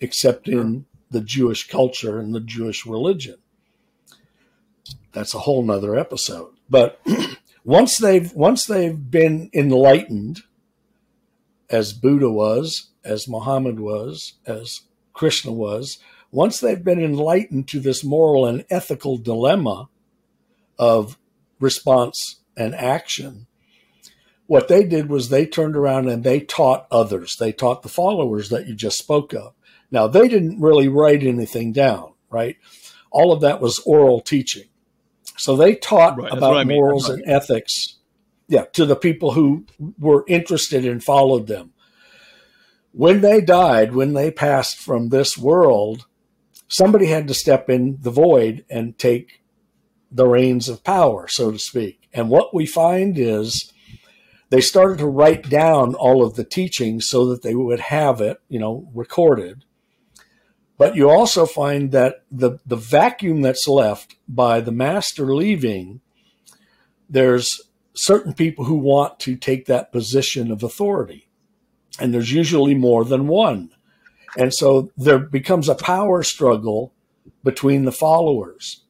except 0.00 0.48
in 0.48 0.86
the 1.10 1.20
Jewish 1.20 1.68
culture 1.68 2.18
and 2.18 2.34
the 2.34 2.40
Jewish 2.40 2.86
religion. 2.86 3.36
That's 5.12 5.34
a 5.34 5.40
whole 5.40 5.62
nother 5.62 5.96
episode. 5.96 6.52
But 6.68 7.00
once 7.64 7.98
they've 7.98 8.32
once 8.34 8.64
they've 8.66 9.10
been 9.10 9.50
enlightened, 9.54 10.42
as 11.70 11.92
Buddha 11.92 12.30
was, 12.30 12.90
as 13.04 13.28
Muhammad 13.28 13.80
was, 13.80 14.34
as 14.46 14.82
Krishna 15.12 15.52
was, 15.52 15.98
once 16.36 16.60
they've 16.60 16.84
been 16.84 17.02
enlightened 17.02 17.66
to 17.66 17.80
this 17.80 18.04
moral 18.04 18.44
and 18.44 18.62
ethical 18.68 19.16
dilemma 19.16 19.88
of 20.78 21.16
response 21.60 22.42
and 22.54 22.74
action, 22.74 23.46
what 24.46 24.68
they 24.68 24.84
did 24.84 25.08
was 25.08 25.30
they 25.30 25.46
turned 25.46 25.74
around 25.74 26.10
and 26.10 26.24
they 26.24 26.38
taught 26.38 26.86
others. 26.90 27.36
They 27.36 27.52
taught 27.52 27.82
the 27.82 27.88
followers 27.88 28.50
that 28.50 28.66
you 28.66 28.74
just 28.74 28.98
spoke 28.98 29.32
of. 29.32 29.54
Now, 29.90 30.08
they 30.08 30.28
didn't 30.28 30.60
really 30.60 30.88
write 30.88 31.22
anything 31.22 31.72
down, 31.72 32.12
right? 32.28 32.58
All 33.10 33.32
of 33.32 33.40
that 33.40 33.62
was 33.62 33.82
oral 33.86 34.20
teaching. 34.20 34.68
So 35.38 35.56
they 35.56 35.74
taught 35.74 36.18
right, 36.18 36.30
about 36.30 36.58
I 36.58 36.64
mean. 36.64 36.76
morals 36.76 37.08
right. 37.08 37.18
and 37.18 37.32
ethics, 37.32 37.96
yeah, 38.46 38.66
to 38.74 38.84
the 38.84 38.94
people 38.94 39.30
who 39.30 39.64
were 39.98 40.22
interested 40.28 40.84
and 40.84 41.02
followed 41.02 41.46
them 41.46 41.72
when 42.92 43.22
they 43.22 43.42
died, 43.42 43.94
when 43.94 44.14
they 44.14 44.30
passed 44.30 44.78
from 44.78 45.08
this 45.08 45.36
world, 45.36 46.06
somebody 46.68 47.06
had 47.06 47.28
to 47.28 47.34
step 47.34 47.68
in 47.70 47.98
the 48.00 48.10
void 48.10 48.64
and 48.68 48.98
take 48.98 49.42
the 50.10 50.26
reins 50.26 50.68
of 50.68 50.84
power, 50.84 51.28
so 51.28 51.50
to 51.50 51.58
speak. 51.58 52.08
And 52.12 52.30
what 52.30 52.54
we 52.54 52.66
find 52.66 53.18
is 53.18 53.72
they 54.50 54.60
started 54.60 54.98
to 54.98 55.06
write 55.06 55.48
down 55.48 55.94
all 55.94 56.24
of 56.24 56.34
the 56.34 56.44
teachings 56.44 57.08
so 57.08 57.26
that 57.26 57.42
they 57.42 57.54
would 57.54 57.80
have 57.80 58.20
it, 58.20 58.40
you 58.48 58.58
know, 58.58 58.88
recorded. 58.94 59.64
But 60.78 60.94
you 60.94 61.08
also 61.08 61.46
find 61.46 61.90
that 61.92 62.24
the, 62.30 62.58
the 62.66 62.76
vacuum 62.76 63.40
that's 63.42 63.66
left 63.66 64.16
by 64.28 64.60
the 64.60 64.72
master 64.72 65.34
leaving, 65.34 66.00
there's 67.08 67.60
certain 67.94 68.34
people 68.34 68.66
who 68.66 68.76
want 68.76 69.18
to 69.20 69.36
take 69.36 69.66
that 69.66 69.90
position 69.90 70.50
of 70.50 70.62
authority. 70.62 71.28
And 71.98 72.12
there's 72.12 72.32
usually 72.32 72.74
more 72.74 73.04
than 73.04 73.26
one. 73.26 73.70
And 74.36 74.52
so 74.52 74.90
there 74.96 75.18
becomes 75.18 75.68
a 75.68 75.74
power 75.74 76.22
struggle 76.22 76.92
between 77.44 77.84
the 77.84 77.92
followers. 77.92 78.82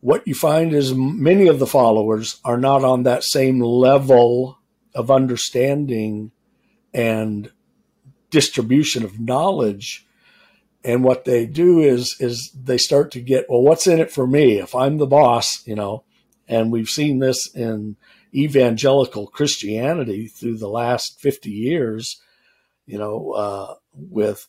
What 0.00 0.26
you 0.26 0.34
find 0.34 0.74
is 0.74 0.94
many 0.94 1.46
of 1.46 1.58
the 1.58 1.66
followers 1.66 2.40
are 2.44 2.58
not 2.58 2.84
on 2.84 3.04
that 3.04 3.24
same 3.24 3.60
level 3.60 4.58
of 4.94 5.10
understanding 5.10 6.30
and 6.92 7.50
distribution 8.30 9.04
of 9.04 9.20
knowledge. 9.20 10.06
And 10.84 11.02
what 11.02 11.24
they 11.24 11.46
do 11.46 11.80
is 11.80 12.16
is 12.20 12.50
they 12.50 12.78
start 12.78 13.10
to 13.12 13.20
get, 13.20 13.46
well, 13.48 13.62
what's 13.62 13.86
in 13.86 13.98
it 13.98 14.10
for 14.10 14.26
me 14.26 14.58
if 14.58 14.74
I'm 14.74 14.98
the 14.98 15.06
boss, 15.06 15.66
you 15.66 15.74
know? 15.74 16.04
And 16.46 16.70
we've 16.70 16.90
seen 16.90 17.20
this 17.20 17.48
in 17.54 17.96
evangelical 18.34 19.26
Christianity 19.28 20.26
through 20.26 20.58
the 20.58 20.68
last 20.68 21.20
50 21.20 21.50
years, 21.50 22.20
you 22.84 22.98
know, 22.98 23.32
uh, 23.32 23.74
with 23.94 24.46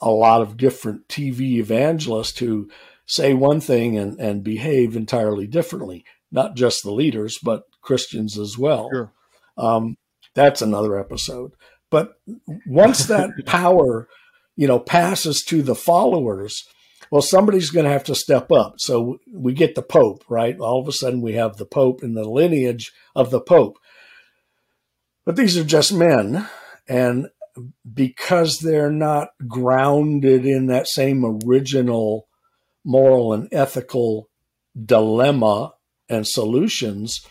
a 0.00 0.10
lot 0.10 0.42
of 0.42 0.56
different 0.56 1.08
TV 1.08 1.58
evangelists 1.58 2.38
who 2.38 2.68
say 3.06 3.34
one 3.34 3.60
thing 3.60 3.96
and, 3.96 4.18
and 4.20 4.42
behave 4.42 4.96
entirely 4.96 5.46
differently, 5.46 6.04
not 6.30 6.56
just 6.56 6.82
the 6.82 6.92
leaders, 6.92 7.38
but 7.42 7.64
Christians 7.80 8.38
as 8.38 8.58
well. 8.58 8.88
Sure. 8.92 9.12
Um, 9.56 9.96
that's 10.34 10.62
another 10.62 10.98
episode. 10.98 11.52
But 11.90 12.14
once 12.66 13.06
that 13.06 13.30
power, 13.46 14.08
you 14.56 14.66
know, 14.66 14.78
passes 14.78 15.42
to 15.44 15.62
the 15.62 15.74
followers, 15.74 16.64
well, 17.10 17.22
somebody's 17.22 17.70
going 17.70 17.84
to 17.84 17.92
have 17.92 18.04
to 18.04 18.14
step 18.14 18.50
up. 18.50 18.76
So 18.78 19.18
we 19.30 19.52
get 19.52 19.74
the 19.74 19.82
Pope, 19.82 20.24
right? 20.28 20.58
All 20.58 20.80
of 20.80 20.88
a 20.88 20.92
sudden 20.92 21.20
we 21.20 21.34
have 21.34 21.58
the 21.58 21.66
Pope 21.66 22.02
and 22.02 22.16
the 22.16 22.28
lineage 22.28 22.92
of 23.14 23.30
the 23.30 23.40
Pope. 23.40 23.78
But 25.24 25.36
these 25.36 25.56
are 25.56 25.64
just 25.64 25.92
men. 25.92 26.48
And 26.88 27.28
because 27.92 28.58
they're 28.58 28.90
not 28.90 29.30
grounded 29.46 30.46
in 30.46 30.66
that 30.66 30.88
same 30.88 31.40
original 31.44 32.28
moral 32.84 33.32
and 33.32 33.48
ethical 33.52 34.28
dilemma 34.84 35.74
and 36.08 36.26
solutions, 36.26 37.24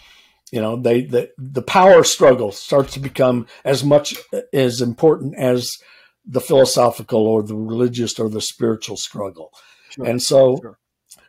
you 0.52 0.62
know, 0.62 0.76
they 0.76 1.02
the, 1.02 1.32
the 1.38 1.62
power 1.62 2.04
struggle 2.04 2.52
starts 2.52 2.94
to 2.94 3.00
become 3.00 3.48
as 3.64 3.84
much 3.84 4.16
as 4.54 4.82
important 4.82 5.36
as 5.38 5.72
the 6.26 6.42
philosophical 6.42 7.26
or 7.26 7.42
the 7.42 7.56
religious 7.56 8.20
or 8.20 8.30
the 8.30 8.42
spiritual 8.42 8.98
struggle. 8.98 9.52
Sure. 9.90 10.06
And 10.06 10.22
so 10.22 10.58
sure. 10.62 10.80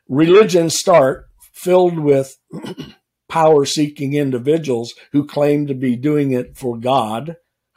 religions 0.09 0.79
start 0.79 1.29
filled 1.53 1.99
with 1.99 2.37
power 3.29 3.65
seeking 3.65 4.15
individuals 4.15 4.93
who 5.13 5.27
claim 5.27 5.67
to 5.67 5.75
be 5.75 5.97
doing 5.97 6.33
it 6.33 6.57
for 6.57 6.77
God 6.77 7.37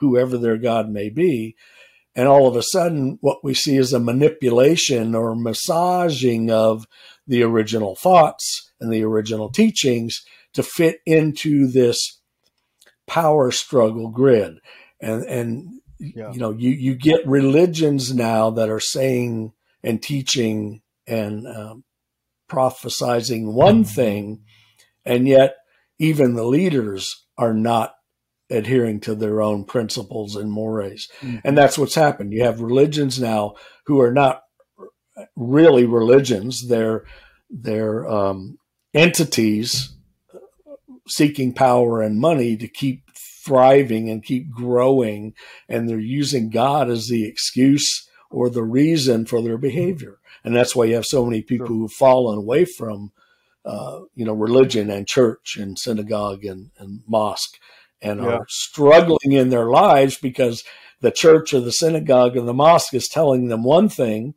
whoever 0.10 0.38
their 0.38 0.58
God 0.58 0.89
may 0.89 1.10
be. 1.10 1.56
And 2.16 2.28
all 2.28 2.47
of 2.47 2.56
a 2.56 2.64
sudden, 2.64 3.18
what 3.22 3.43
we 3.43 3.53
see 3.53 3.76
is 3.76 3.91
a 3.91 3.99
manipulation 3.99 5.16
or 5.16 5.36
massaging 5.36 6.49
of 6.49 6.88
the 7.28 7.43
original 7.43 7.95
thoughts 7.95 8.72
and 8.80 8.91
the 8.91 9.03
original 9.03 9.49
teachings 9.49 10.24
to 10.53 10.64
fit 10.64 10.99
into 11.06 11.68
this 11.68 12.22
power 13.08 13.51
struggle 13.51 14.10
grid. 14.10 14.60
And, 15.01 15.24
and 15.24 15.82
yeah. 15.99 16.32
you 16.32 16.39
know, 16.39 16.51
you, 16.51 16.70
you 16.72 16.95
get 16.95 17.28
religions 17.28 18.14
now 18.14 18.49
that 18.51 18.70
are 18.70 18.80
saying 18.80 19.51
and 19.84 20.01
teaching 20.01 20.82
and 21.06 21.45
um, 21.47 21.84
prophesizing 22.49 23.53
one 23.53 23.84
mm-hmm. 23.84 23.93
thing, 23.93 24.43
and 25.03 25.28
yet 25.28 25.56
even 25.99 26.36
the 26.36 26.45
leaders 26.45 27.26
are 27.38 27.53
not 27.53 27.95
adhering 28.50 29.00
to 29.02 29.16
their 29.16 29.41
own 29.41 29.64
principles 29.64 30.36
and 30.36 30.52
mores. 30.52 31.10
Mm-hmm. 31.22 31.38
And 31.43 31.58
that's 31.58 31.78
what's 31.78 31.96
happened. 31.96 32.34
You 32.34 32.43
have 32.43 32.62
religions 32.62 33.20
now 33.20 33.56
who 33.86 34.00
are 34.02 34.14
not 34.14 34.43
really 35.36 35.86
religions. 35.86 36.68
They're, 36.68 37.06
they're 37.50 38.08
um, 38.08 38.58
entities 38.93 39.96
seeking 41.08 41.54
power 41.54 42.02
and 42.02 42.20
money 42.20 42.58
to 42.58 42.68
keep 42.68 43.04
thriving 43.46 44.10
and 44.10 44.24
keep 44.24 44.52
growing. 44.52 45.34
And 45.70 45.88
they're 45.88 46.00
using 46.00 46.50
God 46.50 46.89
as 46.89 47.08
the 47.08 47.26
excuse 47.26 48.08
or 48.30 48.50
the 48.50 48.64
reason 48.64 49.26
for 49.26 49.41
their 49.41 49.58
behavior. 49.58 50.18
And 50.43 50.56
that's 50.56 50.76
why 50.76 50.86
you 50.86 50.96
have 50.96 51.06
so 51.06 51.26
many 51.26 51.41
people 51.41 51.68
sure. 51.68 51.76
who've 51.76 51.91
fallen 51.91 52.38
away 52.38 52.66
from, 52.66 53.12
uh, 53.64 54.02
you 54.14 54.26
know, 54.26 54.34
religion 54.34 54.89
and 54.89 55.08
church 55.08 55.58
and 55.58 55.78
synagogue 55.80 56.43
and, 56.43 56.72
and 56.78 57.02
mosque 57.08 57.58
and 58.02 58.22
yeah. 58.22 58.30
are 58.30 58.46
struggling 58.48 59.32
in 59.32 59.50
their 59.50 59.70
lives 59.70 60.18
because 60.18 60.64
the 61.02 61.12
church 61.12 61.54
or 61.54 61.60
the 61.60 61.72
synagogue 61.72 62.38
or 62.38 62.41
the 62.41 62.54
mosque 62.54 62.93
is 62.93 63.08
telling 63.08 63.48
them 63.48 63.64
one 63.64 63.89
thing 63.89 64.34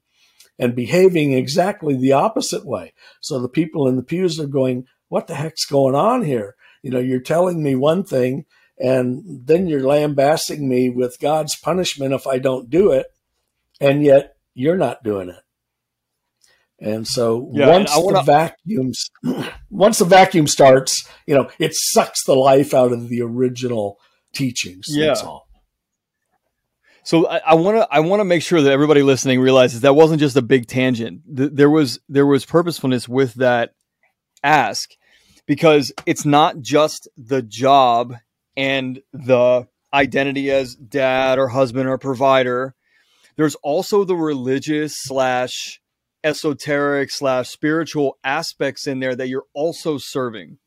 and 0.59 0.75
behaving 0.75 1.33
exactly 1.33 1.97
the 1.97 2.13
opposite 2.13 2.67
way. 2.67 2.93
So 3.21 3.41
the 3.41 3.49
people 3.49 3.87
in 3.87 3.97
the 3.97 4.03
pews 4.03 4.41
are 4.41 4.47
going, 4.47 4.87
What 5.09 5.27
the 5.27 5.35
heck's 5.35 5.65
going 5.65 5.95
on 5.95 6.25
here? 6.25 6.57
You 6.83 6.91
know, 6.91 6.99
you're 6.99 7.21
telling 7.21 7.63
me 7.63 7.75
one 7.75 8.05
thing 8.05 8.45
and 8.79 9.23
then 9.47 9.67
you're 9.67 9.87
lambasting 9.87 10.69
me 10.69 10.91
with 10.91 11.21
God's 11.21 11.57
punishment 11.57 12.15
if 12.15 12.27
I 12.27 12.39
don't 12.39 12.71
do 12.71 12.93
it. 12.93 13.07
And 13.81 14.05
yet 14.05 14.37
you're 14.55 14.77
not 14.77 15.03
doing 15.03 15.29
it. 15.29 15.43
And 16.81 17.07
so 17.07 17.51
yeah, 17.53 17.69
once 17.69 17.95
and 17.95 18.05
wanna... 18.05 18.19
the 18.19 18.23
vacuums, 18.25 19.11
once 19.71 19.99
the 19.99 20.05
vacuum 20.05 20.47
starts, 20.47 21.09
you 21.27 21.35
know, 21.35 21.51
it 21.59 21.73
sucks 21.75 22.25
the 22.25 22.35
life 22.35 22.73
out 22.73 22.93
of 22.93 23.09
the 23.09 23.21
original 23.23 23.99
teachings. 24.33 24.87
Yeah. 24.89 25.07
That's 25.07 25.23
all. 25.23 25.49
So 27.09 27.27
I 27.27 27.55
want 27.55 27.79
to 27.79 27.89
I 27.91 28.01
want 28.01 28.21
to 28.21 28.25
make 28.25 28.43
sure 28.43 28.61
that 28.61 28.71
everybody 28.71 29.03
listening 29.03 29.41
realizes 29.41 29.81
that 29.81 29.95
wasn't 29.95 30.21
just 30.21 30.37
a 30.37 30.43
big 30.43 30.67
tangent. 30.67 31.23
There 31.27 31.71
was 31.71 31.99
there 32.07 32.27
was 32.27 32.45
purposefulness 32.45 33.09
with 33.09 33.33
that 33.37 33.73
ask 34.45 34.91
because 35.47 35.91
it's 36.05 36.27
not 36.27 36.61
just 36.61 37.09
the 37.17 37.41
job 37.41 38.15
and 38.59 39.01
the 39.15 39.67
identity 39.95 40.51
as 40.51 40.75
dad 40.75 41.39
or 41.39 41.49
husband 41.49 41.89
or 41.89 41.97
provider. 41.97 42.75
There's 43.37 43.55
also 43.57 44.05
the 44.05 44.15
religious 44.15 44.95
slash 44.95 45.81
esoteric 46.25 47.11
slash 47.11 47.49
spiritual 47.49 48.19
aspects 48.25 48.87
in 48.87 49.01
there 49.01 49.15
that 49.15 49.29
you're 49.29 49.47
also 49.55 49.99
serving 49.99 50.59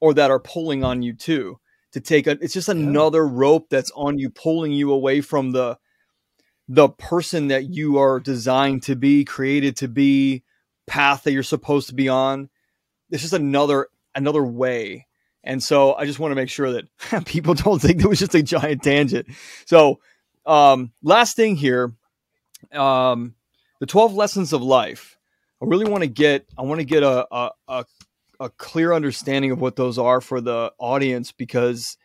or 0.00 0.14
that 0.14 0.30
are 0.30 0.40
pulling 0.40 0.82
on 0.84 1.02
you 1.02 1.14
too 1.14 1.58
to 1.92 2.00
take 2.00 2.26
a 2.26 2.32
it's 2.40 2.54
just 2.54 2.68
another 2.68 3.24
yeah. 3.24 3.30
rope 3.32 3.68
that's 3.70 3.92
on 3.94 4.18
you 4.18 4.28
pulling 4.28 4.72
you 4.72 4.92
away 4.92 5.20
from 5.20 5.52
the 5.52 5.78
the 6.68 6.88
person 6.88 7.48
that 7.48 7.70
you 7.70 7.98
are 7.98 8.18
designed 8.18 8.82
to 8.82 8.96
be 8.96 9.24
created 9.24 9.76
to 9.76 9.88
be 9.88 10.42
path 10.86 11.22
that 11.22 11.32
you're 11.32 11.42
supposed 11.42 11.88
to 11.88 11.94
be 11.94 12.08
on. 12.08 12.48
It's 13.10 13.22
just 13.22 13.34
another 13.34 13.88
another 14.14 14.44
way. 14.44 15.06
And 15.46 15.62
so 15.62 15.94
i 15.94 16.06
just 16.06 16.18
want 16.18 16.32
to 16.32 16.36
make 16.36 16.48
sure 16.48 16.72
that 16.72 17.24
people 17.26 17.54
don't 17.54 17.80
think 17.80 18.00
it 18.02 18.08
was 18.08 18.18
just 18.18 18.34
a 18.34 18.42
giant 18.42 18.82
tangent. 18.82 19.28
So 19.66 20.00
um 20.46 20.92
last 21.02 21.36
thing 21.36 21.56
here 21.56 21.94
um 22.72 23.34
the 23.84 23.90
12 23.90 24.14
lessons 24.14 24.54
of 24.54 24.62
life. 24.62 25.18
I 25.60 25.66
really 25.66 25.84
want 25.84 26.04
to 26.04 26.08
get 26.08 26.46
I 26.56 26.62
want 26.62 26.80
to 26.80 26.86
get 26.86 27.02
a, 27.02 27.26
a, 27.30 27.50
a 27.68 27.84
a 28.40 28.48
clear 28.48 28.94
understanding 28.94 29.50
of 29.50 29.60
what 29.60 29.76
those 29.76 29.98
are 29.98 30.22
for 30.22 30.40
the 30.40 30.72
audience 30.78 31.32
because 31.32 31.98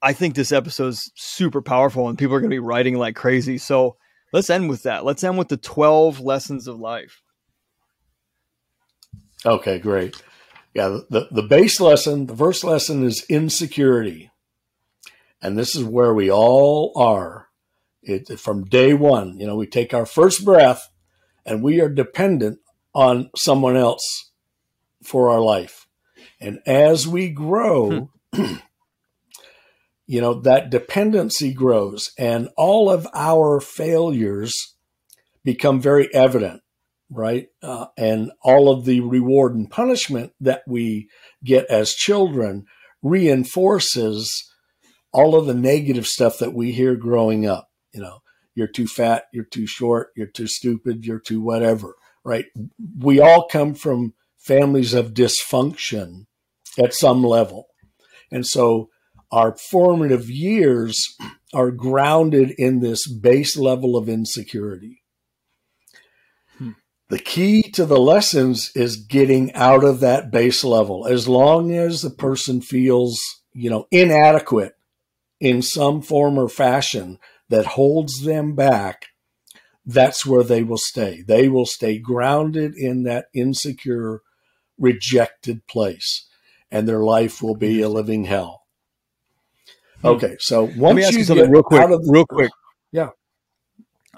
I 0.00 0.12
think 0.12 0.36
this 0.36 0.52
episode 0.52 0.90
is 0.90 1.10
super 1.16 1.60
powerful 1.60 2.08
and 2.08 2.16
people 2.16 2.36
are 2.36 2.40
going 2.40 2.52
to 2.52 2.54
be 2.54 2.60
writing 2.60 2.96
like 2.96 3.16
crazy. 3.16 3.58
So 3.58 3.96
let's 4.32 4.48
end 4.48 4.68
with 4.68 4.84
that. 4.84 5.04
Let's 5.04 5.24
end 5.24 5.38
with 5.38 5.48
the 5.48 5.56
12 5.56 6.20
lessons 6.20 6.68
of 6.68 6.78
life. 6.78 7.20
Okay, 9.44 9.80
great. 9.80 10.22
Yeah, 10.72 11.00
the, 11.10 11.26
the 11.32 11.42
base 11.42 11.80
lesson, 11.80 12.26
the 12.26 12.36
first 12.36 12.62
lesson 12.62 13.04
is 13.04 13.26
insecurity. 13.28 14.30
And 15.42 15.58
this 15.58 15.74
is 15.74 15.82
where 15.82 16.14
we 16.14 16.30
all 16.30 16.92
are 16.94 17.48
it, 18.04 18.38
from 18.38 18.64
day 18.64 18.94
one, 18.94 19.38
you 19.38 19.46
know, 19.46 19.56
we 19.56 19.66
take 19.66 19.92
our 19.94 20.06
first 20.06 20.44
breath 20.44 20.88
and 21.44 21.62
we 21.62 21.80
are 21.80 21.88
dependent 21.88 22.58
on 22.94 23.30
someone 23.36 23.76
else 23.76 24.30
for 25.02 25.30
our 25.30 25.40
life. 25.40 25.86
And 26.40 26.60
as 26.66 27.06
we 27.06 27.30
grow, 27.30 28.10
hmm. 28.34 28.54
you 30.06 30.20
know, 30.20 30.34
that 30.42 30.70
dependency 30.70 31.52
grows 31.52 32.10
and 32.18 32.48
all 32.56 32.90
of 32.90 33.06
our 33.14 33.60
failures 33.60 34.74
become 35.44 35.80
very 35.80 36.12
evident, 36.14 36.62
right? 37.10 37.48
Uh, 37.62 37.86
and 37.96 38.30
all 38.42 38.70
of 38.70 38.84
the 38.84 39.00
reward 39.00 39.54
and 39.54 39.70
punishment 39.70 40.32
that 40.40 40.62
we 40.66 41.08
get 41.42 41.66
as 41.70 41.94
children 41.94 42.64
reinforces 43.02 44.50
all 45.12 45.36
of 45.36 45.46
the 45.46 45.54
negative 45.54 46.06
stuff 46.06 46.38
that 46.38 46.54
we 46.54 46.72
hear 46.72 46.96
growing 46.96 47.46
up. 47.46 47.68
You 47.94 48.02
know, 48.02 48.22
you're 48.54 48.68
too 48.68 48.86
fat, 48.86 49.24
you're 49.32 49.44
too 49.44 49.66
short, 49.66 50.08
you're 50.16 50.26
too 50.26 50.46
stupid, 50.46 51.04
you're 51.04 51.20
too 51.20 51.40
whatever, 51.40 51.94
right? 52.24 52.46
We 52.98 53.20
all 53.20 53.46
come 53.46 53.74
from 53.74 54.14
families 54.36 54.92
of 54.94 55.14
dysfunction 55.14 56.26
at 56.78 56.92
some 56.94 57.22
level. 57.22 57.68
And 58.30 58.46
so 58.46 58.90
our 59.32 59.56
formative 59.56 60.28
years 60.28 61.16
are 61.52 61.70
grounded 61.70 62.52
in 62.58 62.80
this 62.80 63.08
base 63.08 63.56
level 63.56 63.96
of 63.96 64.08
insecurity. 64.08 65.02
Hmm. 66.58 66.72
The 67.08 67.18
key 67.18 67.62
to 67.72 67.86
the 67.86 67.98
lessons 67.98 68.70
is 68.74 68.96
getting 68.96 69.52
out 69.54 69.84
of 69.84 70.00
that 70.00 70.30
base 70.30 70.62
level. 70.64 71.06
As 71.06 71.28
long 71.28 71.74
as 71.74 72.02
the 72.02 72.10
person 72.10 72.60
feels, 72.60 73.20
you 73.52 73.70
know, 73.70 73.86
inadequate 73.90 74.74
in 75.40 75.62
some 75.62 76.02
form 76.02 76.38
or 76.38 76.48
fashion 76.48 77.18
that 77.54 77.66
holds 77.66 78.24
them 78.24 78.56
back, 78.56 79.06
that's 79.86 80.26
where 80.26 80.42
they 80.42 80.64
will 80.64 80.78
stay. 80.78 81.22
They 81.26 81.48
will 81.48 81.66
stay 81.66 81.98
grounded 81.98 82.74
in 82.76 83.04
that 83.04 83.26
insecure, 83.32 84.22
rejected 84.76 85.64
place, 85.68 86.26
and 86.70 86.88
their 86.88 87.04
life 87.04 87.42
will 87.42 87.54
be 87.54 87.80
a 87.80 87.88
living 87.88 88.24
hell. 88.24 88.62
Hmm. 90.00 90.08
Okay, 90.08 90.36
so 90.40 90.64
once 90.76 91.12
you, 91.12 91.20
you 91.20 91.24
get 91.24 91.48
real 91.48 91.62
quick, 91.62 91.80
out 91.80 91.92
of 91.92 92.04
the, 92.04 92.10
real 92.10 92.26
quick, 92.26 92.50
yeah. 92.90 93.10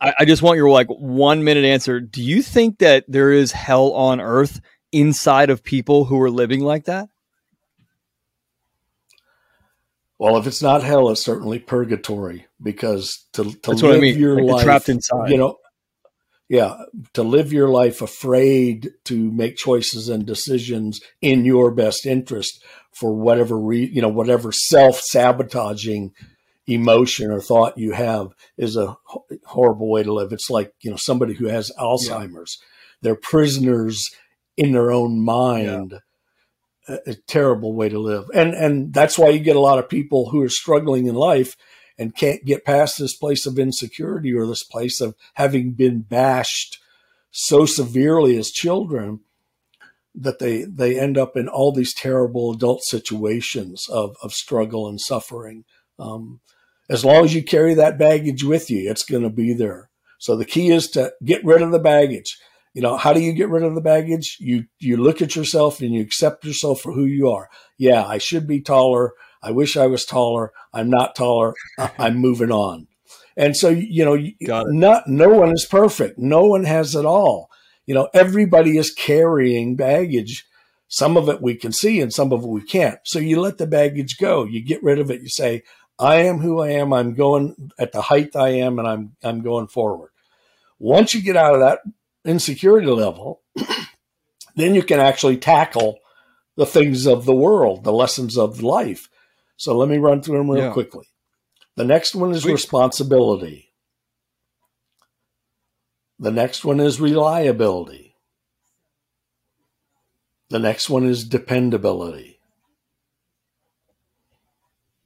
I, 0.00 0.14
I 0.20 0.24
just 0.24 0.42
want 0.42 0.56
your 0.56 0.70
like 0.70 0.88
one 0.88 1.44
minute 1.44 1.66
answer. 1.66 2.00
Do 2.00 2.22
you 2.22 2.42
think 2.42 2.78
that 2.78 3.04
there 3.06 3.32
is 3.32 3.52
hell 3.52 3.92
on 3.92 4.18
earth 4.18 4.60
inside 4.92 5.50
of 5.50 5.62
people 5.62 6.06
who 6.06 6.20
are 6.22 6.30
living 6.30 6.60
like 6.60 6.84
that? 6.84 7.10
Well, 10.18 10.38
if 10.38 10.46
it's 10.46 10.62
not 10.62 10.82
hell, 10.82 11.10
it's 11.10 11.24
certainly 11.24 11.58
purgatory 11.58 12.46
because 12.62 13.26
to, 13.34 13.44
to 13.44 13.58
That's 13.62 13.82
live 13.82 13.96
I 13.96 14.00
mean. 14.00 14.18
your 14.18 14.40
like 14.40 14.54
life 14.56 14.64
trapped 14.64 14.88
inside, 14.88 15.30
you 15.30 15.36
know, 15.36 15.58
yeah, 16.48 16.76
to 17.14 17.22
live 17.22 17.52
your 17.52 17.68
life 17.68 18.00
afraid 18.00 18.92
to 19.04 19.32
make 19.32 19.56
choices 19.56 20.08
and 20.08 20.24
decisions 20.24 21.00
in 21.20 21.44
your 21.44 21.70
best 21.70 22.06
interest 22.06 22.64
for 22.92 23.14
whatever 23.14 23.58
re, 23.58 23.84
you 23.84 24.00
know, 24.00 24.08
whatever 24.08 24.52
self 24.52 25.00
sabotaging 25.00 26.12
emotion 26.66 27.30
or 27.30 27.40
thought 27.40 27.78
you 27.78 27.92
have 27.92 28.28
is 28.56 28.76
a 28.76 28.96
horrible 29.44 29.90
way 29.90 30.02
to 30.02 30.12
live. 30.12 30.32
It's 30.32 30.50
like, 30.50 30.72
you 30.80 30.90
know, 30.90 30.96
somebody 30.96 31.34
who 31.34 31.46
has 31.46 31.70
Alzheimer's. 31.78 32.58
Yeah. 32.60 32.66
They're 33.02 33.16
prisoners 33.16 34.10
in 34.56 34.72
their 34.72 34.90
own 34.90 35.22
mind. 35.22 35.92
Yeah. 35.92 35.98
A, 36.88 37.14
terrible 37.26 37.72
way 37.74 37.88
to 37.88 37.98
live. 37.98 38.30
And 38.32 38.54
and 38.54 38.92
that's 38.92 39.18
why 39.18 39.30
you 39.30 39.40
get 39.40 39.56
a 39.56 39.60
lot 39.60 39.78
of 39.78 39.88
people 39.88 40.30
who 40.30 40.42
are 40.42 40.48
struggling 40.48 41.06
in 41.06 41.14
life 41.14 41.56
and 41.98 42.14
can't 42.14 42.44
get 42.44 42.64
past 42.64 42.98
this 42.98 43.16
place 43.16 43.46
of 43.46 43.58
insecurity 43.58 44.32
or 44.32 44.46
this 44.46 44.62
place 44.62 45.00
of 45.00 45.14
having 45.34 45.72
been 45.72 46.00
bashed 46.00 46.78
so 47.30 47.66
severely 47.66 48.36
as 48.36 48.50
children 48.50 49.20
that 50.14 50.38
they 50.38 50.62
they 50.62 50.98
end 50.98 51.18
up 51.18 51.36
in 51.36 51.48
all 51.48 51.72
these 51.72 51.92
terrible 51.92 52.52
adult 52.52 52.82
situations 52.84 53.86
of 53.90 54.16
of 54.22 54.32
struggle 54.32 54.88
and 54.88 55.00
suffering. 55.00 55.64
Um, 55.98 56.40
as 56.88 57.04
long 57.04 57.24
as 57.24 57.34
you 57.34 57.42
carry 57.42 57.74
that 57.74 57.98
baggage 57.98 58.44
with 58.44 58.70
you, 58.70 58.88
it's 58.90 59.04
going 59.04 59.24
to 59.24 59.30
be 59.30 59.52
there. 59.52 59.90
So 60.18 60.36
the 60.36 60.44
key 60.44 60.70
is 60.70 60.88
to 60.90 61.12
get 61.24 61.44
rid 61.44 61.62
of 61.62 61.72
the 61.72 61.78
baggage. 61.78 62.38
You 62.76 62.82
know, 62.82 62.98
how 62.98 63.14
do 63.14 63.20
you 63.20 63.32
get 63.32 63.48
rid 63.48 63.62
of 63.62 63.74
the 63.74 63.80
baggage? 63.80 64.36
You 64.38 64.66
you 64.80 64.98
look 64.98 65.22
at 65.22 65.34
yourself 65.34 65.80
and 65.80 65.94
you 65.94 66.02
accept 66.02 66.44
yourself 66.44 66.82
for 66.82 66.92
who 66.92 67.06
you 67.06 67.30
are. 67.30 67.48
Yeah, 67.78 68.04
I 68.04 68.18
should 68.18 68.46
be 68.46 68.60
taller. 68.60 69.14
I 69.42 69.50
wish 69.52 69.78
I 69.78 69.86
was 69.86 70.04
taller. 70.04 70.52
I'm 70.74 70.90
not 70.90 71.14
taller. 71.14 71.54
I'm 71.98 72.16
moving 72.16 72.50
on. 72.52 72.86
And 73.34 73.56
so, 73.56 73.70
you 73.70 74.04
know, 74.04 74.62
not, 74.66 75.08
no 75.08 75.30
one 75.30 75.52
is 75.52 75.66
perfect. 75.70 76.18
No 76.18 76.44
one 76.44 76.64
has 76.64 76.94
it 76.94 77.06
all. 77.06 77.48
You 77.86 77.94
know, 77.94 78.10
everybody 78.12 78.76
is 78.76 78.92
carrying 78.92 79.74
baggage. 79.76 80.44
Some 80.86 81.16
of 81.16 81.30
it 81.30 81.40
we 81.40 81.54
can 81.54 81.72
see 81.72 82.02
and 82.02 82.12
some 82.12 82.30
of 82.30 82.42
it 82.42 82.48
we 82.48 82.60
can't. 82.60 82.98
So 83.04 83.18
you 83.18 83.40
let 83.40 83.56
the 83.56 83.66
baggage 83.66 84.18
go. 84.18 84.44
You 84.44 84.62
get 84.62 84.82
rid 84.82 84.98
of 84.98 85.10
it. 85.10 85.22
You 85.22 85.30
say, 85.30 85.62
I 85.98 86.16
am 86.16 86.40
who 86.40 86.60
I 86.60 86.72
am. 86.72 86.92
I'm 86.92 87.14
going 87.14 87.70
at 87.78 87.92
the 87.92 88.02
height 88.02 88.36
I 88.36 88.50
am 88.50 88.78
and 88.78 88.86
I'm, 88.86 89.16
I'm 89.24 89.40
going 89.40 89.68
forward. 89.68 90.10
Once 90.78 91.14
you 91.14 91.22
get 91.22 91.36
out 91.36 91.54
of 91.54 91.60
that 91.60 91.78
insecurity 92.28 92.86
level, 92.86 93.42
then 94.56 94.74
you 94.74 94.82
can 94.82 95.00
actually 95.00 95.36
tackle 95.36 95.98
the 96.56 96.66
things 96.66 97.06
of 97.06 97.24
the 97.24 97.34
world, 97.34 97.84
the 97.84 97.92
lessons 97.92 98.36
of 98.36 98.62
life. 98.62 99.08
So 99.56 99.76
let 99.76 99.88
me 99.88 99.98
run 99.98 100.22
through 100.22 100.38
them 100.38 100.50
real 100.50 100.64
yeah. 100.64 100.72
quickly. 100.72 101.06
The 101.76 101.84
next 101.84 102.14
one 102.14 102.32
is 102.32 102.42
Sweet. 102.42 102.52
responsibility. 102.52 103.72
The 106.18 106.30
next 106.30 106.64
one 106.64 106.80
is 106.80 107.00
reliability. 107.00 108.14
The 110.48 110.58
next 110.58 110.88
one 110.88 111.04
is 111.04 111.24
dependability. 111.24 112.38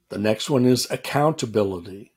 The 0.09 0.17
next 0.17 0.49
one 0.49 0.65
is 0.65 0.89
accountability. 0.89 2.11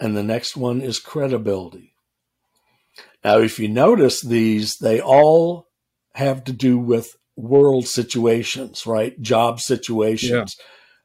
And 0.00 0.16
the 0.16 0.22
next 0.22 0.56
one 0.56 0.80
is 0.80 0.98
credibility. 0.98 1.92
Now, 3.24 3.38
if 3.38 3.58
you 3.58 3.68
notice 3.68 4.20
these, 4.20 4.76
they 4.78 5.00
all 5.00 5.68
have 6.14 6.44
to 6.44 6.52
do 6.52 6.78
with 6.78 7.16
world 7.36 7.86
situations, 7.86 8.86
right? 8.86 9.20
Job 9.20 9.60
situations, 9.60 10.56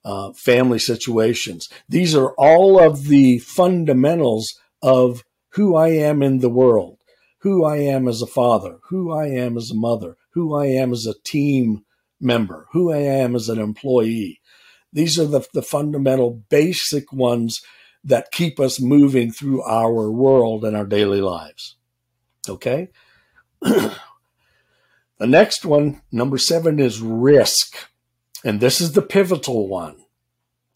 yeah. 0.05 0.11
uh, 0.11 0.33
family 0.33 0.79
situations. 0.79 1.69
These 1.87 2.15
are 2.15 2.33
all 2.37 2.79
of 2.79 3.07
the 3.07 3.39
fundamentals 3.39 4.53
of 4.81 5.23
who 5.51 5.75
I 5.75 5.89
am 5.89 6.21
in 6.23 6.39
the 6.39 6.49
world, 6.49 6.97
who 7.39 7.63
I 7.63 7.77
am 7.77 8.07
as 8.07 8.21
a 8.21 8.27
father, 8.27 8.77
who 8.89 9.11
I 9.11 9.27
am 9.27 9.57
as 9.57 9.69
a 9.71 9.75
mother, 9.75 10.17
who 10.33 10.55
I 10.55 10.67
am 10.67 10.91
as 10.91 11.05
a 11.05 11.19
team 11.23 11.85
member, 12.19 12.67
who 12.71 12.91
I 12.91 12.97
am 12.97 13.35
as 13.35 13.49
an 13.49 13.59
employee. 13.59 14.39
These 14.91 15.19
are 15.19 15.25
the, 15.25 15.45
the 15.53 15.61
fundamental 15.61 16.43
basic 16.49 17.11
ones 17.11 17.61
that 18.03 18.31
keep 18.31 18.59
us 18.59 18.79
moving 18.79 19.31
through 19.31 19.63
our 19.63 20.11
world 20.11 20.65
and 20.65 20.75
our 20.75 20.85
daily 20.85 21.21
lives. 21.21 21.77
Okay? 22.49 22.89
The 25.23 25.27
next 25.27 25.63
one, 25.63 26.01
number 26.11 26.37
seven, 26.37 26.81
is 26.81 26.99
risk. 26.99 27.77
And 28.43 28.59
this 28.59 28.81
is 28.81 28.91
the 28.91 29.01
pivotal 29.01 29.69
one, 29.69 29.95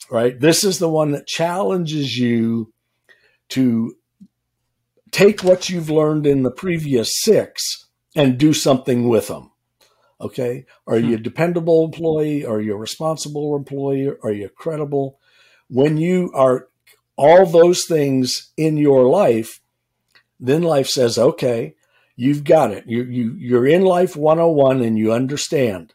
right? 0.09 0.39
This 0.39 0.63
is 0.63 0.79
the 0.79 0.87
one 0.87 1.11
that 1.11 1.27
challenges 1.27 2.17
you 2.17 2.71
to 3.49 3.95
take 5.11 5.43
what 5.43 5.69
you've 5.69 5.89
learned 5.89 6.25
in 6.25 6.43
the 6.43 6.51
previous 6.51 7.21
six 7.21 7.87
and 8.15 8.37
do 8.37 8.53
something 8.53 9.09
with 9.09 9.27
them. 9.27 9.51
Okay. 10.21 10.65
Are 10.87 10.97
you 10.97 11.15
a 11.15 11.17
hmm. 11.17 11.23
dependable 11.23 11.83
employee? 11.83 12.45
Are 12.45 12.61
you 12.61 12.73
a 12.73 12.77
responsible 12.77 13.53
employee? 13.53 14.13
Are 14.23 14.31
you 14.31 14.47
credible? 14.47 15.19
When 15.67 15.97
you 15.97 16.31
are 16.33 16.69
all 17.17 17.45
those 17.45 17.83
things 17.83 18.53
in 18.55 18.77
your 18.77 19.09
life, 19.09 19.59
then 20.39 20.63
life 20.63 20.87
says, 20.87 21.17
okay, 21.17 21.75
You've 22.19 22.43
got 22.43 22.71
it. 22.71 22.85
You, 22.87 23.03
you, 23.03 23.33
you're 23.37 23.67
in 23.67 23.83
life 23.83 24.15
101 24.15 24.81
and 24.81 24.97
you 24.97 25.13
understand. 25.13 25.93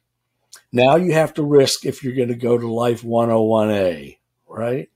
Now 0.70 0.94
you 0.94 1.12
have 1.12 1.34
to 1.34 1.42
risk 1.42 1.84
if 1.84 2.02
you're 2.02 2.14
going 2.14 2.28
to 2.28 2.36
go 2.36 2.56
to 2.56 2.72
life 2.72 3.02
101A, 3.02 4.18
right? 4.48 4.88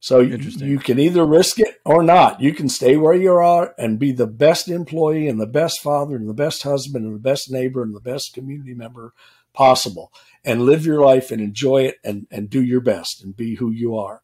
So 0.00 0.20
you 0.20 0.80
can 0.80 0.98
either 0.98 1.24
risk 1.24 1.60
it 1.60 1.80
or 1.84 2.02
not. 2.02 2.40
You 2.40 2.54
can 2.54 2.68
stay 2.68 2.96
where 2.96 3.14
you 3.14 3.32
are 3.34 3.74
and 3.78 4.00
be 4.00 4.10
the 4.10 4.26
best 4.26 4.68
employee 4.68 5.28
and 5.28 5.38
the 5.38 5.46
best 5.46 5.80
father 5.80 6.16
and 6.16 6.28
the 6.28 6.34
best 6.34 6.62
husband 6.62 7.04
and 7.04 7.14
the 7.14 7.20
best 7.20 7.52
neighbor 7.52 7.82
and 7.82 7.94
the 7.94 8.00
best 8.00 8.32
community 8.32 8.74
member 8.74 9.12
possible 9.52 10.10
and 10.44 10.62
live 10.62 10.86
your 10.86 11.04
life 11.04 11.30
and 11.30 11.42
enjoy 11.42 11.82
it 11.82 11.98
and, 12.02 12.26
and 12.30 12.48
do 12.50 12.64
your 12.64 12.80
best 12.80 13.22
and 13.22 13.36
be 13.36 13.56
who 13.56 13.70
you 13.70 13.96
are. 13.96 14.22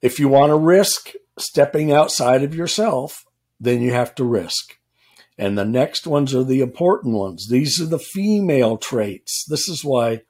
If 0.00 0.20
you 0.20 0.28
want 0.28 0.50
to 0.50 0.56
risk 0.56 1.12
stepping 1.40 1.92
outside 1.92 2.42
of 2.42 2.54
yourself 2.54 3.24
then 3.60 3.82
you 3.82 3.92
have 3.92 4.14
to 4.16 4.24
risk. 4.24 4.78
And 5.36 5.56
the 5.56 5.64
next 5.64 6.06
ones 6.06 6.34
are 6.34 6.44
the 6.44 6.60
important 6.60 7.14
ones. 7.14 7.48
These 7.48 7.80
are 7.80 7.86
the 7.86 7.98
female 7.98 8.76
traits. 8.76 9.44
This 9.48 9.68
is 9.68 9.84
why 9.84 10.22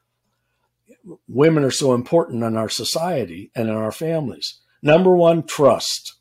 women 1.26 1.64
are 1.64 1.70
so 1.70 1.94
important 1.94 2.44
in 2.44 2.56
our 2.56 2.68
society 2.68 3.50
and 3.54 3.68
in 3.68 3.74
our 3.74 3.92
families. 3.92 4.60
Number 4.82 5.14
one, 5.14 5.44
trust. 5.44 6.14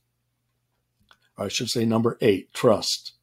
Or 1.37 1.45
I 1.45 1.47
should 1.49 1.69
say 1.69 1.85
number 1.85 2.17
eight, 2.21 2.53
trust. 2.53 3.13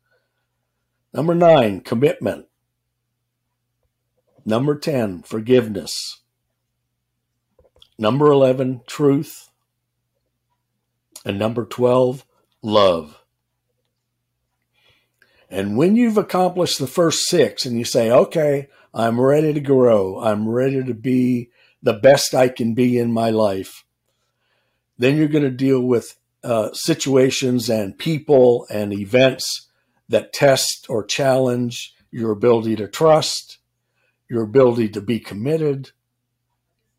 Number 1.12 1.34
nine, 1.34 1.80
commitment. 1.80 2.46
Number 4.44 4.76
10, 4.76 5.22
forgiveness. 5.22 6.20
number 7.96 8.26
11, 8.26 8.82
truth. 8.86 9.48
And 11.24 11.38
number 11.38 11.64
12, 11.64 12.24
love. 12.62 13.24
And 15.50 15.76
when 15.76 15.96
you've 15.96 16.18
accomplished 16.18 16.78
the 16.78 16.86
first 16.86 17.28
six 17.28 17.64
and 17.64 17.78
you 17.78 17.84
say, 17.84 18.10
okay, 18.10 18.68
I'm 18.92 19.20
ready 19.20 19.52
to 19.52 19.60
grow, 19.60 20.20
I'm 20.20 20.48
ready 20.48 20.82
to 20.82 20.94
be 20.94 21.50
the 21.82 21.92
best 21.92 22.34
I 22.34 22.48
can 22.48 22.74
be 22.74 22.98
in 22.98 23.12
my 23.12 23.30
life, 23.30 23.84
then 24.98 25.16
you're 25.16 25.28
going 25.28 25.44
to 25.44 25.50
deal 25.50 25.80
with 25.80 26.16
uh, 26.42 26.72
situations 26.72 27.70
and 27.70 27.98
people 27.98 28.66
and 28.70 28.92
events 28.92 29.68
that 30.08 30.32
test 30.32 30.86
or 30.88 31.04
challenge 31.04 31.94
your 32.10 32.30
ability 32.30 32.76
to 32.76 32.86
trust, 32.86 33.58
your 34.28 34.42
ability 34.42 34.88
to 34.90 35.00
be 35.00 35.18
committed, 35.18 35.90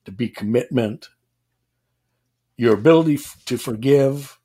to 0.05 0.11
be 0.11 0.30
commitment, 0.30 1.09
your 2.58 2.74
ability 2.74 3.20
to 3.45 3.58
forgive, 3.58 4.39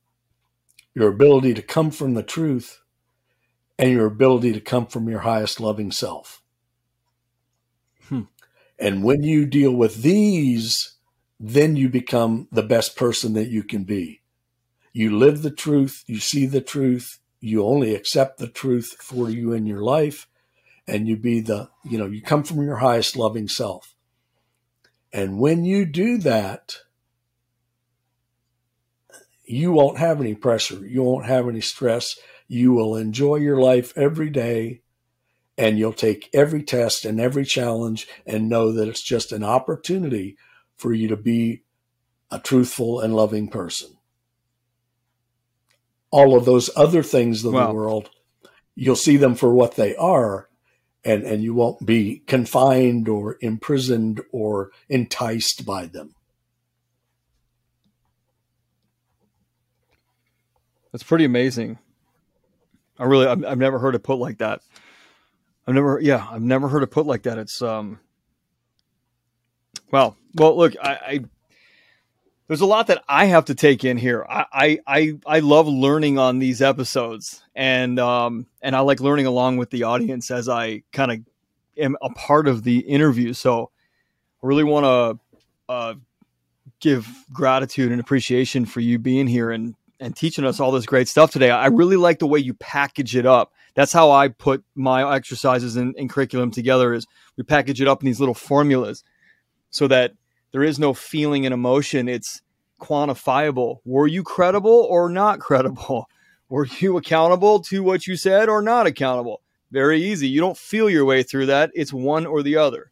your 0.95 1.09
ability 1.09 1.55
to 1.55 1.63
come 1.63 1.91
from 1.91 2.15
the 2.15 2.23
truth, 2.23 2.81
and 3.79 3.91
your 3.91 4.07
ability 4.07 4.53
to 4.53 4.61
come 4.61 4.87
from 4.87 5.09
your 5.09 5.21
highest 5.21 5.61
loving 5.61 5.91
self. 5.91 6.43
Hmm. 8.09 8.23
And 8.79 9.05
when 9.05 9.23
you 9.23 9.47
deal 9.47 9.73
with 9.73 10.03
these, 10.03 10.97
then 11.39 11.77
you 11.77 11.89
become 11.89 12.49
the 12.53 12.63
best 12.63 12.97
person 12.97 13.33
that 13.35 13.49
you 13.49 13.63
can 13.63 13.85
be. 13.85 14.21
You 14.93 15.17
live 15.17 15.43
the 15.43 15.51
truth, 15.51 16.05
you 16.07 16.19
see 16.19 16.47
the 16.47 16.61
truth, 16.61 17.21
you 17.41 17.65
only 17.65 17.95
accept 17.95 18.39
the 18.39 18.49
truth 18.49 18.97
for 19.01 19.31
you 19.31 19.53
in 19.53 19.65
your 19.65 19.83
life, 19.83 20.27
and 20.87 21.07
you 21.09 21.17
be 21.17 21.41
the, 21.41 21.71
you 21.85 21.97
know, 21.97 22.07
you 22.07 22.21
come 22.21 22.43
from 22.43 22.63
your 22.63 22.77
highest 22.77 23.17
loving 23.17 23.49
self. 23.49 23.95
And 25.13 25.39
when 25.39 25.65
you 25.65 25.87
do 25.87 26.19
that, 26.19 26.77
you 29.51 29.73
won't 29.73 29.99
have 29.99 30.21
any 30.21 30.35
pressure. 30.35 30.87
You 30.87 31.03
won't 31.03 31.27
have 31.27 31.49
any 31.49 31.61
stress. 31.61 32.17
You 32.47 32.73
will 32.73 32.97
enjoy 32.97 33.37
your 33.37 33.61
life 33.61 33.93
every 33.97 34.31
day 34.31 34.83
and 35.59 35.79
you'll 35.79 35.93
take 35.93 36.31
every 36.33 36.63
test 36.63 37.05
and 37.05 37.21
every 37.21 37.45
challenge 37.45 38.09
and 38.27 38.49
know 38.49 38.73
that 38.73 38.89
it's 38.89 39.03
just 39.03 39.33
an 39.33 39.45
opportunity 39.45 40.37
for 40.77 40.93
you 40.93 41.09
to 41.09 41.17
be 41.17 41.65
a 42.31 42.39
truthful 42.39 43.01
and 43.01 43.15
loving 43.15 43.49
person. 43.49 43.91
All 46.11 46.37
of 46.37 46.45
those 46.45 46.71
other 46.77 47.03
things 47.03 47.45
in 47.45 47.53
wow. 47.53 47.69
the 47.69 47.75
world, 47.75 48.11
you'll 48.75 48.97
see 48.97 49.17
them 49.17 49.35
for 49.35 49.53
what 49.53 49.77
they 49.77 49.97
are 49.97 50.49
and, 51.05 51.25
and 51.25 51.43
you 51.43 51.55
won't 51.55 51.85
be 51.85 52.23
confined 52.27 53.09
or 53.09 53.37
imprisoned 53.41 54.21
or 54.33 54.71
enticed 54.89 55.67
by 55.67 55.87
them. 55.87 56.15
That's 60.93 61.05
pretty 61.05 61.25
amazing. 61.25 61.79
I 62.99 63.05
really, 63.05 63.27
I've, 63.27 63.45
I've, 63.45 63.59
never 63.59 63.79
heard 63.79 63.95
it 63.95 64.03
put 64.03 64.19
like 64.19 64.39
that. 64.39 64.61
I've 65.67 65.75
never, 65.75 66.01
yeah, 66.01 66.27
I've 66.31 66.43
never 66.43 66.69
heard 66.69 66.83
it 66.83 66.89
put 66.89 67.07
like 67.07 67.23
that. 67.23 67.39
It's, 67.39 67.63
um, 67.63 68.01
well, 69.91 70.17
well, 70.35 70.57
look, 70.57 70.75
I, 70.83 70.91
I 70.93 71.21
there's 72.47 72.61
a 72.61 72.67
lot 72.67 72.89
that 72.89 73.03
I 73.09 73.27
have 73.27 73.45
to 73.45 73.55
take 73.55 73.85
in 73.85 73.97
here. 73.97 74.27
I, 74.29 74.81
I, 74.85 75.19
I 75.25 75.39
love 75.39 75.69
learning 75.69 76.19
on 76.19 76.41
these 76.41 76.61
episodes 76.61 77.45
and, 77.55 78.01
um, 78.01 78.47
and 78.61 78.75
I 78.75 78.81
like 78.81 79.01
learning 79.01 79.27
along 79.27 79.59
with 79.59 79.71
the 79.71 79.85
audience 79.85 80.33
as 80.33 80.49
I 80.49 80.83
kind 80.93 81.13
of 81.13 81.19
am 81.81 81.97
a 82.03 82.11
part 82.11 82.49
of 82.49 82.65
the 82.65 82.81
interview. 82.81 83.35
So 83.35 83.71
I 84.43 84.47
really 84.47 84.65
want 84.65 84.85
to, 84.85 85.73
uh, 85.73 85.95
give 86.81 87.07
gratitude 87.33 87.93
and 87.93 88.01
appreciation 88.01 88.65
for 88.65 88.81
you 88.81 88.99
being 88.99 89.27
here 89.27 89.51
and 89.51 89.75
and 90.01 90.17
teaching 90.17 90.45
us 90.45 90.59
all 90.59 90.73
this 90.73 90.87
great 90.87 91.09
stuff 91.09 91.31
today. 91.31 91.51
I 91.51 91.67
really 91.67 91.97
like 91.97 92.19
the 92.19 92.27
way 92.27 92.39
you 92.39 92.55
package 92.55 93.15
it 93.15 93.27
up. 93.27 93.53
That's 93.75 93.93
how 93.93 94.11
I 94.11 94.29
put 94.29 94.65
my 94.75 95.15
exercises 95.15 95.77
and, 95.77 95.95
and 95.97 96.11
curriculum 96.11 96.51
together 96.51 96.93
is 96.93 97.07
we 97.37 97.45
package 97.45 97.81
it 97.81 97.89
up 97.89 98.03
in 98.03 98.07
these 98.07 98.19
little 98.19 98.35
formulas 98.35 99.05
so 99.71 99.87
that 99.89 100.13
there 100.53 100.63
is 100.63 100.79
no 100.79 100.95
feeling 100.95 101.47
and 101.47 101.53
emotion. 101.53 102.09
It's 102.09 102.43
quantifiable. 102.81 103.79
Were 103.85 104.07
you 104.07 104.23
credible 104.23 104.87
or 104.91 105.09
not 105.09 105.39
credible? 105.39 106.07
Were 106.49 106.67
you 106.67 106.97
accountable 106.97 107.61
to 107.61 107.83
what 107.85 108.09
you 108.09 108.17
said 108.17 108.49
or 108.49 108.61
not 108.61 108.89
accountable? 108.89 109.41
Very 109.71 110.03
easy. 110.03 110.27
You 110.27 110.41
don't 110.41 110.59
feel 110.59 110.91
your 110.91 111.05
way 111.05 111.23
through 111.23 111.47
that. 111.47 111.71
It's 111.75 111.93
one 111.93 112.27
or 112.27 112.43
the 112.43 112.57
other. 112.57 112.91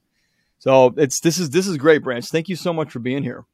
So 0.60 0.94
it's 0.96 1.20
this 1.20 1.38
is 1.38 1.50
this 1.50 1.66
is 1.66 1.76
great, 1.76 2.04
Branch. 2.04 2.24
Thank 2.24 2.48
you 2.48 2.54
so 2.54 2.72
much 2.72 2.92
for 2.92 3.00
being 3.00 3.24
here. 3.24 3.44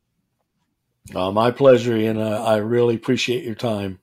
Uh, 1.12 1.30
my 1.30 1.50
pleasure, 1.50 1.96
and 1.96 2.18
uh, 2.18 2.44
I 2.44 2.56
really 2.56 2.94
appreciate 2.94 3.44
your 3.44 3.54
time. 3.54 3.98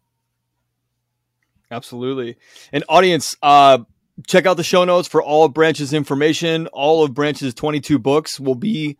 Absolutely. 1.72 2.36
And 2.74 2.84
audience, 2.89 3.36
uh, 3.41 3.80
check 4.28 4.45
out 4.45 4.58
the 4.58 4.64
show 4.64 4.84
notes 4.84 5.08
for 5.08 5.24
all 5.24 5.45
of 5.45 5.54
Branch's 5.54 5.93
information. 5.93 6.68
All 6.68 7.04
of 7.04 7.14
Branch's 7.14 7.54
22 7.54 7.97
books 7.97 8.39
will 8.39 8.56
be, 8.56 8.97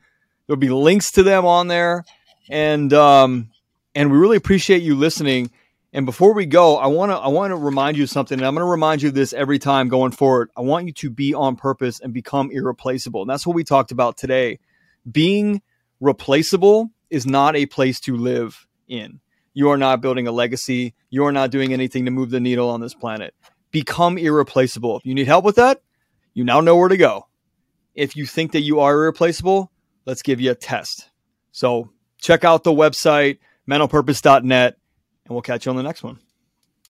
there'll 0.47 0.60
be 0.60 0.70
links 0.70 1.12
to 1.12 1.24
them 1.24 1.45
on 1.45 1.68
there. 1.68 2.06
And, 2.49 2.91
um, 2.93 3.49
and 3.93 4.12
we 4.12 4.18
really 4.18 4.38
appreciate 4.38 4.82
you 4.82 4.95
listening. 4.95 5.52
And 5.93 6.06
before 6.06 6.34
we 6.34 6.45
go, 6.45 6.78
I 6.78 6.88
want 6.88 7.12
to, 7.12 7.18
I 7.18 7.28
want 7.28 7.52
to 7.52 7.58
remind 7.58 7.97
you 7.97 8.08
something. 8.08 8.39
And 8.39 8.47
I'm 8.47 8.56
going 8.56 8.66
to 8.66 8.72
remind 8.72 9.02
you 9.02 9.12
this 9.12 9.34
every 9.34 9.60
time 9.60 9.89
going 9.89 10.12
forward. 10.12 10.49
I 10.56 10.62
want 10.62 10.88
you 10.88 10.93
to 10.93 11.10
be 11.10 11.34
on 11.34 11.58
purpose 11.58 11.99
and 11.99 12.14
become 12.14 12.49
irreplaceable. 12.52 13.22
And 13.22 13.30
that's 13.30 13.45
what 13.45 13.56
we 13.56 13.66
talked 13.66 13.91
about 13.91 14.18
today. 14.18 14.60
Being 15.10 15.62
replaceable 15.99 16.89
is 17.12 17.28
not 17.28 17.55
a 17.55 17.68
place 17.68 17.99
to 17.99 18.16
live 18.16 18.66
in. 18.88 19.20
You 19.53 19.70
are 19.70 19.78
not 19.78 20.01
building 20.01 20.28
a 20.28 20.32
legacy. 20.32 20.95
You 21.09 21.26
are 21.26 21.32
not 21.32 21.51
doing 21.51 21.74
anything 21.74 22.05
to 22.05 22.12
move 22.12 22.32
the 22.32 22.39
needle 22.39 22.70
on 22.70 22.80
this 22.80 22.93
planet. 22.95 23.36
Become 23.70 24.18
irreplaceable. 24.18 24.97
If 24.97 25.05
you 25.05 25.14
need 25.14 25.28
help 25.28 25.45
with 25.45 25.57
that, 25.57 25.82
you 26.34 26.43
now 26.43 26.62
know 26.62 26.78
where 26.78 26.89
to 26.89 26.97
go. 26.97 27.28
If 27.93 28.16
you 28.16 28.26
think 28.26 28.53
that 28.53 28.62
you 28.62 28.80
are 28.80 28.93
irreplaceable, 28.93 29.72
let's 30.05 30.22
give 30.22 30.39
you 30.39 30.51
a 30.51 30.55
test. 30.55 31.09
So 31.51 31.91
check 32.22 32.45
out 32.45 32.64
the 32.64 32.72
website, 32.72 33.39
menonpurpose.net, 33.70 34.78
and 35.26 35.36
we'll 35.36 35.41
catch 35.41 35.66
you 35.66 35.70
on 35.70 35.76
the 35.76 35.84
next 35.84 36.03
one. 36.03 36.20